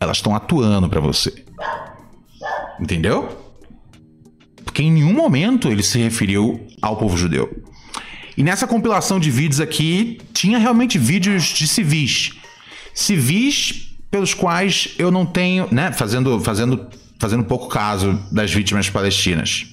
elas 0.00 0.18
estão 0.18 0.34
atuando 0.34 0.88
para 0.88 1.00
você. 1.00 1.41
Entendeu? 2.80 3.38
Porque 4.64 4.82
em 4.82 4.90
nenhum 4.90 5.12
momento 5.12 5.68
ele 5.68 5.82
se 5.82 5.98
referiu 5.98 6.66
ao 6.80 6.96
povo 6.96 7.16
judeu. 7.16 7.62
E 8.36 8.42
nessa 8.42 8.66
compilação 8.66 9.20
de 9.20 9.30
vídeos 9.30 9.60
aqui, 9.60 10.18
tinha 10.32 10.58
realmente 10.58 10.98
vídeos 10.98 11.44
de 11.44 11.68
civis. 11.68 12.32
Civis 12.94 13.94
pelos 14.10 14.34
quais 14.34 14.94
eu 14.98 15.10
não 15.10 15.24
tenho, 15.24 15.68
né, 15.70 15.92
fazendo, 15.92 16.40
fazendo, 16.40 16.88
fazendo 17.18 17.44
pouco 17.44 17.68
caso 17.68 18.18
das 18.30 18.52
vítimas 18.52 18.88
palestinas. 18.88 19.66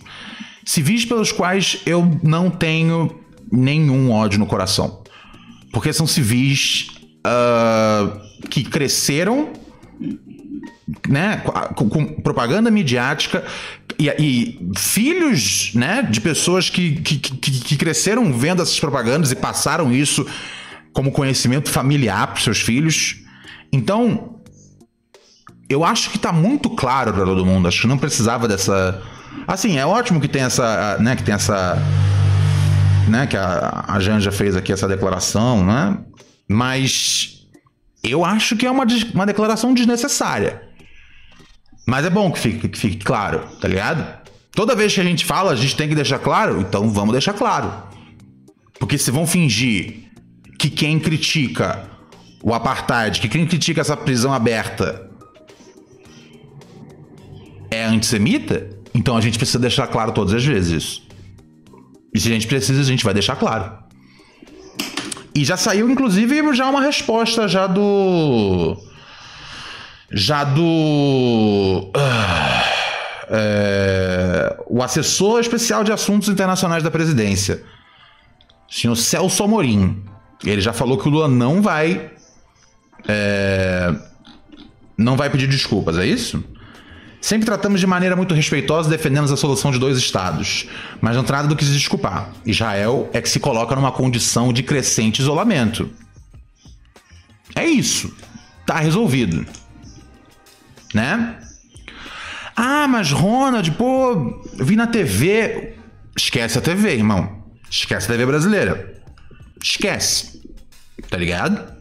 Civis 0.65 1.05
pelos 1.05 1.31
quais 1.31 1.81
eu 1.85 2.19
não 2.21 2.49
tenho 2.49 3.19
nenhum 3.51 4.11
ódio 4.11 4.39
no 4.39 4.45
coração. 4.45 5.03
Porque 5.71 5.91
são 5.93 6.05
civis 6.05 6.87
uh, 7.25 8.47
que 8.49 8.63
cresceram 8.63 9.51
né, 11.07 11.37
com, 11.75 11.89
com, 11.89 12.05
propaganda 12.21 12.71
midiática, 12.71 13.43
e, 13.97 14.07
e 14.09 14.71
filhos 14.77 15.71
né, 15.73 16.01
de 16.01 16.21
pessoas 16.21 16.69
que, 16.69 17.01
que, 17.01 17.17
que, 17.17 17.51
que 17.51 17.77
cresceram 17.77 18.31
vendo 18.33 18.61
essas 18.61 18.79
propagandas 18.79 19.31
e 19.31 19.35
passaram 19.35 19.91
isso 19.91 20.25
como 20.93 21.11
conhecimento 21.11 21.69
familiar 21.69 22.27
para 22.27 22.41
seus 22.41 22.61
filhos. 22.61 23.17
Então, 23.71 24.39
eu 25.69 25.83
acho 25.83 26.09
que 26.09 26.17
está 26.17 26.31
muito 26.31 26.69
claro 26.69 27.13
para 27.13 27.25
todo 27.25 27.45
mundo. 27.45 27.67
Acho 27.67 27.81
que 27.81 27.87
não 27.87 27.97
precisava 27.97 28.47
dessa. 28.47 29.01
Assim, 29.47 29.77
é 29.77 29.85
ótimo 29.85 30.19
que 30.19 30.27
tem 30.27 30.41
essa, 30.41 30.97
né, 30.99 31.15
que 31.15 31.23
tem 31.23 31.35
essa, 31.35 31.77
né, 33.07 33.27
que 33.27 33.37
a, 33.37 33.85
a 33.87 33.99
Janja 33.99 34.31
fez 34.31 34.55
aqui 34.55 34.73
essa 34.73 34.87
declaração, 34.87 35.63
né? 35.63 35.97
Mas 36.47 37.38
eu 38.03 38.23
acho 38.23 38.55
que 38.55 38.65
é 38.65 38.71
uma, 38.71 38.85
uma 39.13 39.25
declaração 39.25 39.73
desnecessária. 39.73 40.63
Mas 41.85 42.05
é 42.05 42.09
bom 42.09 42.31
que 42.31 42.39
fique, 42.39 42.69
que 42.69 42.77
fique 42.77 43.03
claro, 43.03 43.39
tá 43.59 43.67
ligado? 43.67 44.19
Toda 44.51 44.75
vez 44.75 44.93
que 44.93 45.01
a 45.01 45.03
gente 45.03 45.25
fala, 45.25 45.51
a 45.51 45.55
gente 45.55 45.75
tem 45.75 45.89
que 45.89 45.95
deixar 45.95 46.19
claro, 46.19 46.59
então 46.61 46.89
vamos 46.89 47.13
deixar 47.13 47.33
claro. 47.33 47.71
Porque 48.79 48.97
se 48.97 49.11
vão 49.11 49.25
fingir 49.25 50.09
que 50.57 50.69
quem 50.69 50.99
critica 50.99 51.89
o 52.43 52.53
apartheid, 52.53 53.19
que 53.19 53.27
quem 53.27 53.45
critica 53.45 53.81
essa 53.81 53.97
prisão 53.97 54.33
aberta 54.33 55.09
é 57.71 57.85
antissemita, 57.85 58.69
então 58.93 59.15
a 59.17 59.21
gente 59.21 59.37
precisa 59.37 59.59
deixar 59.59 59.87
claro 59.87 60.11
todas 60.11 60.33
as 60.33 60.45
vezes 60.45 60.83
isso. 60.83 61.07
E 62.13 62.19
se 62.19 62.27
a 62.29 62.31
gente 62.31 62.47
precisa, 62.47 62.81
a 62.81 62.83
gente 62.83 63.03
vai 63.03 63.13
deixar 63.13 63.35
claro. 63.35 63.71
E 65.39 65.45
já 65.45 65.55
saiu, 65.55 65.89
inclusive, 65.89 66.53
já 66.53 66.67
uma 66.67 66.81
resposta 66.81 67.47
já 67.47 67.65
do. 67.65 68.75
Já 70.11 70.43
do. 70.43 71.89
Uh, 71.95 73.29
é, 73.29 74.57
o 74.67 74.83
assessor 74.83 75.39
especial 75.39 75.81
de 75.85 75.93
assuntos 75.93 76.27
internacionais 76.27 76.83
da 76.83 76.91
presidência, 76.91 77.63
senhor 78.69 78.97
Celso 78.97 79.41
Amorim. 79.41 80.03
Ele 80.43 80.59
já 80.59 80.73
falou 80.73 80.97
que 80.97 81.07
o 81.07 81.11
Lula 81.11 81.29
não 81.29 81.61
vai. 81.61 82.11
É, 83.07 83.95
não 84.97 85.15
vai 85.15 85.29
pedir 85.29 85.47
desculpas, 85.47 85.97
é 85.97 86.05
isso? 86.05 86.43
Sempre 87.21 87.45
tratamos 87.45 87.79
de 87.79 87.87
maneira 87.87 88.15
muito 88.15 88.33
respeitosa 88.33 88.87
e 88.87 88.91
defendemos 88.91 89.31
a 89.31 89.37
solução 89.37 89.71
de 89.71 89.79
dois 89.79 89.97
estados, 89.97 90.67
mas 91.01 91.15
não 91.15 91.23
trata 91.23 91.47
do 91.47 91.55
que 91.55 91.65
se 91.65 91.71
desculpar. 91.71 92.31
Israel 92.45 93.09
é 93.11 93.21
que 93.21 93.27
se 93.27 93.39
coloca 93.39 93.75
numa 93.75 93.91
condição 93.91 94.53
de 94.53 94.63
crescente 94.63 95.19
isolamento. 95.19 95.91
É 97.55 97.65
isso. 97.65 98.15
Tá 98.65 98.79
resolvido. 98.79 99.45
Né? 100.93 101.37
Ah, 102.55 102.87
mas 102.87 103.11
Ronald, 103.11 103.69
pô, 103.71 104.41
vi 104.55 104.75
na 104.75 104.87
TV. 104.87 105.75
Esquece 106.15 106.57
a 106.57 106.61
TV, 106.61 106.95
irmão. 106.95 107.43
Esquece 107.69 108.05
a 108.07 108.09
TV 108.09 108.25
brasileira. 108.25 109.01
Esquece. 109.61 110.41
Tá 111.09 111.17
ligado? 111.17 111.73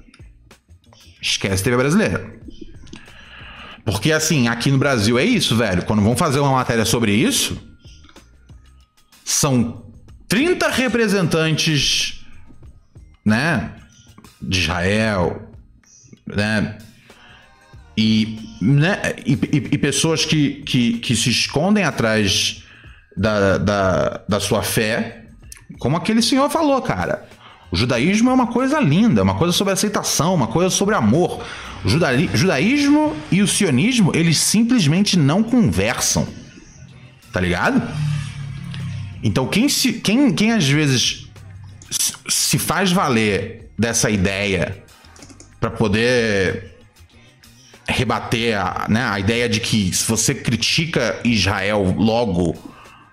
Esquece 1.21 1.61
a 1.63 1.65
TV 1.65 1.77
brasileira. 1.77 2.39
Porque, 3.89 4.13
assim, 4.13 4.49
aqui 4.49 4.71
no 4.71 4.77
Brasil 4.77 5.19
é 5.19 5.25
isso, 5.25 5.57
velho. 5.57 5.83
Quando 5.83 6.03
vão 6.03 6.15
fazer 6.15 6.41
uma 6.41 6.53
matéria 6.53 6.85
sobre 6.85 7.11
isso, 7.11 7.59
são 9.25 9.83
30 10.29 10.69
representantes, 10.69 12.23
né, 13.25 13.71
de 14.43 14.59
Israel, 14.61 15.51
né, 16.27 16.77
e, 17.97 18.39
né, 18.61 19.01
e, 19.25 19.33
e, 19.33 19.57
e 19.73 19.79
pessoas 19.79 20.23
que, 20.23 20.63
que, 20.67 20.99
que, 20.99 21.17
se 21.17 21.31
escondem 21.31 21.85
atrás 21.85 22.63
da, 23.17 23.57
da, 23.57 24.21
da 24.29 24.39
sua 24.39 24.63
fé, 24.63 25.25
como 25.79 25.97
aquele 25.97 26.21
senhor 26.21 26.51
falou, 26.51 26.83
cara. 26.83 27.27
O 27.71 27.77
judaísmo 27.77 28.29
é 28.29 28.35
uma 28.35 28.49
coisa 28.49 28.81
linda, 28.81 29.23
uma 29.23 29.37
coisa 29.37 29.55
sobre 29.55 29.73
aceitação, 29.73 30.35
uma 30.35 30.49
coisa 30.49 30.69
sobre 30.69 30.95
amor. 30.95 31.43
O 31.85 31.89
judaísmo 31.89 33.17
e 33.31 33.41
o 33.41 33.47
sionismo, 33.47 34.13
eles 34.15 34.39
simplesmente 34.39 35.19
não 35.19 35.43
conversam. 35.43 36.27
Tá 37.33 37.41
ligado? 37.41 37.83
Então, 39.23 39.47
quem, 39.47 39.69
se, 39.69 39.95
quem, 39.95 40.33
quem 40.33 40.53
às 40.53 40.69
vezes 40.69 41.29
se 42.29 42.59
faz 42.59 42.91
valer 42.93 43.71
dessa 43.79 44.11
ideia 44.11 44.85
para 45.61 45.71
poder 45.71 46.77
rebater 47.89 48.59
a, 48.59 48.87
né, 48.89 49.03
a 49.05 49.19
ideia 49.19 49.49
de 49.49 49.61
que 49.61 49.93
se 49.95 50.07
você 50.07 50.35
critica 50.35 51.19
Israel, 51.25 51.95
logo 51.97 52.55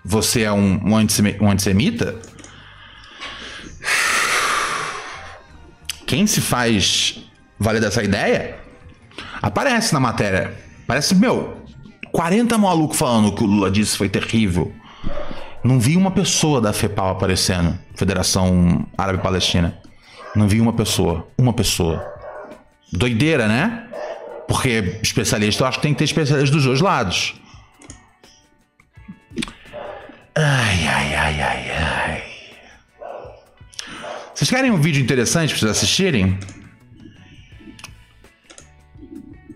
você 0.04 0.42
é 0.42 0.52
um, 0.52 0.80
um, 0.86 1.50
antissemita, 1.50 2.20
quem 6.06 6.28
se 6.28 6.42
faz 6.42 7.26
valer 7.60 7.82
dessa 7.82 8.04
ideia 8.04 8.58
aparece 9.42 9.94
na 9.94 10.00
matéria. 10.00 10.54
Parece, 10.88 11.16
meu, 11.16 11.58
40 12.12 12.58
malucos 12.58 12.98
falando 12.98 13.34
que 13.34 13.44
o 13.44 13.48
Lula 13.48 13.72
disse 13.72 13.98
foi 13.98 14.10
terrível. 14.10 14.74
Não 15.64 15.80
vi 15.80 15.98
uma 15.98 16.12
pessoa 16.12 16.62
da 16.62 16.72
FEPAL 16.72 17.12
aparecendo, 17.12 17.78
Federação 17.96 18.86
Árabe 18.98 19.22
Palestina. 19.22 19.78
Não 20.36 20.48
vi 20.48 20.62
uma 20.62 20.74
pessoa. 20.74 21.28
Uma 21.38 21.54
pessoa. 21.54 22.06
Doideira, 22.92 23.48
né? 23.48 23.88
Porque 24.48 25.00
especialista, 25.02 25.64
eu 25.64 25.68
acho 25.68 25.80
que 25.80 25.84
tem 25.84 25.94
que 25.94 25.98
ter 25.98 26.04
especialista 26.06 26.54
dos 26.56 26.66
dois 26.66 26.82
lados. 26.82 27.36
Ai, 30.36 30.88
ai, 30.88 31.16
ai, 31.16 31.42
ai, 31.42 31.72
ai. 31.72 32.24
Vocês 34.34 34.50
querem 34.50 34.70
um 34.70 34.78
vídeo 34.78 35.02
interessante 35.02 35.52
para 35.52 35.60
vocês 35.60 35.72
assistirem? 35.72 36.38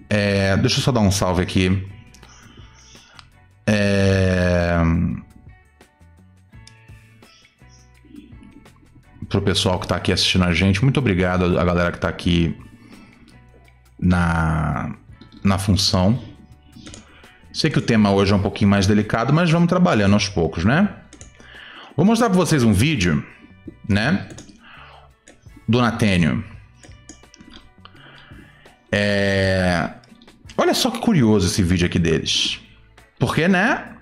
É, 0.10 0.58
deixa 0.58 0.80
eu 0.80 0.84
só 0.84 0.92
dar 0.92 1.02
um 1.02 1.12
salve 1.12 1.42
aqui. 1.44 1.88
É, 3.68 4.80
pro 9.30 9.42
pessoal 9.42 9.78
que 9.78 9.86
está 9.86 9.96
aqui 9.96 10.12
assistindo 10.12 10.44
a 10.44 10.54
gente, 10.54 10.84
muito 10.84 11.00
obrigado 11.00 11.60
a 11.60 11.64
galera 11.64 11.92
que 11.92 11.98
está 11.98 12.10
aqui 12.10 12.58
na, 14.00 14.96
na 15.44 15.60
função. 15.60 16.20
Sei 17.54 17.70
que 17.70 17.78
o 17.78 17.82
tema 17.82 18.12
hoje 18.12 18.34
é 18.34 18.36
um 18.36 18.42
pouquinho 18.42 18.72
mais 18.72 18.88
delicado, 18.88 19.32
mas 19.32 19.52
vamos 19.52 19.70
trabalhando 19.70 20.14
aos 20.14 20.28
poucos, 20.28 20.66
né? 20.66 20.90
Vou 21.96 22.06
mostrar 22.06 22.30
para 22.30 22.38
vocês 22.38 22.64
um 22.64 22.74
vídeo, 22.74 23.24
né? 23.88 24.30
Do 25.68 25.82
Natênio. 25.82 26.44
É... 28.92 29.90
Olha 30.60 30.74
só 30.74 30.92
que 30.92 31.00
curioso 31.00 31.48
esse 31.48 31.64
vídeo 31.64 31.86
aqui 31.86 31.98
deles. 31.98 32.60
Porque, 33.18 33.48
né? 33.48 33.96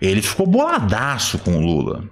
Ele 0.00 0.20
ficou 0.20 0.46
boladaço 0.46 1.38
com 1.38 1.56
o 1.56 1.60
Lula. 1.60 2.08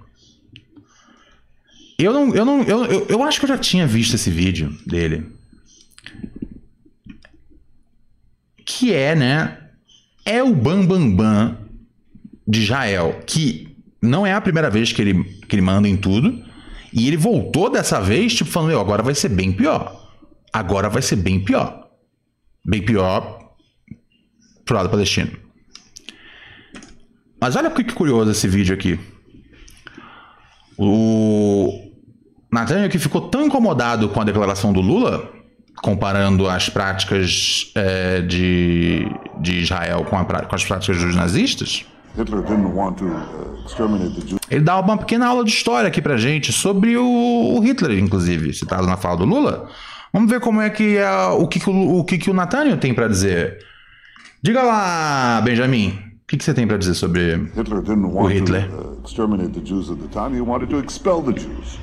Eu 1.97 2.13
não, 2.13 2.33
eu 2.33 2.45
não, 2.45 2.63
eu, 2.63 2.85
eu, 2.85 3.07
eu 3.07 3.23
acho 3.23 3.39
que 3.39 3.45
eu 3.45 3.49
já 3.49 3.57
tinha 3.57 3.85
visto 3.85 4.15
esse 4.15 4.29
vídeo 4.29 4.75
dele. 4.85 5.31
que 8.65 8.93
é, 8.93 9.15
né, 9.15 9.57
é 10.25 10.41
o 10.41 10.53
Bambambam 10.53 11.09
Bam 11.09 11.15
Bam 11.15 11.57
de 12.47 12.61
Israel, 12.61 13.21
que 13.25 13.75
não 14.01 14.25
é 14.25 14.33
a 14.33 14.41
primeira 14.41 14.69
vez 14.69 14.91
que 14.91 15.01
ele, 15.01 15.23
que 15.47 15.55
ele 15.55 15.61
manda 15.61 15.87
em 15.87 15.95
tudo, 15.95 16.43
e 16.91 17.07
ele 17.07 17.17
voltou 17.17 17.69
dessa 17.69 17.99
vez, 17.99 18.33
tipo, 18.33 18.49
falando, 18.49 18.79
agora 18.79 19.01
vai 19.01 19.15
ser 19.15 19.29
bem 19.29 19.51
pior. 19.51 20.11
Agora 20.51 20.89
vai 20.89 21.01
ser 21.01 21.15
bem 21.15 21.39
pior. 21.39 21.82
Bem 22.65 22.81
pior 22.81 23.39
pro 24.65 24.75
lado 24.75 24.89
palestino. 24.89 25.31
Mas 27.39 27.55
olha 27.55 27.69
que 27.69 27.83
curioso 27.93 28.31
esse 28.31 28.47
vídeo 28.47 28.73
aqui. 28.73 28.99
O 30.77 31.91
Nathaniel 32.51 32.89
que 32.89 32.97
ficou 32.97 33.21
tão 33.29 33.45
incomodado 33.45 34.07
com 34.09 34.21
a 34.21 34.23
declaração 34.23 34.71
do 34.71 34.79
Lula 34.79 35.29
comparando 35.81 36.47
as 36.47 36.69
práticas 36.69 37.71
é, 37.75 38.21
de, 38.21 39.05
de 39.41 39.59
Israel 39.59 40.05
com, 40.05 40.17
a, 40.17 40.23
com, 40.23 40.55
as 40.55 40.63
práticas 40.63 40.97
dos 40.97 41.13
nazistas. 41.13 41.85
Uh, 43.05 44.39
Ele 44.49 44.61
dá 44.61 44.79
uma 44.79 44.97
pequena 44.97 45.27
aula 45.27 45.43
de 45.43 45.51
história 45.51 45.89
aqui 45.89 46.01
pra 46.01 46.15
gente 46.15 46.53
sobre 46.53 46.95
o, 46.95 47.57
o 47.57 47.59
Hitler, 47.59 47.99
inclusive, 47.99 48.53
citado 48.53 48.87
na 48.87 48.95
fala 48.95 49.17
do 49.17 49.25
Lula. 49.25 49.67
Vamos 50.13 50.29
ver 50.29 50.39
como 50.39 50.61
é 50.61 50.69
que 50.69 50.97
é, 50.97 51.09
o 51.27 51.47
que, 51.47 51.59
que 51.59 51.69
o, 51.69 51.97
o 51.97 52.05
que, 52.05 52.19
que 52.19 52.29
o 52.29 52.33
Nathaniel 52.35 52.77
tem 52.77 52.93
para 52.93 53.07
dizer. 53.07 53.57
Diga 54.43 54.61
lá, 54.61 55.41
Benjamin, 55.41 55.89
o 55.89 56.27
que, 56.27 56.37
que 56.37 56.43
você 56.43 56.53
tem 56.53 56.67
para 56.67 56.77
dizer 56.77 56.93
sobre 56.93 57.35
Hitler 57.55 57.81
o 58.13 58.27
Hitler? 58.27 58.69
To, 58.69 58.75
uh, 58.75 59.01
exterminate 59.03 59.49
the 59.53 59.61
Jews 59.61 59.89
at 59.89 59.97
the 59.97 60.07
time. 60.07 60.37
He 60.37 60.41
wanted 60.41 60.69
to 60.69 60.79
expel 60.79 61.23
the 61.23 61.33
Jews. 61.33 61.79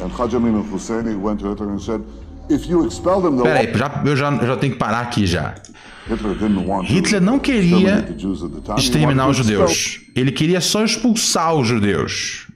And 0.00 0.10
Amin 0.36 0.56
al-Husseini 0.56 1.14
went 1.14 1.40
to 1.40 1.48
Hitler 1.48 1.70
and 1.70 1.80
said, 1.80 2.02
if 2.50 2.68
you 2.68 2.84
expel 2.84 3.22
them, 3.22 3.36
they'll 3.36 3.44
Peraí, 3.44 3.72
já, 3.74 4.02
eu 4.04 4.16
já, 4.16 4.30
já 4.44 4.56
tenho 4.56 4.72
que 4.74 4.78
parar 4.78 5.00
aqui 5.00 5.26
já. 5.26 5.54
Hitler 6.84 7.22
não 7.22 7.38
queria 7.38 8.04
exterminar 8.76 9.28
os 9.28 9.36
judeus. 9.36 10.00
Ele 10.14 10.32
queria 10.32 10.60
só 10.60 10.84
expulsar 10.84 11.54
os 11.54 11.66
judeus. 11.66 12.48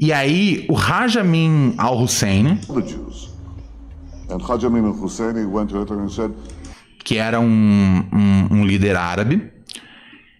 E 0.00 0.12
aí, 0.12 0.64
o 0.70 0.74
Rajamin 0.74 1.74
al-Hussein, 1.76 2.60
que 7.02 7.16
era 7.16 7.40
um, 7.40 8.04
um, 8.12 8.58
um 8.58 8.64
líder 8.64 8.94
árabe, 8.94 9.50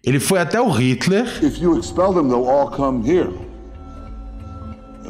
ele 0.05 0.21
foi 0.21 0.39
até 0.39 0.61
o 0.61 0.71
Hitler 0.71 1.27
if 1.43 1.61
you 1.61 1.77
expel 1.77 2.15
them, 2.15 2.29
they'll 2.29 2.49
all 2.49 2.71
come 2.71 3.03
here. 3.05 3.33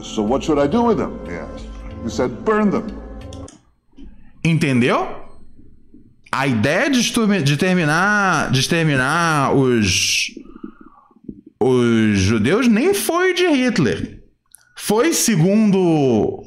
So 0.03 0.23
what 0.23 0.43
should 0.43 0.59
I 0.59 0.67
do 0.67 0.83
with 0.83 0.97
them? 0.97 1.19
He 1.27 1.35
asked. 1.35 1.69
He 2.03 2.09
said, 2.09 2.31
burn 2.43 2.71
them. 2.71 2.87
Entendeu? 4.43 5.09
A 6.33 6.47
ideia 6.47 6.89
de, 6.89 7.03
de 7.43 7.57
terminar, 7.59 8.51
de 8.51 8.61
exterminar 8.61 9.55
os, 9.55 10.31
os 11.61 12.19
judeus 12.19 12.67
nem 12.67 12.95
foi 12.95 13.35
de 13.35 13.47
Hitler. 13.47 14.18
Foi, 14.89 15.13
segundo 15.13 16.43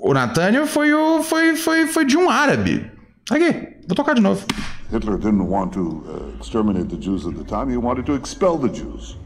o 0.00 0.14
Nathaniel, 0.14 0.68
foi, 0.68 0.94
o, 0.94 1.20
foi, 1.20 1.56
foi, 1.56 1.88
foi 1.88 2.04
de 2.04 2.16
um 2.16 2.30
árabe. 2.30 2.88
Aqui, 3.28 3.66
vou 3.88 3.96
tocar 3.96 4.14
de 4.14 4.20
novo. 4.20 4.46
Hitler 4.92 5.18
didn't 5.18 5.48
want 5.48 5.72
to 5.72 5.80
uh, 6.06 6.38
exterminate 6.40 6.88
the 6.88 6.96
Jews 6.96 7.26
at 7.26 7.34
the 7.34 7.42
time. 7.42 7.68
He 7.68 7.76
wanted 7.76 8.06
to 8.06 8.14
expel 8.14 8.56
the 8.56 8.68
Jews. 8.68 9.16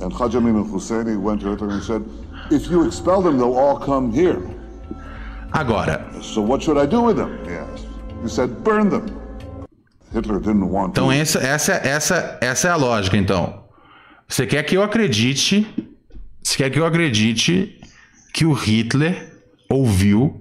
And 0.00 0.12
Haj 0.12 0.36
Amin 0.36 0.54
al-Husseini 0.56 1.16
went 1.20 1.40
to 1.40 1.50
Hitler 1.50 1.70
and 1.70 1.82
said, 1.82 2.04
if 2.52 2.70
you 2.70 2.86
expel 2.86 3.20
them, 3.20 3.36
they'll 3.36 3.58
all 3.58 3.80
come 3.80 4.12
here. 4.12 4.40
Agora, 5.52 6.06
So 6.22 6.40
what 6.40 6.62
should 6.62 6.78
I 6.78 6.86
do 6.86 7.00
with 7.00 7.16
them? 7.16 7.36
He 7.44 7.54
asked. 7.54 7.88
He 8.22 8.28
said, 8.28 8.62
burn 8.62 8.90
them. 8.90 9.06
Hitler 10.12 10.38
didn't 10.38 10.70
want 10.70 10.92
então 10.92 11.08
to. 11.08 11.12
essa, 11.12 11.40
essa, 11.40 11.72
essa, 11.72 12.38
essa 12.40 12.68
é 12.68 12.70
a 12.70 12.76
lógica, 12.76 13.16
então. 13.16 13.64
Você 14.28 14.46
quer 14.46 14.62
que 14.62 14.76
eu 14.76 14.84
acredite, 14.84 15.66
você 16.44 16.58
quer 16.58 16.70
que 16.70 16.78
eu 16.78 16.84
acredite 16.84 17.80
que 18.32 18.44
o 18.44 18.52
Hitler 18.52 19.42
ouviu 19.68 20.40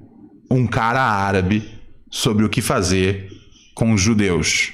um 0.51 0.67
cara 0.67 1.01
árabe 1.01 1.79
sobre 2.11 2.43
o 2.43 2.49
que 2.49 2.61
fazer 2.61 3.31
com 3.73 3.93
os 3.93 4.01
judeus. 4.01 4.73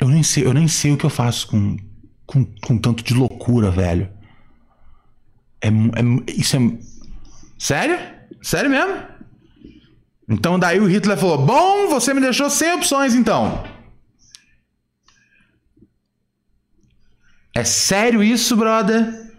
Eu 0.00 0.08
nem 0.08 0.22
sei, 0.22 0.46
eu 0.46 0.54
nem 0.54 0.66
sei 0.66 0.92
o 0.92 0.96
que 0.96 1.04
eu 1.04 1.10
faço 1.10 1.48
com, 1.48 1.76
com, 2.24 2.44
com 2.44 2.78
tanto 2.78 3.04
de 3.04 3.12
loucura, 3.12 3.70
velho. 3.70 4.08
É, 5.60 5.68
é 5.68 6.32
isso 6.32 6.56
é 6.56 6.60
sério? 7.58 7.98
Sério 8.40 8.70
mesmo? 8.70 9.02
Então 10.28 10.58
daí 10.58 10.80
o 10.80 10.86
Hitler 10.86 11.18
falou: 11.18 11.44
"Bom, 11.44 11.88
você 11.88 12.14
me 12.14 12.20
deixou 12.20 12.48
sem 12.48 12.72
opções 12.72 13.14
então". 13.14 13.77
É 17.58 17.64
sério 17.64 18.22
isso, 18.22 18.56
brother? 18.56 19.32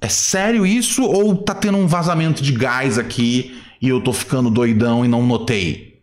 É 0.00 0.08
sério 0.08 0.66
isso 0.66 1.04
ou 1.04 1.36
tá 1.36 1.54
tendo 1.54 1.78
um 1.78 1.86
vazamento 1.86 2.42
de 2.42 2.50
gás 2.50 2.98
aqui 2.98 3.62
e 3.80 3.88
eu 3.88 4.00
tô 4.00 4.12
ficando 4.12 4.50
doidão 4.50 5.04
e 5.04 5.08
não 5.08 5.24
notei? 5.24 6.02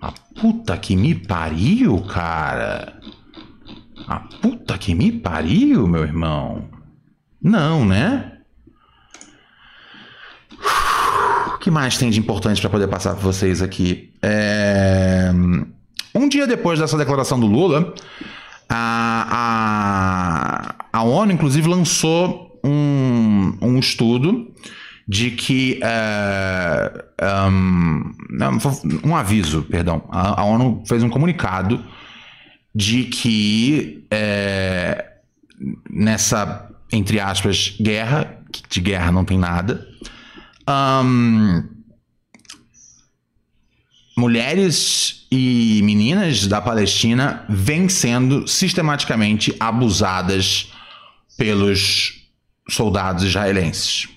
A 0.00 0.12
puta 0.12 0.78
que 0.78 0.94
me 0.94 1.12
pariu, 1.12 2.00
cara. 2.02 3.00
A 4.06 4.20
puta 4.20 4.78
que 4.78 4.94
me 4.94 5.10
pariu, 5.10 5.88
meu 5.88 6.04
irmão. 6.04 6.68
Não, 7.42 7.84
né? 7.84 8.38
O 11.52 11.58
que 11.58 11.68
mais 11.68 11.98
tem 11.98 12.10
de 12.10 12.20
importante 12.20 12.60
para 12.60 12.70
poder 12.70 12.86
passar 12.86 13.14
para 13.14 13.24
vocês 13.24 13.60
aqui? 13.60 14.14
É, 14.22 15.32
Um 16.14 16.28
dia 16.28 16.46
depois 16.46 16.78
dessa 16.78 16.96
declaração 16.96 17.40
do 17.40 17.48
Lula, 17.48 17.92
a, 18.68 20.74
a, 20.92 20.98
a 20.98 21.02
ONU, 21.02 21.32
inclusive, 21.32 21.68
lançou 21.68 22.60
um, 22.64 23.56
um 23.60 23.78
estudo 23.78 24.52
de 25.06 25.30
que. 25.30 25.80
é, 25.82 27.04
um, 27.48 28.12
um 29.04 29.16
aviso, 29.16 29.62
perdão. 29.62 30.04
A, 30.10 30.40
a 30.40 30.44
ONU 30.44 30.82
fez 30.86 31.02
um 31.02 31.08
comunicado 31.08 31.84
de 32.74 33.04
que 33.04 34.06
é, 34.10 35.12
nessa, 35.90 36.70
entre 36.92 37.18
aspas, 37.18 37.76
guerra, 37.80 38.38
que 38.52 38.62
de 38.68 38.80
guerra 38.80 39.10
não 39.10 39.24
tem 39.24 39.38
nada, 39.38 39.86
Ahn, 40.68 41.64
mulheres 44.18 45.26
e 45.30 45.80
meninas 45.84 46.48
da 46.48 46.60
Palestina 46.60 47.44
vêm 47.48 47.88
sendo 47.88 48.48
sistematicamente 48.48 49.54
abusadas 49.60 50.72
pelos 51.36 52.26
soldados 52.68 53.22
israelenses. 53.22 54.08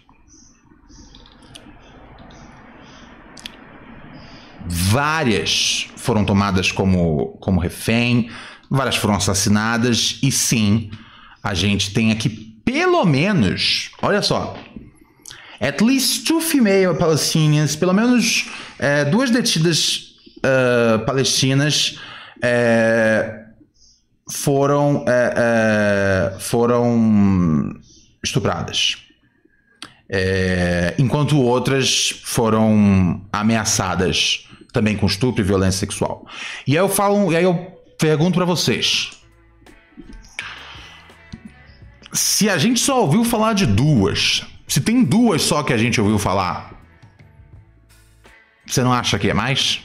Várias 4.65 5.87
foram 5.95 6.25
tomadas 6.25 6.71
como, 6.71 7.37
como 7.39 7.59
refém, 7.59 8.31
várias 8.69 8.95
foram 8.95 9.15
assassinadas, 9.15 10.17
e 10.23 10.31
sim, 10.31 10.89
a 11.43 11.53
gente 11.53 11.93
tem 11.93 12.11
aqui 12.11 12.29
pelo 12.65 13.05
menos, 13.05 13.91
olha 14.01 14.21
só, 14.23 14.57
At 15.61 15.79
least 15.81 16.25
two 16.25 16.41
female 16.41 16.95
Palestinians, 16.95 17.75
pelo 17.75 17.93
menos 17.93 18.49
é, 18.79 19.05
duas 19.05 19.29
detidas 19.29 20.11
ah, 20.43 21.03
palestinas 21.05 21.99
é, 22.41 23.45
foram 24.29 25.05
é, 25.07 25.33
é, 26.35 26.39
foram 26.39 27.79
estupradas, 28.23 28.97
É, 30.13 30.93
enquanto 30.97 31.39
outras 31.39 32.21
foram 32.25 33.21
ameaçadas 33.31 34.45
também 34.73 34.97
com 34.97 35.05
estupro 35.05 35.41
e 35.41 35.45
violência 35.45 35.79
sexual. 35.79 36.27
E 36.67 36.71
aí 36.71 36.83
eu 36.83 36.89
falo, 36.89 37.31
e 37.31 37.37
aí 37.37 37.43
eu 37.45 37.55
pergunto 37.97 38.35
para 38.35 38.43
vocês. 38.43 39.11
Se 42.11 42.49
a 42.49 42.57
gente 42.57 42.81
só 42.81 43.01
ouviu 43.01 43.23
falar 43.23 43.53
de 43.53 43.65
duas, 43.65 44.45
se 44.71 44.79
tem 44.79 45.03
duas 45.03 45.41
só 45.41 45.63
que 45.63 45.73
a 45.73 45.77
gente 45.77 45.99
ouviu 45.99 46.17
falar, 46.17 46.71
você 48.65 48.81
não 48.81 48.93
acha 48.93 49.19
que 49.19 49.29
é 49.29 49.33
mais? 49.33 49.81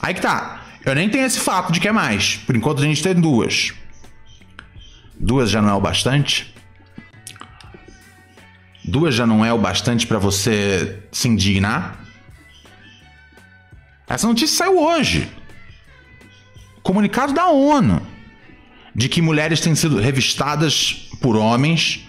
Aí 0.00 0.14
que 0.14 0.22
tá. 0.22 0.62
Eu 0.82 0.94
nem 0.94 1.10
tenho 1.10 1.26
esse 1.26 1.38
fato 1.40 1.70
de 1.70 1.78
que 1.78 1.86
é 1.86 1.92
mais. 1.92 2.38
Por 2.38 2.56
enquanto 2.56 2.80
a 2.80 2.86
gente 2.86 3.02
tem 3.02 3.14
duas. 3.14 3.74
Duas 5.20 5.50
já 5.50 5.60
não 5.60 5.68
é 5.68 5.74
o 5.74 5.80
bastante? 5.82 6.54
Duas 8.82 9.14
já 9.14 9.26
não 9.26 9.44
é 9.44 9.52
o 9.52 9.58
bastante 9.58 10.06
pra 10.06 10.18
você 10.18 11.02
se 11.12 11.28
indignar? 11.28 12.06
Essa 14.08 14.26
notícia 14.26 14.56
saiu 14.56 14.82
hoje. 14.82 15.30
Comunicado 16.82 17.34
da 17.34 17.48
ONU 17.50 18.00
de 18.94 19.10
que 19.10 19.20
mulheres 19.20 19.60
têm 19.60 19.74
sido 19.74 20.00
revistadas 20.00 21.10
por 21.20 21.36
homens. 21.36 22.05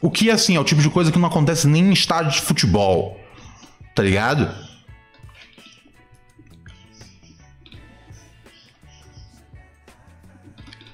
O 0.00 0.10
que, 0.10 0.30
assim, 0.30 0.56
é 0.56 0.60
o 0.60 0.64
tipo 0.64 0.80
de 0.80 0.88
coisa 0.88 1.12
que 1.12 1.18
não 1.18 1.28
acontece 1.28 1.68
nem 1.68 1.84
em 1.84 1.92
estádio 1.92 2.32
de 2.32 2.40
futebol. 2.40 3.20
Tá 3.94 4.02
ligado? 4.02 4.48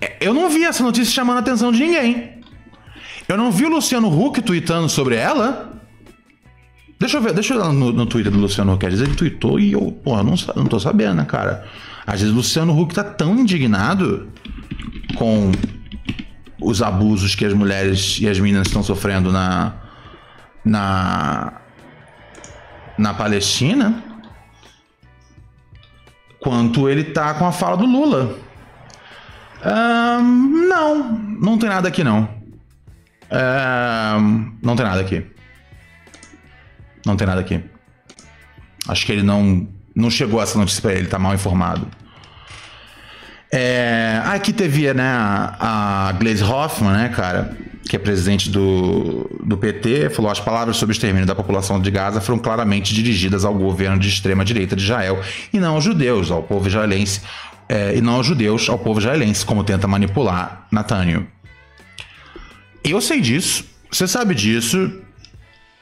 É, 0.00 0.16
Eu 0.20 0.34
não 0.34 0.48
vi 0.50 0.64
essa 0.64 0.82
notícia 0.82 1.12
chamando 1.12 1.36
a 1.36 1.40
atenção 1.40 1.70
de 1.70 1.78
ninguém. 1.78 2.36
Eu 3.28 3.36
não 3.36 3.50
vi 3.50 3.64
o 3.64 3.68
Luciano 3.68 4.08
Huck 4.08 4.40
tweetando 4.42 4.88
sobre 4.88 5.16
ela. 5.16 5.72
Deixa 6.98 7.18
eu 7.18 7.22
ver, 7.22 7.32
deixa 7.32 7.54
eu 7.54 7.58
lá 7.58 7.72
no, 7.72 7.92
no 7.92 8.06
Twitter 8.06 8.32
do 8.32 8.38
Luciano 8.38 8.72
Huck. 8.72 8.86
Às 8.86 8.92
vezes 8.92 9.06
ele 9.06 9.16
tweetou 9.16 9.60
e 9.60 9.72
eu, 9.72 9.92
porra, 9.92 10.22
não, 10.22 10.34
não 10.54 10.66
tô 10.66 10.80
sabendo, 10.80 11.14
né, 11.14 11.24
cara? 11.24 11.66
Às 12.06 12.20
vezes 12.20 12.32
o 12.32 12.36
Luciano 12.36 12.78
Huck 12.78 12.94
tá 12.94 13.04
tão 13.04 13.38
indignado 13.38 14.28
com 15.16 15.50
os 16.60 16.82
abusos 16.82 17.34
que 17.34 17.44
as 17.44 17.52
mulheres 17.52 18.18
e 18.20 18.28
as 18.28 18.38
meninas 18.38 18.66
estão 18.66 18.82
sofrendo 18.82 19.30
na 19.30 19.74
na 20.64 21.52
na 22.98 23.14
Palestina 23.14 24.02
quanto 26.40 26.88
ele 26.88 27.04
tá 27.04 27.34
com 27.34 27.46
a 27.46 27.52
fala 27.52 27.76
do 27.76 27.86
Lula. 27.86 28.38
Ahn, 29.62 30.22
não, 30.68 31.12
não 31.40 31.58
tem 31.58 31.68
nada 31.68 31.88
aqui 31.88 32.04
não. 32.04 32.28
Ahn, 33.30 34.52
não 34.62 34.76
tem 34.76 34.86
nada 34.86 35.00
aqui. 35.00 35.26
Não 37.04 37.16
tem 37.16 37.26
nada 37.26 37.40
aqui. 37.40 37.62
Acho 38.88 39.04
que 39.04 39.12
ele 39.12 39.22
não 39.22 39.68
não 39.94 40.10
chegou 40.10 40.42
essa 40.42 40.58
notícia 40.58 40.86
ele, 40.88 41.00
ele 41.00 41.08
tá 41.08 41.18
mal 41.18 41.34
informado. 41.34 41.88
É, 43.50 44.20
aqui 44.24 44.52
teve 44.52 44.92
né, 44.92 45.04
a, 45.08 46.12
Glaze 46.18 46.42
Hoffman, 46.42 46.92
né, 46.92 47.08
cara? 47.08 47.56
que 47.88 47.94
é 47.94 47.98
presidente 47.98 48.50
do, 48.50 49.30
do 49.44 49.56
PT, 49.56 50.10
falou: 50.10 50.30
as 50.30 50.40
palavras 50.40 50.76
sobre 50.76 50.92
o 50.92 50.94
extermínio 50.94 51.26
da 51.26 51.34
população 51.34 51.80
de 51.80 51.90
Gaza 51.90 52.20
foram 52.20 52.38
claramente 52.38 52.92
dirigidas 52.92 53.44
ao 53.44 53.54
governo 53.54 53.98
de 53.98 54.08
extrema-direita 54.08 54.74
de 54.74 54.82
Israel 54.82 55.20
e 55.52 55.60
não 55.60 55.74
aos 55.74 55.84
judeus, 55.84 56.30
ao 56.30 56.42
povo 56.42 56.66
israelense, 56.66 57.20
é, 57.68 57.96
e 57.96 58.00
não 58.00 58.14
aos 58.14 58.26
judeus, 58.26 58.68
ao 58.68 58.78
povo 58.78 58.98
israelense, 58.98 59.46
como 59.46 59.62
tenta 59.62 59.86
manipular 59.86 60.66
Nathaniel. 60.70 61.24
Eu 62.82 63.00
sei 63.00 63.20
disso, 63.20 63.64
você 63.90 64.06
sabe 64.06 64.34
disso, 64.34 65.00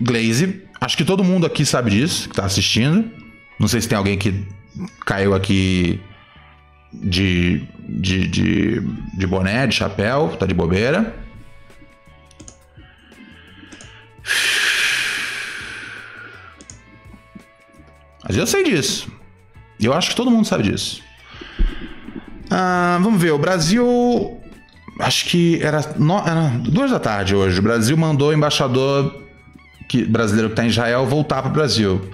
Glaze. 0.01 0.62
Acho 0.81 0.97
que 0.97 1.05
todo 1.05 1.25
mundo 1.25 1.47
aqui 1.47 1.65
sabe 1.65 1.91
disso, 1.91 2.29
que 2.29 2.35
tá 2.35 2.45
assistindo. 2.45 3.11
Não 3.59 3.67
sei 3.67 3.81
se 3.81 3.89
tem 3.89 3.97
alguém 3.97 4.19
que 4.19 4.47
caiu 5.07 5.35
aqui 5.35 6.01
de, 7.03 7.66
de, 7.88 8.26
de, 8.28 8.80
de 9.16 9.26
boné, 9.26 9.66
de 9.66 9.74
chapéu, 9.74 10.36
tá 10.38 10.47
de 10.47 10.55
bobeira. 10.55 11.14
Mas 18.26 18.36
eu 18.36 18.47
sei 18.47 18.64
disso. 18.64 19.12
Eu 19.78 19.92
acho 19.92 20.11
que 20.11 20.16
todo 20.16 20.30
mundo 20.30 20.47
sabe 20.47 20.64
disso. 20.64 21.03
Ah, 22.51 22.99
vamos 23.03 23.20
ver, 23.20 23.32
o 23.32 23.38
Brasil. 23.38 24.40
Acho 25.01 25.26
que 25.26 25.61
era, 25.62 25.80
no, 25.99 26.18
era 26.18 26.49
duas 26.59 26.90
da 26.90 27.01
tarde 27.01 27.34
hoje. 27.34 27.59
O 27.59 27.62
Brasil 27.62 27.97
mandou 27.97 28.30
o 28.30 28.32
embaixador 28.32 29.22
que, 29.88 30.05
brasileiro 30.05 30.49
que 30.49 30.53
está 30.53 30.64
em 30.64 30.68
Israel 30.68 31.05
voltar 31.05 31.42
para 31.42 31.51
o 31.51 31.55
Brasil. 31.55 32.11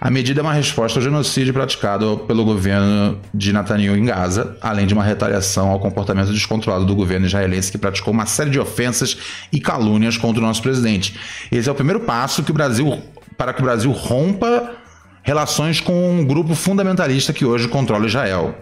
A 0.00 0.10
medida 0.10 0.40
é 0.40 0.42
uma 0.42 0.54
resposta 0.54 0.98
ao 0.98 1.02
genocídio 1.02 1.52
praticado 1.52 2.24
pelo 2.26 2.42
governo 2.42 3.20
de 3.34 3.52
Netanyahu 3.52 3.96
em 3.96 4.04
Gaza, 4.06 4.56
além 4.62 4.86
de 4.86 4.94
uma 4.94 5.04
retaliação 5.04 5.68
ao 5.68 5.78
comportamento 5.78 6.32
descontrolado 6.32 6.86
do 6.86 6.94
governo 6.94 7.26
israelense 7.26 7.70
que 7.70 7.76
praticou 7.76 8.14
uma 8.14 8.24
série 8.24 8.48
de 8.48 8.58
ofensas 8.58 9.18
e 9.52 9.60
calúnias 9.60 10.16
contra 10.16 10.42
o 10.42 10.46
nosso 10.46 10.62
presidente. 10.62 11.20
Esse 11.52 11.68
é 11.68 11.72
o 11.72 11.74
primeiro 11.74 12.00
passo 12.00 12.42
que 12.42 12.50
o 12.50 12.54
Brasil 12.54 12.98
para 13.36 13.52
que 13.52 13.60
o 13.60 13.64
Brasil 13.64 13.90
rompa 13.90 14.74
relações 15.22 15.80
com 15.80 16.10
um 16.10 16.24
grupo 16.24 16.54
fundamentalista 16.54 17.32
que 17.32 17.44
hoje 17.44 17.68
controla 17.68 18.06
Israel. 18.06 18.54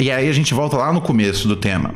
E 0.00 0.10
aí 0.10 0.28
a 0.28 0.32
gente 0.32 0.52
volta 0.52 0.76
lá 0.76 0.92
no 0.92 1.00
começo 1.00 1.46
do 1.46 1.54
tema. 1.56 1.94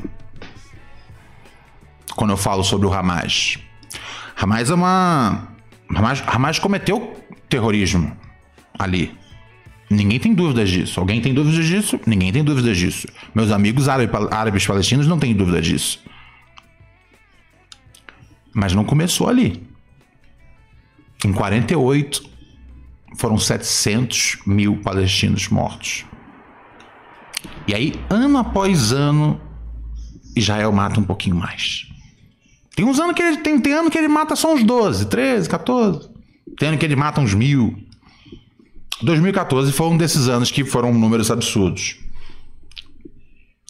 Quando 2.15 2.31
eu 2.31 2.37
falo 2.37 2.63
sobre 2.63 2.87
o 2.87 2.93
Hamas. 2.93 3.59
Hamas 4.37 4.71
é 4.71 4.75
uma. 4.75 5.58
Hamas, 5.95 6.23
Hamas 6.27 6.59
cometeu 6.59 7.17
terrorismo 7.49 8.17
ali. 8.79 9.17
Ninguém 9.91 10.21
tem 10.21 10.35
dúvidas 10.35 10.69
disso. 10.69 11.01
Alguém 11.01 11.21
tem 11.21 11.33
dúvidas 11.33 11.65
disso? 11.65 11.99
Ninguém 12.07 12.31
tem 12.31 12.45
dúvidas 12.45 12.77
disso. 12.77 13.09
Meus 13.35 13.51
amigos 13.51 13.89
árabes, 13.89 14.15
árabes 14.31 14.67
palestinos 14.67 15.07
não 15.07 15.19
têm 15.19 15.35
dúvida 15.35 15.63
disso. 15.63 16.03
Mas 18.53 18.75
não 18.75 18.85
começou 18.85 19.29
ali. 19.29 19.67
Em 21.25 21.33
48, 21.33 22.23
foram 23.17 23.39
700 23.39 24.39
mil 24.47 24.77
palestinos 24.77 25.49
mortos. 25.49 26.05
E 27.67 27.75
aí, 27.75 27.95
ano 28.11 28.39
após 28.39 28.93
ano, 28.93 29.41
Israel 30.37 30.71
mata 30.71 31.01
um 31.01 31.05
pouquinho 31.05 31.37
mais. 31.37 31.88
Tem 32.79 32.87
uns 32.87 33.01
anos 33.01 33.13
que 33.17 33.21
ele 33.21 33.39
tem, 33.39 33.59
tem 33.59 33.73
ano 33.73 33.91
que 33.91 33.99
ele 33.99 34.07
mata 34.07 34.37
só 34.37 34.55
uns 34.55 34.63
12, 34.63 35.07
13, 35.07 35.49
14. 35.49 36.09
Tem 36.57 36.69
ano 36.69 36.79
que 36.79 36.87
ele 36.87 36.95
mata 36.95 37.21
uns 37.21 37.35
mil. 37.35 37.77
2014 39.03 39.73
foi 39.73 39.89
um 39.89 39.97
desses 39.97 40.29
anos 40.29 40.49
que 40.53 40.65
foram 40.65 40.95
números 40.95 41.29
absurdos. 41.29 41.99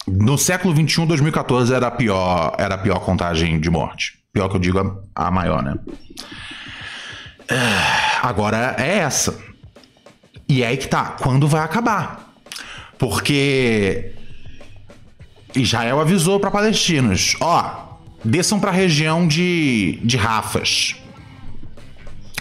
No 0.07 0.37
século 0.37 0.75
21, 0.75 1.07
2014 1.07 1.73
era 1.73 1.87
a 1.87 1.91
pior, 1.91 2.55
era 2.59 2.75
a 2.75 2.79
pior 2.79 2.99
contagem 2.99 3.59
de 3.59 3.71
morte. 3.71 4.19
Pior 4.31 4.47
que 4.51 4.57
eu 4.57 4.61
digo, 4.61 5.03
a, 5.15 5.31
maior, 5.31 5.63
né? 5.63 5.75
Agora 8.21 8.77
é 8.79 8.99
essa. 8.99 9.43
E 10.47 10.63
é 10.63 10.67
aí 10.67 10.77
que 10.77 10.87
tá. 10.87 11.17
Quando 11.19 11.49
vai 11.49 11.63
acabar? 11.63 12.35
Porque 12.99 14.13
Israel 15.55 15.99
avisou 15.99 16.39
para 16.39 16.51
palestinos: 16.51 17.37
ó, 17.41 17.88
desçam 18.25 18.59
para 18.59 18.71
a 18.71 18.75
região 18.75 19.27
de, 19.27 19.99
de 20.03 20.17
Rafas. 20.17 20.97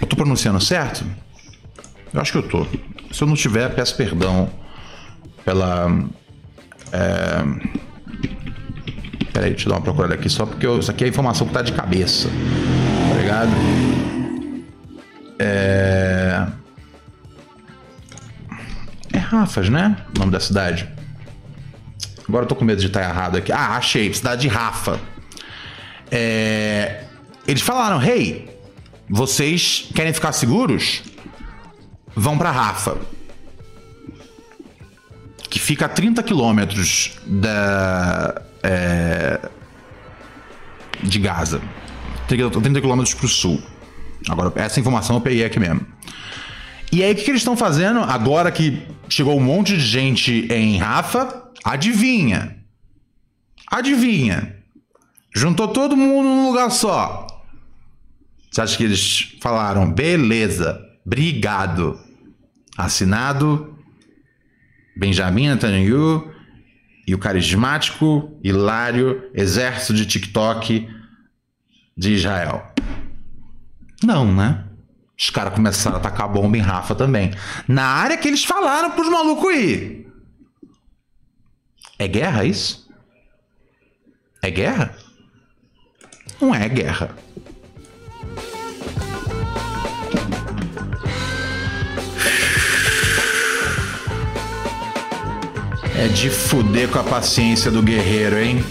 Eu 0.01 0.07
tô 0.07 0.15
pronunciando 0.15 0.59
certo? 0.59 1.05
Eu 2.13 2.21
acho 2.21 2.31
que 2.31 2.37
eu 2.37 2.43
tô. 2.43 2.65
Se 3.11 3.23
eu 3.23 3.27
não 3.27 3.35
tiver, 3.35 3.73
peço 3.73 3.95
perdão 3.95 4.49
pela. 5.43 5.87
É... 6.91 7.43
Peraí, 9.33 9.51
deixa 9.51 9.65
eu 9.65 9.69
dar 9.69 9.77
uma 9.77 9.81
procurada 9.81 10.13
aqui 10.13 10.29
só 10.29 10.45
porque 10.45 10.65
eu... 10.65 10.79
isso 10.79 10.89
aqui 10.89 11.03
é 11.03 11.07
informação 11.07 11.47
que 11.47 11.53
tá 11.53 11.61
de 11.61 11.73
cabeça. 11.73 12.29
Obrigado. 13.11 13.51
É. 15.39 16.47
É 19.13 19.17
Rafas, 19.17 19.69
né? 19.69 19.97
O 20.15 20.19
nome 20.19 20.31
da 20.31 20.39
cidade. 20.39 20.87
Agora 22.27 22.43
eu 22.43 22.47
tô 22.47 22.55
com 22.55 22.65
medo 22.65 22.81
de 22.81 22.87
estar 22.87 23.01
errado 23.01 23.37
aqui. 23.37 23.51
Ah, 23.51 23.77
achei. 23.77 24.13
Cidade 24.13 24.41
de 24.41 24.47
Rafa. 24.47 24.99
É... 26.11 27.03
Eles 27.47 27.61
falaram: 27.61 28.01
Hey, 28.01 28.49
vocês 29.09 29.89
querem 29.93 30.13
ficar 30.13 30.31
seguros? 30.31 31.03
Vão 32.15 32.37
para 32.37 32.51
Rafa. 32.51 32.97
Que 35.49 35.59
fica 35.59 35.85
a 35.85 35.89
30 35.89 36.23
quilômetros 36.23 37.17
da. 37.25 38.41
É... 38.63 39.39
De 41.03 41.19
Gaza. 41.19 41.61
30 42.27 42.81
quilômetros 42.81 43.13
pro 43.13 43.27
sul. 43.27 43.61
Agora, 44.27 44.51
essa 44.55 44.79
informação 44.79 45.15
eu 45.15 45.21
peguei 45.21 45.45
aqui 45.45 45.59
mesmo. 45.59 45.85
E 46.91 47.03
aí, 47.03 47.11
o 47.11 47.15
que, 47.15 47.23
que 47.23 47.31
eles 47.31 47.41
estão 47.41 47.55
fazendo 47.55 47.99
agora 47.99 48.51
que 48.51 48.81
chegou 49.07 49.37
um 49.37 49.43
monte 49.43 49.77
de 49.77 49.85
gente 49.85 50.47
em 50.51 50.77
Rafa? 50.77 51.51
Adivinha? 51.63 52.57
Adivinha? 53.69 54.56
Juntou 55.37 55.67
todo 55.67 55.95
mundo 55.95 56.25
num 56.25 56.47
lugar 56.47 56.71
só. 56.71 57.27
Você 58.49 58.59
acha 58.59 58.75
que 58.75 58.83
eles 58.83 59.37
falaram, 59.39 59.91
beleza, 59.91 60.81
obrigado. 61.05 61.99
Assinado 62.75 63.77
Benjamin 64.97 65.49
Netanyahu 65.49 66.33
e 67.05 67.13
o 67.13 67.19
carismático, 67.19 68.35
hilário 68.43 69.29
exército 69.31 69.93
de 69.93 70.07
TikTok 70.07 70.89
de 71.95 72.13
Israel. 72.13 72.73
Não, 74.03 74.33
né? 74.33 74.65
Os 75.15 75.29
caras 75.29 75.53
começaram 75.53 75.97
a 75.97 75.99
atacar 75.99 76.27
bomba 76.27 76.57
em 76.57 76.61
Rafa 76.61 76.95
também. 76.95 77.31
Na 77.67 77.85
área 77.85 78.17
que 78.17 78.27
eles 78.27 78.43
falaram 78.43 78.89
pros 78.91 79.07
malucos 79.07 79.53
ir. 79.53 80.11
É 81.99 82.07
guerra 82.07 82.43
isso? 82.43 82.89
É 84.41 84.49
guerra? 84.49 84.96
Não 86.39 86.53
é 86.53 86.69
guerra. 86.69 87.09
É 95.95 96.07
de 96.09 96.29
fuder 96.29 96.89
com 96.89 96.99
a 96.99 97.03
paciência 97.03 97.71
do 97.71 97.81
guerreiro, 97.81 98.37
hein? 98.37 98.63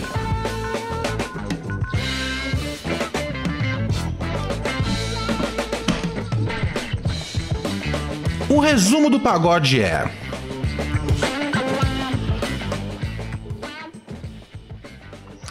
O 8.49 8.61
resumo 8.61 9.11
do 9.11 9.19
pagode 9.19 9.83
é. 9.83 10.09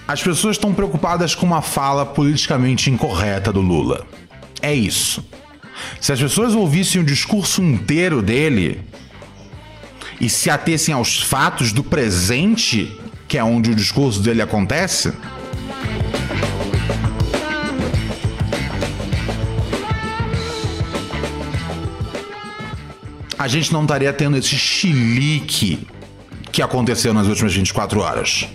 As 0.08 0.22
pessoas 0.22 0.56
estão 0.56 0.72
preocupadas 0.72 1.34
com 1.34 1.48
uma 1.48 1.64
fala 1.64 2.06
politicamente 2.06 2.92
incorreta 2.92 3.52
do 3.52 3.60
Lula. 3.60 4.06
É 4.62 4.74
isso. 4.74 5.26
Se 6.00 6.14
as 6.14 6.20
pessoas 6.20 6.54
ouvissem 6.54 7.02
o 7.02 7.04
discurso 7.04 7.62
inteiro 7.62 8.22
dele 8.22 8.82
e 10.22 10.30
se 10.30 10.50
atessem 10.50 10.94
aos 10.94 11.22
fatos 11.22 11.74
do 11.74 11.84
presente, 11.84 12.96
que 13.28 13.38
é 13.38 13.44
onde 13.44 13.72
o 13.72 13.76
discurso 13.76 14.20
dele 14.22 14.44
acontece, 14.44 15.12
a 23.40 23.48
gente 23.48 23.74
não 23.74 23.82
estaria 23.82 24.14
tendo 24.14 24.38
esse 24.38 24.56
chilique 24.56 25.88
que 26.52 26.62
aconteceu 26.62 27.12
nas 27.12 27.28
últimas 27.28 27.54
24 27.54 28.00
horas. 28.00 28.48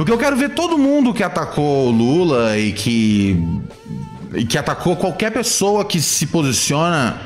Porque 0.00 0.12
eu 0.12 0.16
quero 0.16 0.34
ver 0.34 0.54
todo 0.54 0.78
mundo 0.78 1.12
que 1.12 1.22
atacou 1.22 1.88
o 1.88 1.90
Lula 1.90 2.56
e 2.56 2.72
que 2.72 3.36
e 4.34 4.46
que 4.46 4.56
atacou 4.56 4.96
qualquer 4.96 5.30
pessoa 5.30 5.84
que 5.84 6.00
se 6.00 6.26
posiciona 6.28 7.20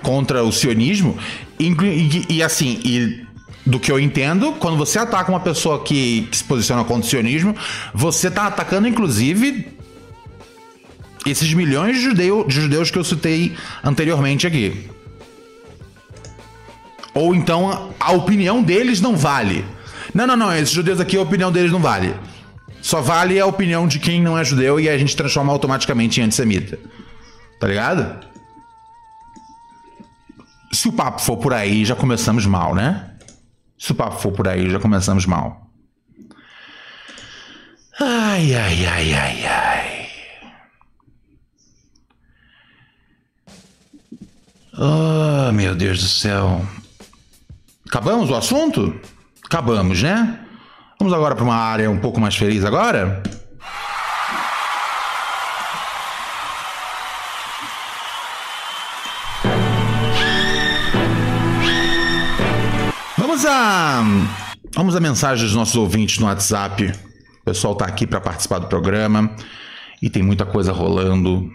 contra 0.00 0.44
o 0.44 0.52
sionismo 0.52 1.18
e, 1.58 1.66
e, 1.66 2.36
e 2.36 2.40
assim 2.40 2.80
e 2.84 3.26
do 3.66 3.80
que 3.80 3.90
eu 3.90 3.98
entendo, 3.98 4.52
quando 4.60 4.76
você 4.76 5.00
ataca 5.00 5.28
uma 5.28 5.40
pessoa 5.40 5.82
que, 5.82 6.28
que 6.30 6.36
se 6.36 6.44
posiciona 6.44 6.84
contra 6.84 7.04
o 7.04 7.10
sionismo, 7.10 7.52
você 7.92 8.30
tá 8.30 8.46
atacando, 8.46 8.86
inclusive, 8.86 9.66
esses 11.26 11.52
milhões 11.52 11.96
de, 11.96 12.04
judeu, 12.04 12.44
de 12.46 12.54
judeus 12.54 12.92
que 12.92 12.98
eu 12.98 13.02
citei 13.02 13.56
anteriormente 13.82 14.46
aqui. 14.46 14.88
Ou 17.12 17.34
então 17.34 17.92
a 17.98 18.12
opinião 18.12 18.62
deles 18.62 19.00
não 19.00 19.16
vale. 19.16 19.64
Não, 20.14 20.26
não, 20.26 20.36
não, 20.36 20.52
esses 20.52 20.70
judeus 20.70 21.00
aqui, 21.00 21.16
a 21.16 21.22
opinião 21.22 21.52
deles 21.52 21.70
não 21.72 21.80
vale. 21.80 22.14
Só 22.82 23.00
vale 23.00 23.38
a 23.38 23.46
opinião 23.46 23.86
de 23.86 23.98
quem 23.98 24.20
não 24.22 24.38
é 24.38 24.44
judeu 24.44 24.80
e 24.80 24.88
a 24.88 24.96
gente 24.96 25.16
transforma 25.16 25.52
automaticamente 25.52 26.20
em 26.20 26.24
antissemita. 26.24 26.78
Tá 27.58 27.66
ligado? 27.66 28.26
Se 30.72 30.88
o 30.88 30.92
papo 30.92 31.20
for 31.20 31.36
por 31.36 31.52
aí, 31.52 31.84
já 31.84 31.94
começamos 31.94 32.46
mal, 32.46 32.74
né? 32.74 33.10
Se 33.78 33.92
o 33.92 33.94
papo 33.94 34.18
for 34.18 34.32
por 34.32 34.48
aí, 34.48 34.70
já 34.70 34.78
começamos 34.78 35.26
mal. 35.26 35.70
Ai, 38.00 38.54
ai, 38.54 38.86
ai, 38.86 39.14
ai, 39.14 39.46
ai. 39.46 40.10
Oh, 44.78 45.52
meu 45.52 45.74
Deus 45.74 46.02
do 46.02 46.08
céu. 46.08 46.64
Acabamos 47.86 48.30
o 48.30 48.34
assunto? 48.34 48.98
Acabamos, 49.50 50.00
né? 50.00 50.38
Vamos 50.96 51.12
agora 51.12 51.34
para 51.34 51.42
uma 51.42 51.56
área 51.56 51.90
um 51.90 51.98
pouco 51.98 52.20
mais 52.20 52.36
feliz 52.36 52.64
agora? 52.64 53.20
Vamos 63.18 63.44
a 63.44 64.04
vamos 64.72 64.94
a 64.94 65.00
mensagem 65.00 65.44
dos 65.44 65.56
nossos 65.56 65.74
ouvintes 65.74 66.20
no 66.20 66.26
WhatsApp. 66.26 66.92
O 67.40 67.44
pessoal 67.44 67.74
tá 67.74 67.86
aqui 67.86 68.06
para 68.06 68.20
participar 68.20 68.60
do 68.60 68.68
programa 68.68 69.34
e 70.00 70.08
tem 70.08 70.22
muita 70.22 70.46
coisa 70.46 70.70
rolando. 70.70 71.50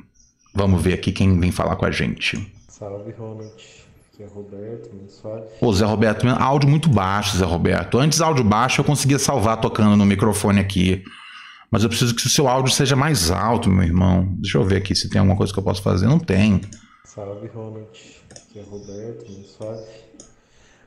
Vamos 0.53 0.81
ver 0.81 0.95
aqui 0.95 1.13
quem 1.13 1.39
vem 1.39 1.49
falar 1.49 1.77
com 1.77 1.85
a 1.85 1.91
gente. 1.91 2.53
Salve, 2.67 3.13
Ronald. 3.13 3.84
Aqui 4.15 4.23
é 4.23 4.27
Roberto, 4.27 4.89
suave. 5.09 5.43
Ô, 5.59 5.73
Zé 5.73 5.83
Roberto, 5.85 6.25
áudio 6.27 6.69
muito 6.69 6.87
baixo, 6.87 7.37
Zé 7.37 7.43
Roberto. 7.43 7.97
Antes, 7.97 8.21
áudio 8.21 8.45
baixo 8.45 8.79
eu 8.79 8.85
conseguia 8.85 9.19
salvar 9.19 9.59
tocando 9.59 9.97
no 9.97 10.05
microfone 10.05 10.61
aqui. 10.61 11.03
Mas 11.69 11.83
eu 11.83 11.89
preciso 11.89 12.15
que 12.15 12.25
o 12.25 12.29
seu 12.29 12.47
áudio 12.47 12.71
seja 12.71 12.95
mais 12.95 13.29
alto, 13.29 13.69
meu 13.69 13.83
irmão. 13.83 14.25
Deixa 14.39 14.57
eu 14.57 14.63
ver 14.63 14.77
aqui 14.77 14.95
se 14.95 15.09
tem 15.09 15.19
alguma 15.19 15.35
coisa 15.35 15.51
que 15.51 15.59
eu 15.59 15.63
posso 15.63 15.81
fazer. 15.81 16.07
Não 16.07 16.17
tem. 16.17 16.61
Salve, 17.03 17.47
Ronald. 17.53 17.87
Aqui 18.31 18.59
é 18.59 18.63
Roberto, 18.63 19.25
suave. 19.57 19.83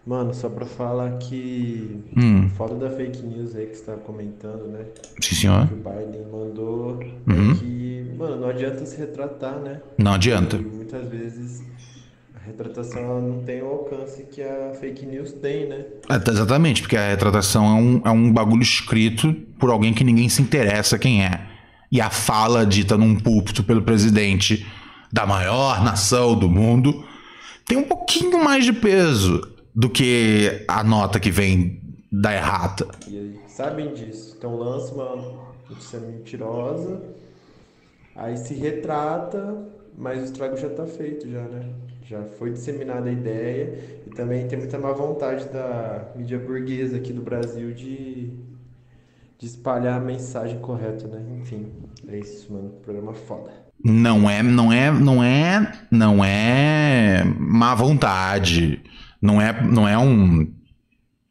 Mano, 0.07 0.33
só 0.33 0.49
pra 0.49 0.64
falar 0.64 1.18
que 1.18 2.03
Hum. 2.16 2.49
foda 2.57 2.76
da 2.76 2.89
fake 2.97 3.20
news 3.26 3.55
aí 3.55 3.66
que 3.66 3.74
você 3.74 3.85
tá 3.85 3.93
comentando, 3.97 4.68
né? 4.68 4.87
Sim, 5.20 5.35
senhor. 5.35 5.68
Que 5.68 5.74
o 5.74 5.76
Biden 5.76 6.26
mandou 6.33 6.99
Uhum. 7.26 7.53
é 7.53 7.55
que, 7.57 8.14
mano, 8.16 8.37
não 8.41 8.49
adianta 8.49 8.87
se 8.87 8.97
retratar, 8.97 9.59
né? 9.59 9.83
Não 9.99 10.14
adianta. 10.14 10.57
E 10.57 10.62
muitas 10.62 11.07
vezes 11.09 11.62
retratação 12.49 13.20
não 13.20 13.42
tem 13.44 13.62
o 13.62 13.66
alcance 13.66 14.24
que 14.24 14.42
a 14.42 14.72
fake 14.74 15.07
news 15.07 15.32
tem, 15.32 15.68
né? 15.68 15.84
É, 16.09 16.30
exatamente, 16.30 16.82
porque 16.82 16.96
a 16.96 17.09
retratação 17.09 17.64
é 17.64 17.74
um, 17.74 18.03
é 18.05 18.11
um 18.11 18.32
bagulho 18.32 18.62
escrito 18.62 19.32
por 19.59 19.70
alguém 19.70 19.94
que 19.94 20.05
ninguém 20.05 20.28
se 20.28 20.42
interessa 20.42 20.99
quem 20.99 21.24
é. 21.24 21.46
E 21.90 22.01
a 22.01 22.11
fala 22.11 22.66
dita 22.66 22.96
num 22.96 23.16
púlpito 23.16 23.62
pelo 23.64 23.82
presidente 23.82 24.66
da 25.12 25.26
maior 25.26 25.82
nação 25.82 26.38
do 26.38 26.49
mundo 26.49 27.05
tem 27.64 27.78
um 27.78 27.84
pouquinho 27.84 28.42
mais 28.42 28.64
de 28.64 28.72
peso 28.72 29.40
do 29.74 29.88
que 29.88 30.64
a 30.66 30.82
nota 30.82 31.20
que 31.20 31.30
vem 31.30 31.80
da 32.11 32.34
errata. 32.34 32.88
E 33.07 33.18
aí, 33.18 33.40
sabem 33.46 33.92
disso. 33.92 34.34
Então 34.36 34.57
lança 34.57 34.92
uma 34.94 35.16
notícia 35.68 36.01
mentirosa, 36.01 37.01
aí 38.16 38.36
se 38.36 38.55
retrata, 38.55 39.68
mas 39.99 40.20
o 40.20 40.24
estrago 40.24 40.57
já 40.57 40.70
tá 40.70 40.86
feito 40.86 41.28
já, 41.28 41.42
né? 41.42 41.68
Já 42.05 42.22
foi 42.38 42.53
disseminada 42.53 43.11
a 43.11 43.12
ideia 43.12 44.01
e 44.07 44.11
também 44.11 44.46
tem 44.46 44.59
muita 44.59 44.78
má 44.78 44.92
vontade 44.92 45.46
da 45.49 46.12
mídia 46.14 46.38
burguesa 46.38 46.96
aqui 46.96 47.12
do 47.12 47.20
Brasil 47.20 47.74
de, 47.74 48.30
de 49.36 49.46
espalhar 49.46 50.01
a 50.01 50.01
mensagem 50.01 50.61
correta, 50.61 51.09
né? 51.09 51.20
Enfim, 51.40 51.72
é 52.07 52.16
isso, 52.16 52.51
mano. 52.53 52.70
Programa 52.82 53.12
foda. 53.12 53.51
Não 53.84 54.30
é, 54.30 54.42
não 54.42 54.72
é, 54.72 54.90
não 54.90 55.22
é, 55.22 55.72
não 55.90 56.24
é 56.24 57.24
má 57.38 57.74
vontade. 57.74 58.80
Não 59.20 59.42
é, 59.42 59.62
não 59.66 59.86
é 59.86 59.99
um, 59.99 60.49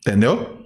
entendeu? 0.05 0.57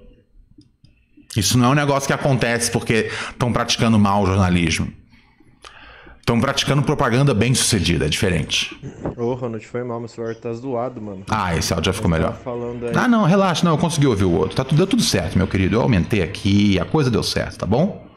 Isso 1.38 1.56
não 1.58 1.68
é 1.68 1.70
um 1.70 1.76
negócio 1.76 2.08
que 2.08 2.14
acontece 2.14 2.72
porque 2.72 3.12
estão 3.30 3.54
praticando 3.54 3.98
mal 4.00 4.24
o 4.24 4.26
jornalismo. 4.26 4.92
Estão 6.22 6.40
praticando 6.40 6.82
propaganda 6.84 7.34
bem 7.34 7.54
sucedida, 7.54 8.06
é 8.06 8.10
diferente. 8.10 8.80
Ô, 9.18 9.34
Ronald, 9.34 9.66
foi 9.66 9.84
mal, 9.84 10.00
meu 10.00 10.08
celular 10.08 10.36
tá 10.36 10.54
zoado, 10.54 11.02
mano. 11.02 11.24
Ah, 11.30 11.56
esse 11.58 11.74
áudio 11.74 11.92
já 11.92 11.94
ficou 11.94 12.10
melhor. 12.10 12.38
Tá. 12.94 13.04
Ah, 13.04 13.08
não, 13.08 13.26
relaxa, 13.26 13.66
não, 13.66 13.72
eu 13.74 13.78
consegui 13.78 14.06
ouvir 14.08 14.24
o 14.26 14.32
outro. 14.32 14.56
Tá, 14.56 14.64
tudo- 14.64 14.78
deu 14.78 14.88
tudo 14.88 15.02
certo, 15.02 15.36
meu 15.38 15.48
querido. 15.48 15.76
Eu 15.76 15.82
aumentei 15.82 16.22
aqui, 16.22 16.80
a 16.80 16.86
coisa 16.86 17.10
deu 17.10 17.24
certo, 17.24 17.58
tá 17.58 17.66
bom? 17.66 18.08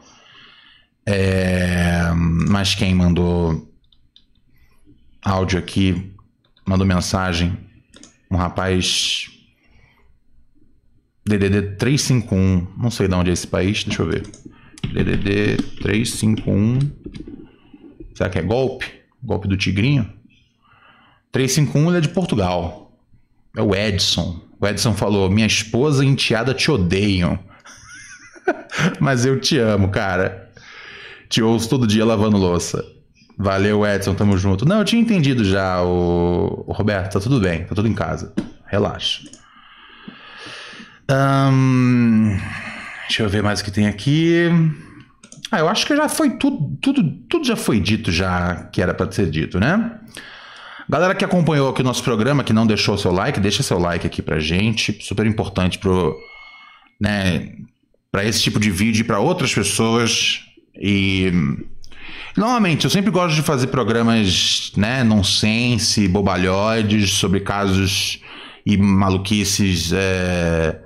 É, 1.05 2.11
mas 2.15 2.73
quem 2.75 2.93
mandou 2.95 3.69
áudio 5.23 5.57
aqui, 5.59 6.13
mandou 6.65 6.85
mensagem, 6.85 7.57
um 8.29 8.37
rapaz 8.37 9.29
DDD 11.27 11.75
351, 11.77 12.67
não 12.77 12.91
sei 12.91 13.07
de 13.07 13.15
onde 13.15 13.31
é 13.31 13.33
esse 13.33 13.47
país, 13.47 13.83
deixa 13.83 14.03
eu 14.03 14.07
ver. 14.09 14.23
DDD 14.93 15.57
351, 15.81 16.79
será 18.15 18.29
que 18.29 18.39
é 18.39 18.41
golpe? 18.41 18.91
Golpe 19.21 19.47
do 19.47 19.55
Tigrinho? 19.55 20.11
351 21.31 21.89
ele 21.89 21.97
é 21.97 22.01
de 22.01 22.09
Portugal. 22.09 22.91
É 23.55 23.61
o 23.61 23.75
Edson. 23.75 24.41
O 24.59 24.67
Edson 24.67 24.93
falou: 24.93 25.29
Minha 25.29 25.47
esposa 25.47 26.03
e 26.03 26.07
enteada 26.07 26.53
te 26.53 26.71
odeiam. 26.71 27.37
Mas 28.99 29.25
eu 29.25 29.39
te 29.39 29.57
amo, 29.57 29.89
cara. 29.89 30.49
Te 31.29 31.41
ouço 31.41 31.69
todo 31.69 31.85
dia 31.85 32.05
lavando 32.05 32.37
louça. 32.37 32.83
Valeu, 33.37 33.85
Edson, 33.85 34.15
tamo 34.15 34.37
junto. 34.37 34.65
Não, 34.65 34.79
eu 34.79 34.85
tinha 34.85 35.01
entendido 35.01 35.43
já, 35.43 35.83
o, 35.83 36.63
o 36.67 36.71
Roberto. 36.71 37.13
Tá 37.13 37.19
tudo 37.19 37.39
bem, 37.39 37.65
tá 37.65 37.75
tudo 37.75 37.87
em 37.87 37.93
casa. 37.93 38.33
Relaxa. 38.65 39.23
Deixa 43.07 43.23
eu 43.23 43.29
ver 43.29 43.43
mais 43.43 43.59
o 43.59 43.63
que 43.63 43.71
tem 43.71 43.87
aqui. 43.87 44.49
Ah, 45.55 45.59
eu 45.59 45.69
acho 45.69 45.87
que 45.87 45.95
já 45.95 46.09
foi 46.09 46.31
tudo, 46.31 46.77
tudo, 46.81 47.01
tudo 47.29 47.47
já 47.47 47.55
foi 47.55 47.79
dito 47.79 48.11
já 48.11 48.65
que 48.73 48.81
era 48.81 48.93
para 48.93 49.09
ser 49.09 49.29
dito, 49.29 49.57
né? 49.57 49.89
Galera 50.89 51.15
que 51.15 51.23
acompanhou 51.23 51.69
aqui 51.69 51.79
o 51.79 51.83
nosso 51.85 52.03
programa, 52.03 52.43
que 52.43 52.51
não 52.51 52.67
deixou 52.67 52.97
seu 52.97 53.09
like, 53.13 53.39
deixa 53.39 53.63
seu 53.63 53.79
like 53.79 54.05
aqui 54.05 54.21
pra 54.21 54.37
gente, 54.37 54.97
super 55.01 55.25
importante 55.25 55.79
pro, 55.79 56.13
né, 56.99 57.53
para 58.11 58.25
esse 58.25 58.43
tipo 58.43 58.59
de 58.59 58.69
vídeo 58.69 58.99
e 58.99 59.03
para 59.05 59.19
outras 59.19 59.53
pessoas. 59.53 60.41
E 60.77 61.31
normalmente 62.35 62.83
eu 62.83 62.89
sempre 62.89 63.09
gosto 63.09 63.35
de 63.35 63.41
fazer 63.41 63.67
programas, 63.67 64.73
né, 64.75 65.05
nonsense, 65.05 66.05
bobalhoides 66.09 67.11
sobre 67.11 67.39
casos 67.39 68.19
e 68.65 68.75
maluquices, 68.75 69.93
é, 69.93 70.81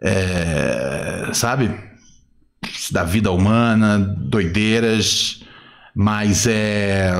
é, 0.00 1.30
sabe? 1.32 1.89
Da 2.90 3.04
vida 3.04 3.30
humana, 3.30 3.98
doideiras, 3.98 5.42
mas 5.94 6.46
é 6.46 7.12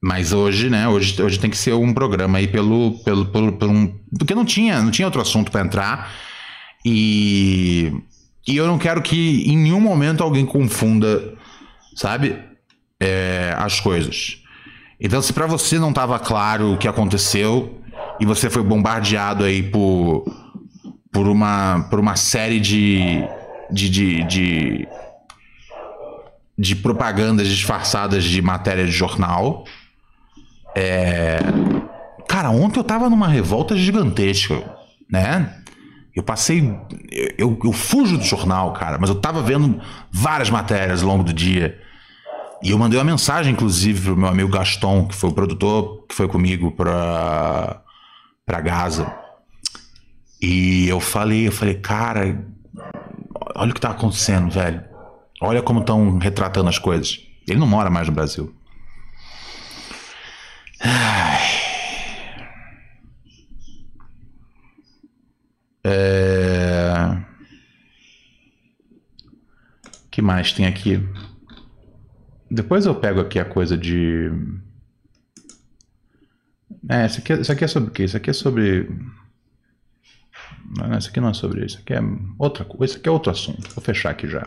mas 0.00 0.32
hoje, 0.34 0.68
né? 0.68 0.86
Hoje, 0.86 1.20
hoje 1.22 1.38
tem 1.38 1.48
que 1.48 1.56
ser 1.56 1.72
um 1.72 1.94
programa 1.94 2.36
aí 2.36 2.46
pelo, 2.46 2.98
pelo, 3.04 3.24
pelo, 3.26 3.52
pelo 3.52 3.72
um, 3.72 3.98
porque 4.18 4.34
não 4.34 4.44
tinha, 4.44 4.82
não 4.82 4.90
tinha 4.90 5.06
outro 5.06 5.22
assunto 5.22 5.50
para 5.50 5.62
entrar 5.62 6.12
e 6.84 7.90
e 8.46 8.56
eu 8.56 8.66
não 8.66 8.78
quero 8.78 9.00
que 9.00 9.42
em 9.50 9.56
nenhum 9.56 9.80
momento 9.80 10.22
alguém 10.22 10.44
confunda, 10.46 11.34
sabe, 11.96 12.36
É, 13.00 13.54
as 13.58 13.80
coisas. 13.80 14.38
Então, 15.00 15.20
se 15.20 15.32
para 15.32 15.46
você 15.46 15.78
não 15.78 15.90
estava 15.90 16.18
claro 16.18 16.74
o 16.74 16.78
que 16.78 16.86
aconteceu 16.88 17.80
e 18.20 18.24
você 18.24 18.48
foi 18.48 18.62
bombardeado 18.62 19.44
aí 19.44 19.62
por 19.62 20.24
por 21.12 21.26
uma 21.28 21.86
por 21.90 21.98
uma 21.98 22.16
série 22.16 22.60
de 22.60 23.24
de, 23.70 23.88
de, 23.88 24.24
de 24.24 24.88
de 26.56 26.76
propagandas 26.76 27.48
disfarçadas 27.48 28.24
de 28.24 28.40
matéria 28.40 28.84
de 28.84 28.92
jornal. 28.92 29.64
É... 30.74 31.38
Cara, 32.28 32.50
ontem 32.50 32.78
eu 32.78 32.84
tava 32.84 33.10
numa 33.10 33.28
revolta 33.28 33.76
gigantesca, 33.76 34.62
né? 35.10 35.60
Eu 36.14 36.22
passei. 36.22 36.78
Eu, 37.36 37.58
eu, 37.62 37.72
fujo 37.72 38.16
do 38.16 38.24
jornal, 38.24 38.72
cara, 38.72 38.98
mas 38.98 39.10
eu 39.10 39.16
tava 39.16 39.42
vendo 39.42 39.80
várias 40.10 40.48
matérias 40.48 41.02
ao 41.02 41.08
longo 41.08 41.24
do 41.24 41.32
dia. 41.32 41.80
E 42.62 42.70
eu 42.70 42.78
mandei 42.78 42.98
uma 42.98 43.04
mensagem, 43.04 43.52
inclusive, 43.52 44.00
pro 44.00 44.16
meu 44.16 44.28
amigo 44.28 44.48
Gaston, 44.48 45.06
que 45.06 45.14
foi 45.14 45.28
o 45.28 45.34
produtor 45.34 46.06
que 46.08 46.14
foi 46.14 46.28
comigo 46.28 46.70
pra, 46.70 47.82
pra 48.46 48.60
Gaza. 48.60 49.12
E 50.40 50.88
eu 50.88 51.00
falei, 51.00 51.48
eu 51.48 51.52
falei, 51.52 51.74
cara, 51.74 52.42
olha 53.54 53.70
o 53.70 53.74
que 53.74 53.80
tá 53.80 53.90
acontecendo, 53.90 54.50
velho. 54.50 54.84
Olha 55.40 55.62
como 55.62 55.80
estão 55.80 56.18
retratando 56.18 56.68
as 56.68 56.78
coisas. 56.78 57.20
Ele 57.46 57.58
não 57.58 57.66
mora 57.66 57.90
mais 57.90 58.08
no 58.08 58.14
Brasil. 58.14 58.54
É... 65.86 67.22
que 70.10 70.22
mais 70.22 70.52
tem 70.52 70.64
aqui? 70.64 71.02
Depois 72.50 72.86
eu 72.86 72.94
pego 72.94 73.20
aqui 73.20 73.38
a 73.38 73.44
coisa 73.44 73.76
de. 73.76 74.30
É, 76.88 77.06
isso 77.06 77.18
aqui, 77.18 77.32
é, 77.32 77.40
isso 77.40 77.50
aqui 77.50 77.64
é 77.64 77.66
sobre 77.66 77.90
o 77.90 77.92
quê? 77.92 78.04
Isso 78.04 78.16
aqui 78.16 78.30
é 78.30 78.32
sobre. 78.32 78.88
Não, 80.76 80.98
isso 80.98 81.08
aqui 81.08 81.20
não 81.20 81.30
é 81.30 81.34
sobre 81.34 81.64
isso. 81.64 81.76
Isso 81.76 81.78
aqui 81.82 81.94
é 81.94 82.02
outra 82.38 82.64
coisa. 82.64 82.92
Isso 82.92 82.98
aqui 82.98 83.08
é 83.08 83.12
outro 83.12 83.30
assunto. 83.30 83.68
Vou 83.74 83.84
fechar 83.84 84.10
aqui 84.10 84.28
já. 84.28 84.46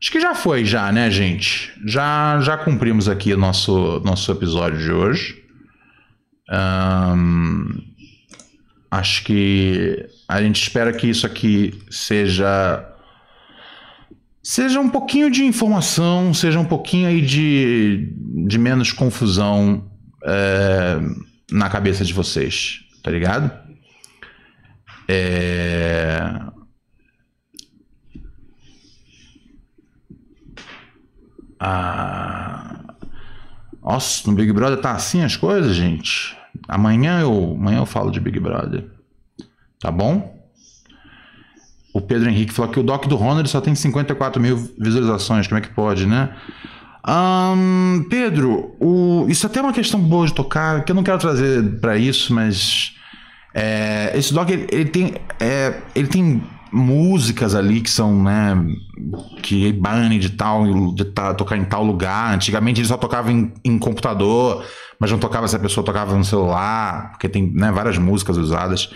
Acho 0.00 0.10
que 0.10 0.20
já 0.20 0.34
foi, 0.34 0.64
já, 0.64 0.90
né, 0.90 1.08
gente? 1.10 1.72
Já, 1.86 2.40
já 2.40 2.56
cumprimos 2.56 3.08
aqui 3.08 3.32
o 3.32 3.38
nosso, 3.38 4.00
nosso 4.00 4.32
episódio 4.32 4.78
de 4.78 4.90
hoje. 4.90 5.44
Um, 6.50 7.68
acho 8.90 9.22
que 9.22 10.04
a 10.28 10.42
gente 10.42 10.60
espera 10.60 10.92
que 10.92 11.06
isso 11.06 11.24
aqui 11.24 11.78
seja 11.88 12.88
seja 14.42 14.80
um 14.80 14.88
pouquinho 14.88 15.30
de 15.30 15.44
informação, 15.44 16.34
seja 16.34 16.58
um 16.58 16.64
pouquinho 16.64 17.06
aí 17.06 17.20
de, 17.20 18.12
de 18.48 18.58
menos 18.58 18.90
confusão 18.90 19.88
é, 20.24 20.98
na 21.50 21.68
cabeça 21.70 22.04
de 22.04 22.12
vocês, 22.12 22.80
tá 23.04 23.10
ligado? 23.10 23.52
É... 25.08 26.40
Ah... 31.58 32.82
Nossa, 33.82 34.30
no 34.30 34.36
Big 34.36 34.52
Brother 34.52 34.80
tá 34.80 34.92
assim 34.92 35.22
as 35.24 35.36
coisas, 35.36 35.74
gente. 35.74 36.36
Amanhã 36.68 37.20
eu, 37.20 37.56
amanhã 37.58 37.78
eu 37.78 37.86
falo 37.86 38.10
de 38.10 38.20
Big 38.20 38.38
Brother. 38.38 38.86
Tá 39.80 39.90
bom? 39.90 40.40
O 41.92 42.00
Pedro 42.00 42.30
Henrique 42.30 42.52
falou 42.52 42.70
que 42.70 42.78
o 42.80 42.82
doc 42.82 43.06
do 43.06 43.16
Ronald 43.16 43.48
só 43.50 43.60
tem 43.60 43.74
54 43.74 44.40
mil 44.40 44.56
visualizações. 44.78 45.46
Como 45.48 45.58
é 45.58 45.60
que 45.60 45.70
pode, 45.70 46.06
né? 46.06 46.34
Um, 47.06 48.06
Pedro, 48.08 48.76
o, 48.80 49.26
isso 49.28 49.46
até 49.46 49.58
é 49.58 49.62
uma 49.62 49.72
questão 49.72 50.00
boa 50.00 50.26
de 50.26 50.32
tocar, 50.32 50.84
que 50.84 50.92
eu 50.92 50.94
não 50.94 51.02
quero 51.02 51.18
trazer 51.18 51.80
para 51.80 51.96
isso, 51.98 52.32
mas 52.32 52.94
é, 53.54 54.12
esse 54.14 54.32
doc 54.32 54.48
ele, 54.50 54.66
ele 54.70 54.86
tem, 54.86 55.14
é, 55.38 55.74
ele 55.94 56.08
tem 56.08 56.42
músicas 56.72 57.54
ali 57.54 57.80
que 57.80 57.90
são, 57.90 58.22
né, 58.22 58.56
que 59.42 59.72
bane 59.72 60.18
de 60.18 60.30
tal, 60.30 60.94
de 60.94 61.04
tal, 61.04 61.34
tocar 61.34 61.56
em 61.56 61.64
tal 61.64 61.84
lugar. 61.84 62.34
Antigamente 62.34 62.80
ele 62.80 62.88
só 62.88 62.96
tocava 62.96 63.30
em, 63.30 63.52
em 63.64 63.78
computador 63.78 64.64
mas 65.02 65.10
não 65.10 65.18
tocava 65.18 65.48
se 65.48 65.56
a 65.56 65.58
pessoa 65.58 65.84
tocava 65.84 66.16
no 66.16 66.24
celular, 66.24 67.10
porque 67.10 67.28
tem 67.28 67.52
né, 67.52 67.72
várias 67.72 67.98
músicas 67.98 68.36
usadas, 68.36 68.88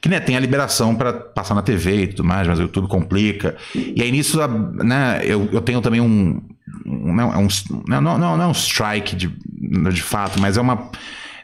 que 0.00 0.08
né, 0.08 0.18
tem 0.18 0.36
a 0.36 0.40
liberação 0.40 0.92
para 0.96 1.12
passar 1.12 1.54
na 1.54 1.62
TV 1.62 2.02
e 2.02 2.06
tudo 2.08 2.24
mais, 2.24 2.48
mas 2.48 2.58
o 2.58 2.62
YouTube 2.62 2.88
complica. 2.88 3.54
E 3.72 4.02
aí 4.02 4.10
nisso, 4.10 4.40
né, 4.82 5.20
eu, 5.22 5.48
eu 5.52 5.60
tenho 5.60 5.80
também 5.80 6.00
um. 6.00 6.42
um, 6.84 7.14
não, 7.14 7.32
é 7.32 7.38
um 7.38 7.46
não, 7.86 8.00
não, 8.00 8.18
não 8.18 8.42
é 8.42 8.46
um 8.48 8.50
strike 8.50 9.14
de, 9.14 9.28
de 9.28 10.02
fato, 10.02 10.40
mas 10.40 10.56
é 10.56 10.60
uma. 10.60 10.90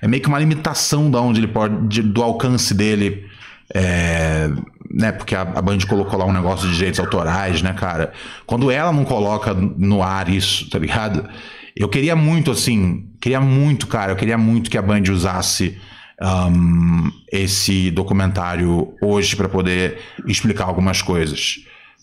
É 0.01 0.09
meio 0.09 0.23
que 0.23 0.29
uma 0.29 0.39
limitação 0.39 1.11
da 1.11 1.21
onde 1.21 1.41
ele 1.41 1.49
pode, 1.49 1.89
de, 1.89 2.03
do 2.03 2.23
alcance 2.23 2.75
dele. 2.75 3.27
É, 3.75 4.51
né, 4.91 5.13
porque 5.13 5.35
a, 5.35 5.43
a 5.43 5.63
Band 5.63 5.79
colocou 5.87 6.19
lá 6.19 6.25
um 6.25 6.33
negócio 6.33 6.69
de 6.69 6.75
direitos 6.75 6.99
autorais, 6.99 7.61
né, 7.61 7.73
cara? 7.75 8.13
Quando 8.47 8.71
ela 8.71 8.93
não 8.93 9.05
coloca 9.05 9.53
no 9.53 10.03
ar 10.03 10.29
isso, 10.29 10.69
tá 10.71 10.79
ligado? 10.79 11.29
Eu 11.77 11.89
queria 11.89 12.17
muito, 12.17 12.51
assim, 12.51 13.07
queria 13.21 13.41
muito, 13.41 13.87
cara, 13.87 14.13
eu 14.13 14.17
queria 14.17 14.39
muito 14.39 14.71
que 14.71 14.79
a 14.79 14.83
Band 14.83 15.03
usasse 15.11 15.79
um, 16.21 17.11
esse 17.31 17.91
documentário 17.91 18.95
hoje 19.01 19.37
para 19.37 19.49
poder 19.49 19.99
explicar 20.27 20.65
algumas 20.65 21.03
coisas 21.03 21.59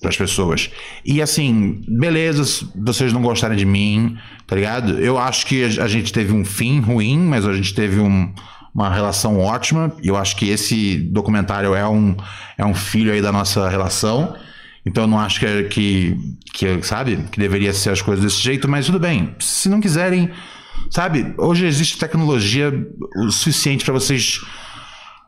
para 0.06 0.12
as 0.12 0.18
pessoas. 0.18 0.70
E 1.04 1.20
assim, 1.20 1.82
beleza, 1.88 2.68
vocês 2.76 3.12
não 3.12 3.24
gostarem 3.24 3.58
de 3.58 3.66
mim, 3.66 4.18
tá 4.46 4.56
ligado? 4.56 5.00
Eu 5.00 5.18
acho 5.18 5.48
que 5.48 5.64
a 5.64 5.88
gente 5.88 6.14
teve 6.14 6.32
um 6.32 6.46
fim 6.46 6.80
ruim, 6.80 7.18
mas 7.18 7.46
a 7.46 7.54
gente 7.54 7.74
teve 7.74 8.00
um, 8.00 8.32
uma 8.74 8.94
relação 8.94 9.40
ótima. 9.40 9.92
E 10.04 10.08
eu 10.08 10.16
acho 10.16 10.36
que 10.36 10.48
esse 10.48 10.98
documentário 10.98 11.74
é 11.74 11.88
um, 11.88 12.16
é 12.56 12.64
um 12.64 12.76
filho 12.76 13.12
aí 13.12 13.22
da 13.22 13.32
nossa 13.32 13.68
relação. 13.68 14.36
Então 14.86 15.06
eu 15.06 15.08
não 15.08 15.20
acho 15.20 15.40
que, 15.40 15.64
que, 15.64 16.18
que, 16.54 16.84
sabe, 16.84 17.18
que 17.32 17.40
deveria 17.40 17.74
ser 17.74 17.90
as 17.90 18.02
coisas 18.02 18.24
desse 18.24 18.42
jeito, 18.42 18.68
mas 18.68 18.86
tudo 18.86 19.00
bem. 19.00 19.36
Se 19.40 19.68
não 19.68 19.82
quiserem, 19.82 20.30
sabe, 20.92 21.34
hoje 21.40 21.66
existe 21.66 21.98
tecnologia 21.98 22.72
o 23.18 23.32
suficiente 23.32 23.84
para 23.84 23.96
vocês 23.96 24.40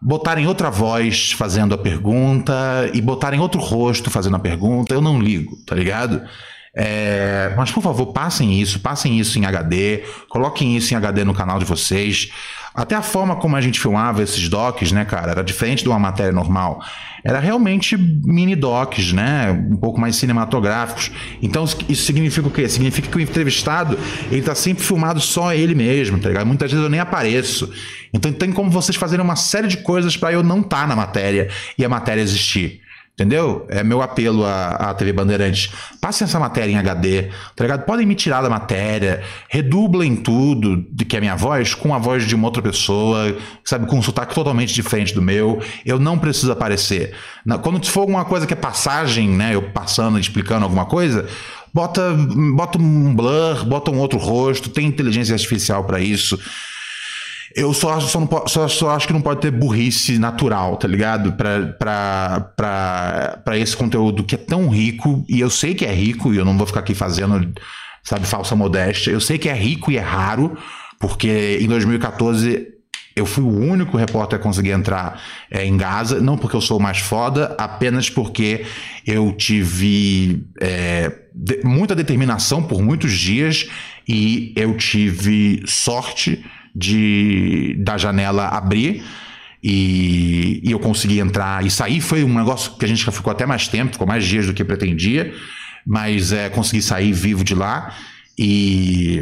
botarem 0.02 0.48
outra 0.48 0.70
voz 0.70 1.32
fazendo 1.32 1.74
a 1.74 1.78
pergunta 1.78 2.54
e 2.94 3.02
botarem 3.02 3.40
outro 3.40 3.60
rosto 3.60 4.10
fazendo 4.10 4.36
a 4.36 4.40
pergunta. 4.40 4.94
Eu 4.94 5.02
não 5.02 5.20
ligo, 5.20 5.58
tá 5.66 5.76
ligado? 5.76 6.22
É, 6.80 7.52
mas 7.58 7.72
por 7.72 7.82
favor, 7.82 8.14
passem 8.14 8.62
isso, 8.62 8.80
passem 8.80 9.20
isso 9.20 9.40
em 9.40 9.46
HD, 9.46 10.04
coloquem 10.30 10.78
isso 10.78 10.94
em 10.94 10.98
HD 10.98 11.24
no 11.24 11.34
canal 11.34 11.58
de 11.58 11.66
vocês. 11.66 12.30
Até 12.78 12.94
a 12.94 13.02
forma 13.02 13.36
como 13.36 13.56
a 13.56 13.62
gente 13.62 13.80
filmava 13.80 14.22
esses 14.22 14.48
docs, 14.48 14.92
né, 14.92 15.04
cara, 15.04 15.32
era 15.32 15.44
diferente 15.44 15.82
de 15.82 15.90
uma 15.90 15.98
matéria 15.98 16.32
normal. 16.32 16.80
Era 17.24 17.40
realmente 17.40 17.98
mini 17.98 18.56
docs, 18.56 19.14
né, 19.14 19.52
um 19.52 19.76
pouco 19.76 20.00
mais 20.00 20.16
cinematográficos. 20.16 21.12
Então 21.42 21.64
isso 21.64 22.06
significa 22.06 22.48
o 22.48 22.52
quê? 22.52 22.70
Significa 22.70 23.10
que 23.10 23.18
o 23.18 23.20
entrevistado, 23.20 23.98
ele 24.30 24.44
tá 24.44 24.54
sempre 24.54 24.84
filmado 24.84 25.20
só 25.20 25.52
ele 25.56 25.74
mesmo, 25.74 26.20
tá 26.20 26.30
ligado? 26.30 26.46
Muitas 26.46 26.70
vezes 26.70 26.84
eu 26.84 26.90
nem 26.90 27.00
apareço. 27.00 27.68
Então 28.14 28.32
tem 28.32 28.52
como 28.52 28.70
vocês 28.70 28.96
fazerem 28.96 29.26
uma 29.26 29.36
série 29.36 29.68
de 29.68 29.78
coisas 29.78 30.16
para 30.16 30.32
eu 30.32 30.44
não 30.44 30.62
estar 30.62 30.82
tá 30.82 30.88
na 30.88 30.96
matéria 30.96 31.50
e 31.80 31.84
a 31.84 31.90
matéria 31.90 32.22
existir. 32.22 32.82
Entendeu? 33.20 33.66
É 33.68 33.84
meu 33.84 34.04
apelo 34.04 34.46
à, 34.46 34.70
à 34.70 34.94
TV 34.94 35.12
Bandeirantes. 35.12 35.72
Passem 36.00 36.26
essa 36.26 36.40
matéria 36.40 36.72
em 36.72 36.78
HD, 36.78 37.32
tá 37.56 37.64
ligado? 37.64 37.84
Podem 37.84 38.06
me 38.06 38.14
tirar 38.14 38.44
da 38.44 38.50
matéria, 38.50 39.24
redublem 39.50 40.16
tudo 40.16 40.86
de 40.92 41.04
que 41.04 41.18
é 41.18 41.20
minha 41.20 41.36
voz 41.36 41.74
com 41.74 41.96
a 41.96 41.98
voz 41.98 42.28
de 42.28 42.36
uma 42.36 42.46
outra 42.46 42.62
pessoa, 42.62 43.36
sabe? 43.66 43.88
Com 43.88 43.98
um 43.98 44.04
sotaque 44.04 44.36
totalmente 44.36 44.72
diferente 44.72 45.16
do 45.16 45.22
meu. 45.22 45.60
Eu 45.84 45.98
não 45.98 46.20
preciso 46.20 46.52
aparecer. 46.52 47.16
Quando 47.64 47.84
for 47.88 48.02
alguma 48.02 48.24
coisa 48.24 48.46
que 48.46 48.54
é 48.54 48.58
passagem, 48.58 49.28
né? 49.28 49.56
Eu 49.56 49.64
passando, 49.72 50.20
explicando 50.20 50.66
alguma 50.66 50.86
coisa, 50.86 51.28
bota, 51.74 52.14
bota 52.56 52.78
um 52.78 53.16
blur, 53.16 53.66
bota 53.66 53.90
um 53.90 53.98
outro 53.98 54.20
rosto, 54.20 54.70
tem 54.70 54.86
inteligência 54.86 55.34
artificial 55.34 55.84
para 55.86 56.00
isso. 56.00 56.40
Eu 57.56 57.74
só, 57.74 58.00
só, 58.00 58.20
não, 58.20 58.30
só, 58.48 58.68
só 58.68 58.90
acho 58.92 59.08
que 59.08 59.14
não 59.14 59.22
pode 59.22 59.42
ter 59.42 59.52
burrice 59.52 60.20
natural, 60.20 60.78
tá 60.78 60.88
ligado? 60.88 61.34
Pra, 61.34 61.68
pra, 61.68 62.52
pra, 62.56 63.42
pra 63.44 63.58
esse 63.58 63.76
conteúdo 63.76 64.24
que 64.24 64.36
é 64.36 64.38
tão 64.38 64.70
rico, 64.70 65.26
e 65.30 65.40
eu 65.40 65.50
sei 65.50 65.74
que 65.74 65.86
é 65.86 65.94
rico, 65.94 66.34
e 66.34 66.38
eu 66.38 66.46
não 66.46 66.58
vou 66.58 66.68
ficar 66.68 66.82
aqui 66.82 66.94
fazendo, 66.94 67.54
sabe, 68.04 68.28
falsa 68.28 68.56
modéstia. 68.56 69.12
Eu 69.12 69.22
sei 69.22 69.38
que 69.38 69.50
é 69.50 69.54
rico 69.54 69.92
e 69.92 69.98
é 69.98 70.02
raro, 70.02 70.58
porque 71.00 71.60
em 71.62 71.68
2014 71.68 72.78
eu 73.18 73.26
fui 73.26 73.44
o 73.44 73.50
único 73.50 73.98
repórter 73.98 74.38
a 74.38 74.42
conseguir 74.42 74.70
entrar 74.70 75.20
é, 75.50 75.66
em 75.66 75.76
Gaza, 75.76 76.22
não 76.22 76.38
porque 76.38 76.56
eu 76.56 76.62
sou 76.62 76.80
mais 76.80 77.00
foda, 77.00 77.56
apenas 77.58 78.12
porque 78.12 78.64
eu 79.08 79.34
tive 79.34 80.46
é, 80.62 81.12
de, 81.34 81.62
muita 81.64 81.96
determinação 81.96 82.62
por 82.62 82.80
muitos 82.80 83.14
dias 83.14 83.68
e 84.08 84.54
eu 84.56 84.78
tive 84.78 85.64
sorte 85.66 86.46
de 86.78 87.76
da 87.80 87.98
janela 87.98 88.48
abrir 88.50 89.04
e, 89.64 90.62
e, 90.64 90.72
eu 90.72 90.80
consegui 90.80 91.20
entrar 91.20 91.66
e 91.66 91.72
sair. 91.72 92.00
Foi 92.00 92.24
um 92.24 92.34
negócio 92.34 92.74
que 92.78 92.86
a 92.86 92.88
gente 92.88 93.10
ficou 93.12 93.32
até 93.32 93.46
mais 93.46 93.68
tempo, 93.68 93.94
ficou 93.94 94.08
mais 94.08 94.24
dias 94.24 94.46
do 94.46 94.54
que 94.54 94.64
pretendia, 94.64 95.34
mas 95.86 96.32
é, 96.32 96.50
consegui 96.50 96.82
sair 96.82 97.12
vivo 97.12 97.44
de 97.44 97.56
lá 97.56 97.96
e, 98.38 99.22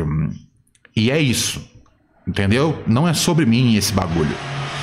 e 0.96 1.10
é 1.10 1.20
isso, 1.20 1.66
entendeu? 2.28 2.84
Não 2.86 3.08
é 3.08 3.14
sobre 3.14 3.46
mim 3.46 3.76
esse 3.76 3.94
bagulho. 3.94 4.36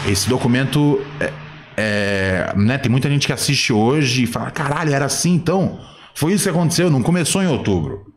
Esse 0.09 0.29
documento 0.29 1.01
é, 1.21 1.33
é, 1.77 2.55
né, 2.57 2.79
tem 2.79 2.91
muita 2.91 3.09
gente 3.11 3.27
que 3.27 3.33
assiste 3.33 3.73
hoje 3.73 4.25
e 4.25 4.27
fala: 4.27 4.51
caralho, 4.51 4.93
era 4.95 5.05
assim 5.05 5.35
então? 5.35 5.79
Foi 6.15 6.33
isso 6.33 6.45
que 6.45 6.51
aconteceu, 6.51 6.91
não 6.91 7.03
começou 7.03 7.43
em 7.43 7.47
outubro. 7.47 8.13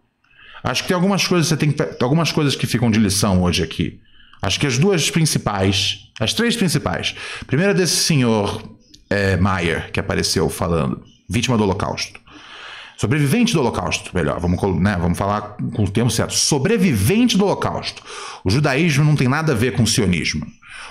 Acho 0.63 0.81
que 0.81 0.87
tem 0.87 0.95
algumas 0.95 1.27
coisas 1.27 1.47
você 1.47 1.55
tem 1.55 1.75
algumas 2.01 2.31
coisas 2.31 2.55
que 2.55 2.65
ficam 2.65 2.89
de 2.89 2.99
lição 2.99 3.43
hoje 3.43 3.61
aqui. 3.61 3.99
Acho 4.41 4.59
que 4.59 4.67
as 4.67 4.77
duas 4.77 5.09
principais, 5.09 6.09
as 6.19 6.33
três 6.33 6.55
principais. 6.55 7.15
Primeira 7.47 7.73
desse 7.73 7.95
senhor 7.95 8.61
é, 9.09 9.37
Mayer, 9.37 9.91
que 9.91 9.99
apareceu 9.99 10.49
falando, 10.49 11.03
vítima 11.29 11.57
do 11.57 11.63
Holocausto. 11.63 12.19
Sobrevivente 12.97 13.53
do 13.53 13.59
Holocausto, 13.59 14.11
melhor, 14.13 14.39
vamos, 14.39 14.61
né, 14.79 14.97
vamos 14.99 15.17
falar 15.17 15.57
com 15.73 15.83
o 15.83 15.89
termo 15.89 16.09
certo. 16.09 16.33
Sobrevivente 16.33 17.37
do 17.37 17.43
Holocausto. 17.43 18.01
O 18.43 18.49
judaísmo 18.49 19.03
não 19.03 19.15
tem 19.15 19.27
nada 19.27 19.51
a 19.51 19.55
ver 19.55 19.73
com 19.73 19.83
o 19.83 19.87
sionismo. 19.87 20.45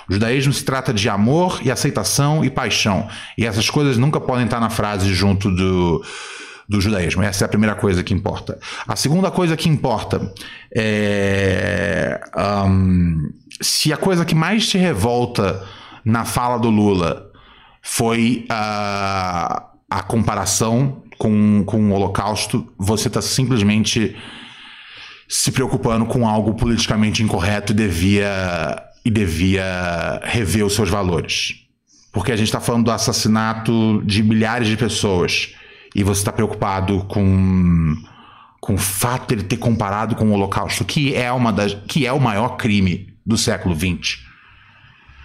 O 0.07 0.13
judaísmo 0.13 0.53
se 0.53 0.63
trata 0.63 0.93
de 0.93 1.09
amor 1.09 1.59
e 1.63 1.71
aceitação 1.71 2.45
e 2.45 2.49
paixão. 2.49 3.09
E 3.35 3.45
essas 3.45 3.69
coisas 3.71 3.97
nunca 3.97 4.19
podem 4.19 4.45
estar 4.45 4.59
na 4.59 4.69
frase 4.69 5.11
junto 5.13 5.49
do, 5.49 6.03
do 6.67 6.81
judaísmo. 6.81 7.23
Essa 7.23 7.43
é 7.43 7.45
a 7.45 7.49
primeira 7.49 7.75
coisa 7.75 8.03
que 8.03 8.13
importa. 8.13 8.57
A 8.87 8.95
segunda 8.95 9.31
coisa 9.31 9.55
que 9.55 9.69
importa 9.69 10.33
é. 10.75 12.19
Um, 12.35 13.29
se 13.61 13.93
a 13.93 13.97
coisa 13.97 14.25
que 14.25 14.35
mais 14.35 14.67
te 14.67 14.77
revolta 14.77 15.63
na 16.03 16.25
fala 16.25 16.57
do 16.57 16.69
Lula 16.69 17.31
foi 17.81 18.45
a, 18.49 19.67
a 19.89 20.03
comparação 20.03 21.03
com, 21.17 21.63
com 21.65 21.89
o 21.89 21.93
Holocausto, 21.93 22.67
você 22.77 23.07
está 23.07 23.21
simplesmente 23.21 24.15
se 25.27 25.51
preocupando 25.51 26.05
com 26.05 26.27
algo 26.27 26.53
politicamente 26.53 27.23
incorreto 27.23 27.71
e 27.71 27.75
devia, 27.75 28.83
e 29.03 29.09
devia 29.09 30.19
rever 30.23 30.65
os 30.65 30.73
seus 30.73 30.89
valores. 30.89 31.65
Porque 32.11 32.31
a 32.31 32.35
gente 32.35 32.47
está 32.47 32.59
falando 32.59 32.85
do 32.85 32.91
assassinato 32.91 34.01
de 34.05 34.21
milhares 34.21 34.67
de 34.67 34.77
pessoas 34.77 35.53
e 35.95 36.03
você 36.03 36.19
está 36.19 36.31
preocupado 36.33 37.05
com, 37.05 37.95
com 38.59 38.73
o 38.73 38.77
fato 38.77 39.29
de 39.29 39.35
ele 39.35 39.43
ter 39.43 39.55
comparado 39.55 40.13
com 40.13 40.25
o 40.25 40.33
Holocausto, 40.33 40.83
que 40.83 41.15
é, 41.15 41.31
uma 41.31 41.53
das, 41.53 41.73
que 41.87 42.05
é 42.05 42.11
o 42.11 42.19
maior 42.19 42.57
crime 42.57 43.15
do 43.25 43.37
século 43.37 43.73
XX. 43.73 44.19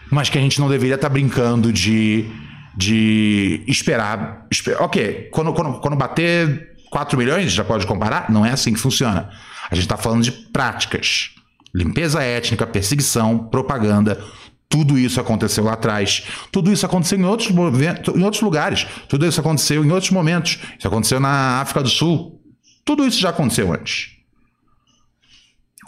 Mas 0.09 0.31
que 0.31 0.39
a 0.39 0.41
gente 0.41 0.61
não 0.61 0.69
deveria 0.69 0.95
estar 0.95 1.09
tá 1.09 1.13
brincando 1.13 1.73
de, 1.73 2.31
de 2.77 3.65
esperar, 3.67 4.47
esperar. 4.49 4.83
Ok, 4.83 5.29
quando, 5.33 5.53
quando, 5.53 5.81
quando 5.81 5.97
bater 5.97 6.77
4 6.89 7.19
milhões, 7.19 7.51
já 7.51 7.65
pode 7.65 7.85
comparar? 7.85 8.31
Não 8.31 8.47
é 8.47 8.53
assim 8.53 8.73
que 8.73 8.79
funciona. 8.79 9.29
A 9.69 9.75
gente 9.75 9.85
está 9.85 9.97
falando 9.97 10.23
de 10.23 10.31
práticas. 10.31 11.31
Limpeza 11.75 12.23
étnica, 12.23 12.67
perseguição, 12.67 13.39
propaganda. 13.39 14.23
Tudo 14.71 14.97
isso 14.97 15.21
aconteceu 15.21 15.65
lá 15.65 15.73
atrás. 15.73 16.25
Tudo 16.53 16.73
isso 16.73 16.87
aconteceu 16.87 17.19
em 17.19 17.25
outros, 17.25 17.51
em 17.51 18.23
outros 18.23 18.41
lugares. 18.41 18.87
Tudo 19.09 19.27
isso 19.27 19.41
aconteceu 19.41 19.85
em 19.85 19.91
outros 19.91 20.13
momentos. 20.13 20.61
Isso 20.79 20.87
aconteceu 20.87 21.19
na 21.19 21.61
África 21.61 21.83
do 21.83 21.89
Sul. 21.89 22.41
Tudo 22.85 23.05
isso 23.05 23.19
já 23.19 23.31
aconteceu 23.31 23.73
antes. 23.73 24.13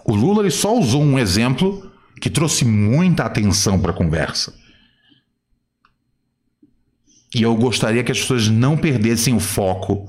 O 0.05 0.17
Lula 0.17 0.43
ele 0.43 0.51
só 0.51 0.77
usou 0.77 1.01
um 1.01 1.17
exemplo 1.17 1.93
que 2.21 2.29
trouxe 2.29 2.65
muita 2.65 3.23
atenção 3.23 3.81
para 3.81 3.93
a 3.93 3.95
conversa. 3.95 4.53
E 7.33 7.41
eu 7.41 7.55
gostaria 7.55 8.03
que 8.03 8.11
as 8.11 8.19
pessoas 8.19 8.49
não 8.49 8.77
perdessem 8.77 9.33
o 9.33 9.41
foco 9.41 10.09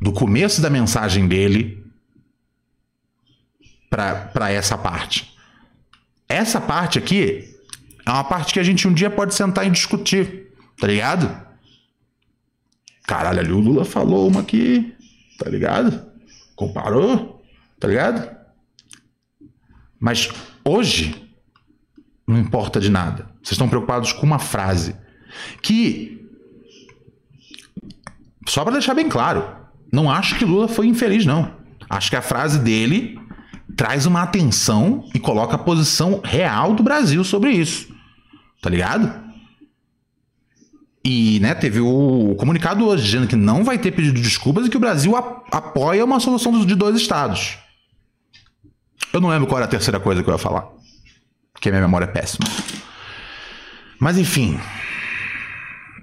do 0.00 0.12
começo 0.12 0.60
da 0.60 0.68
mensagem 0.68 1.28
dele 1.28 1.84
para 3.88 4.50
essa 4.50 4.76
parte. 4.76 5.32
Essa 6.28 6.60
parte 6.60 6.98
aqui 6.98 7.56
é 8.08 8.12
uma 8.12 8.24
parte 8.24 8.52
que 8.54 8.60
a 8.60 8.62
gente 8.62 8.88
um 8.88 8.92
dia 8.92 9.10
pode 9.10 9.34
sentar 9.34 9.66
e 9.66 9.70
discutir, 9.70 10.50
tá 10.78 10.86
ligado? 10.86 11.46
Caralho, 13.06 13.40
ali 13.40 13.52
o 13.52 13.60
Lula 13.60 13.84
falou 13.84 14.26
uma 14.26 14.40
aqui, 14.40 14.94
tá 15.38 15.48
ligado? 15.50 16.06
Comparou, 16.56 17.44
tá 17.78 17.86
ligado? 17.86 18.34
Mas 20.00 20.30
hoje 20.64 21.30
não 22.26 22.38
importa 22.38 22.80
de 22.80 22.90
nada. 22.90 23.30
Vocês 23.42 23.52
estão 23.52 23.68
preocupados 23.68 24.12
com 24.12 24.24
uma 24.24 24.38
frase 24.38 24.96
que 25.60 26.26
só 28.46 28.64
para 28.64 28.72
deixar 28.72 28.94
bem 28.94 29.08
claro, 29.08 29.46
não 29.92 30.10
acho 30.10 30.38
que 30.38 30.44
Lula 30.44 30.66
foi 30.66 30.86
infeliz 30.86 31.26
não. 31.26 31.54
Acho 31.90 32.08
que 32.08 32.16
a 32.16 32.22
frase 32.22 32.58
dele 32.58 33.20
traz 33.76 34.06
uma 34.06 34.22
atenção 34.22 35.06
e 35.14 35.18
coloca 35.18 35.56
a 35.56 35.58
posição 35.58 36.22
real 36.24 36.74
do 36.74 36.82
Brasil 36.82 37.22
sobre 37.22 37.50
isso. 37.52 37.97
Tá 38.60 38.68
ligado? 38.70 39.28
E 41.04 41.38
né, 41.40 41.54
teve 41.54 41.80
o 41.80 42.34
comunicado 42.36 42.86
hoje 42.86 43.04
dizendo 43.04 43.26
que 43.26 43.36
não 43.36 43.64
vai 43.64 43.78
ter 43.78 43.92
pedido 43.92 44.16
de 44.16 44.22
desculpas 44.22 44.66
e 44.66 44.68
que 44.68 44.76
o 44.76 44.80
Brasil 44.80 45.16
apoia 45.16 46.04
uma 46.04 46.20
solução 46.20 46.66
de 46.66 46.74
dois 46.74 46.96
estados. 46.96 47.56
Eu 49.12 49.20
não 49.20 49.30
lembro 49.30 49.46
qual 49.46 49.58
era 49.58 49.66
a 49.66 49.70
terceira 49.70 49.98
coisa 49.98 50.22
que 50.22 50.28
eu 50.28 50.34
ia 50.34 50.38
falar. 50.38 50.68
Porque 51.52 51.70
minha 51.70 51.80
memória 51.80 52.04
é 52.04 52.08
péssima. 52.08 52.46
Mas 53.98 54.18
enfim. 54.18 54.60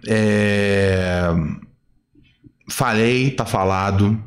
É... 0.07 1.27
Falei, 2.69 3.31
tá 3.31 3.45
falado. 3.45 4.21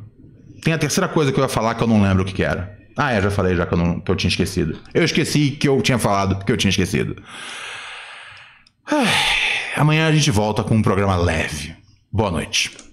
Tem 0.63 0.73
a 0.73 0.77
terceira 0.77 1.07
coisa 1.07 1.31
que 1.31 1.39
eu 1.39 1.43
ia 1.43 1.49
falar 1.49 1.75
que 1.75 1.83
eu 1.83 1.87
não 1.87 2.01
lembro 2.01 2.23
o 2.23 2.25
que, 2.25 2.33
que 2.33 2.43
era. 2.43 2.77
Ah, 2.97 3.11
é, 3.11 3.21
já 3.21 3.31
falei 3.31 3.55
já 3.55 3.65
que 3.65 3.73
eu, 3.73 3.77
não, 3.77 3.99
que 3.99 4.09
eu 4.09 4.15
tinha 4.15 4.29
esquecido. 4.29 4.77
Eu 4.93 5.03
esqueci 5.03 5.51
que 5.51 5.67
eu 5.67 5.81
tinha 5.81 5.99
falado 5.99 6.43
que 6.43 6.51
eu 6.51 6.57
tinha 6.57 6.69
esquecido. 6.69 7.21
Amanhã 9.75 10.07
a 10.07 10.11
gente 10.11 10.31
volta 10.31 10.63
com 10.63 10.75
um 10.75 10.81
programa 10.81 11.15
leve. 11.15 11.75
Boa 12.11 12.31
noite. 12.31 12.88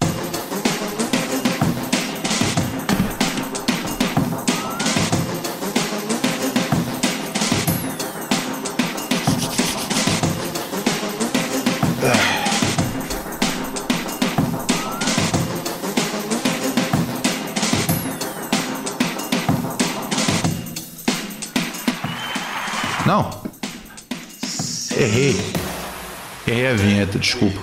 A 26.69 26.75
vinheta, 26.75 27.17
desculpa. 27.17 27.61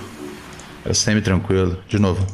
Era 0.86 0.94
semi-tranquilo. 0.94 1.78
De 1.90 2.00
novo. 2.00 2.26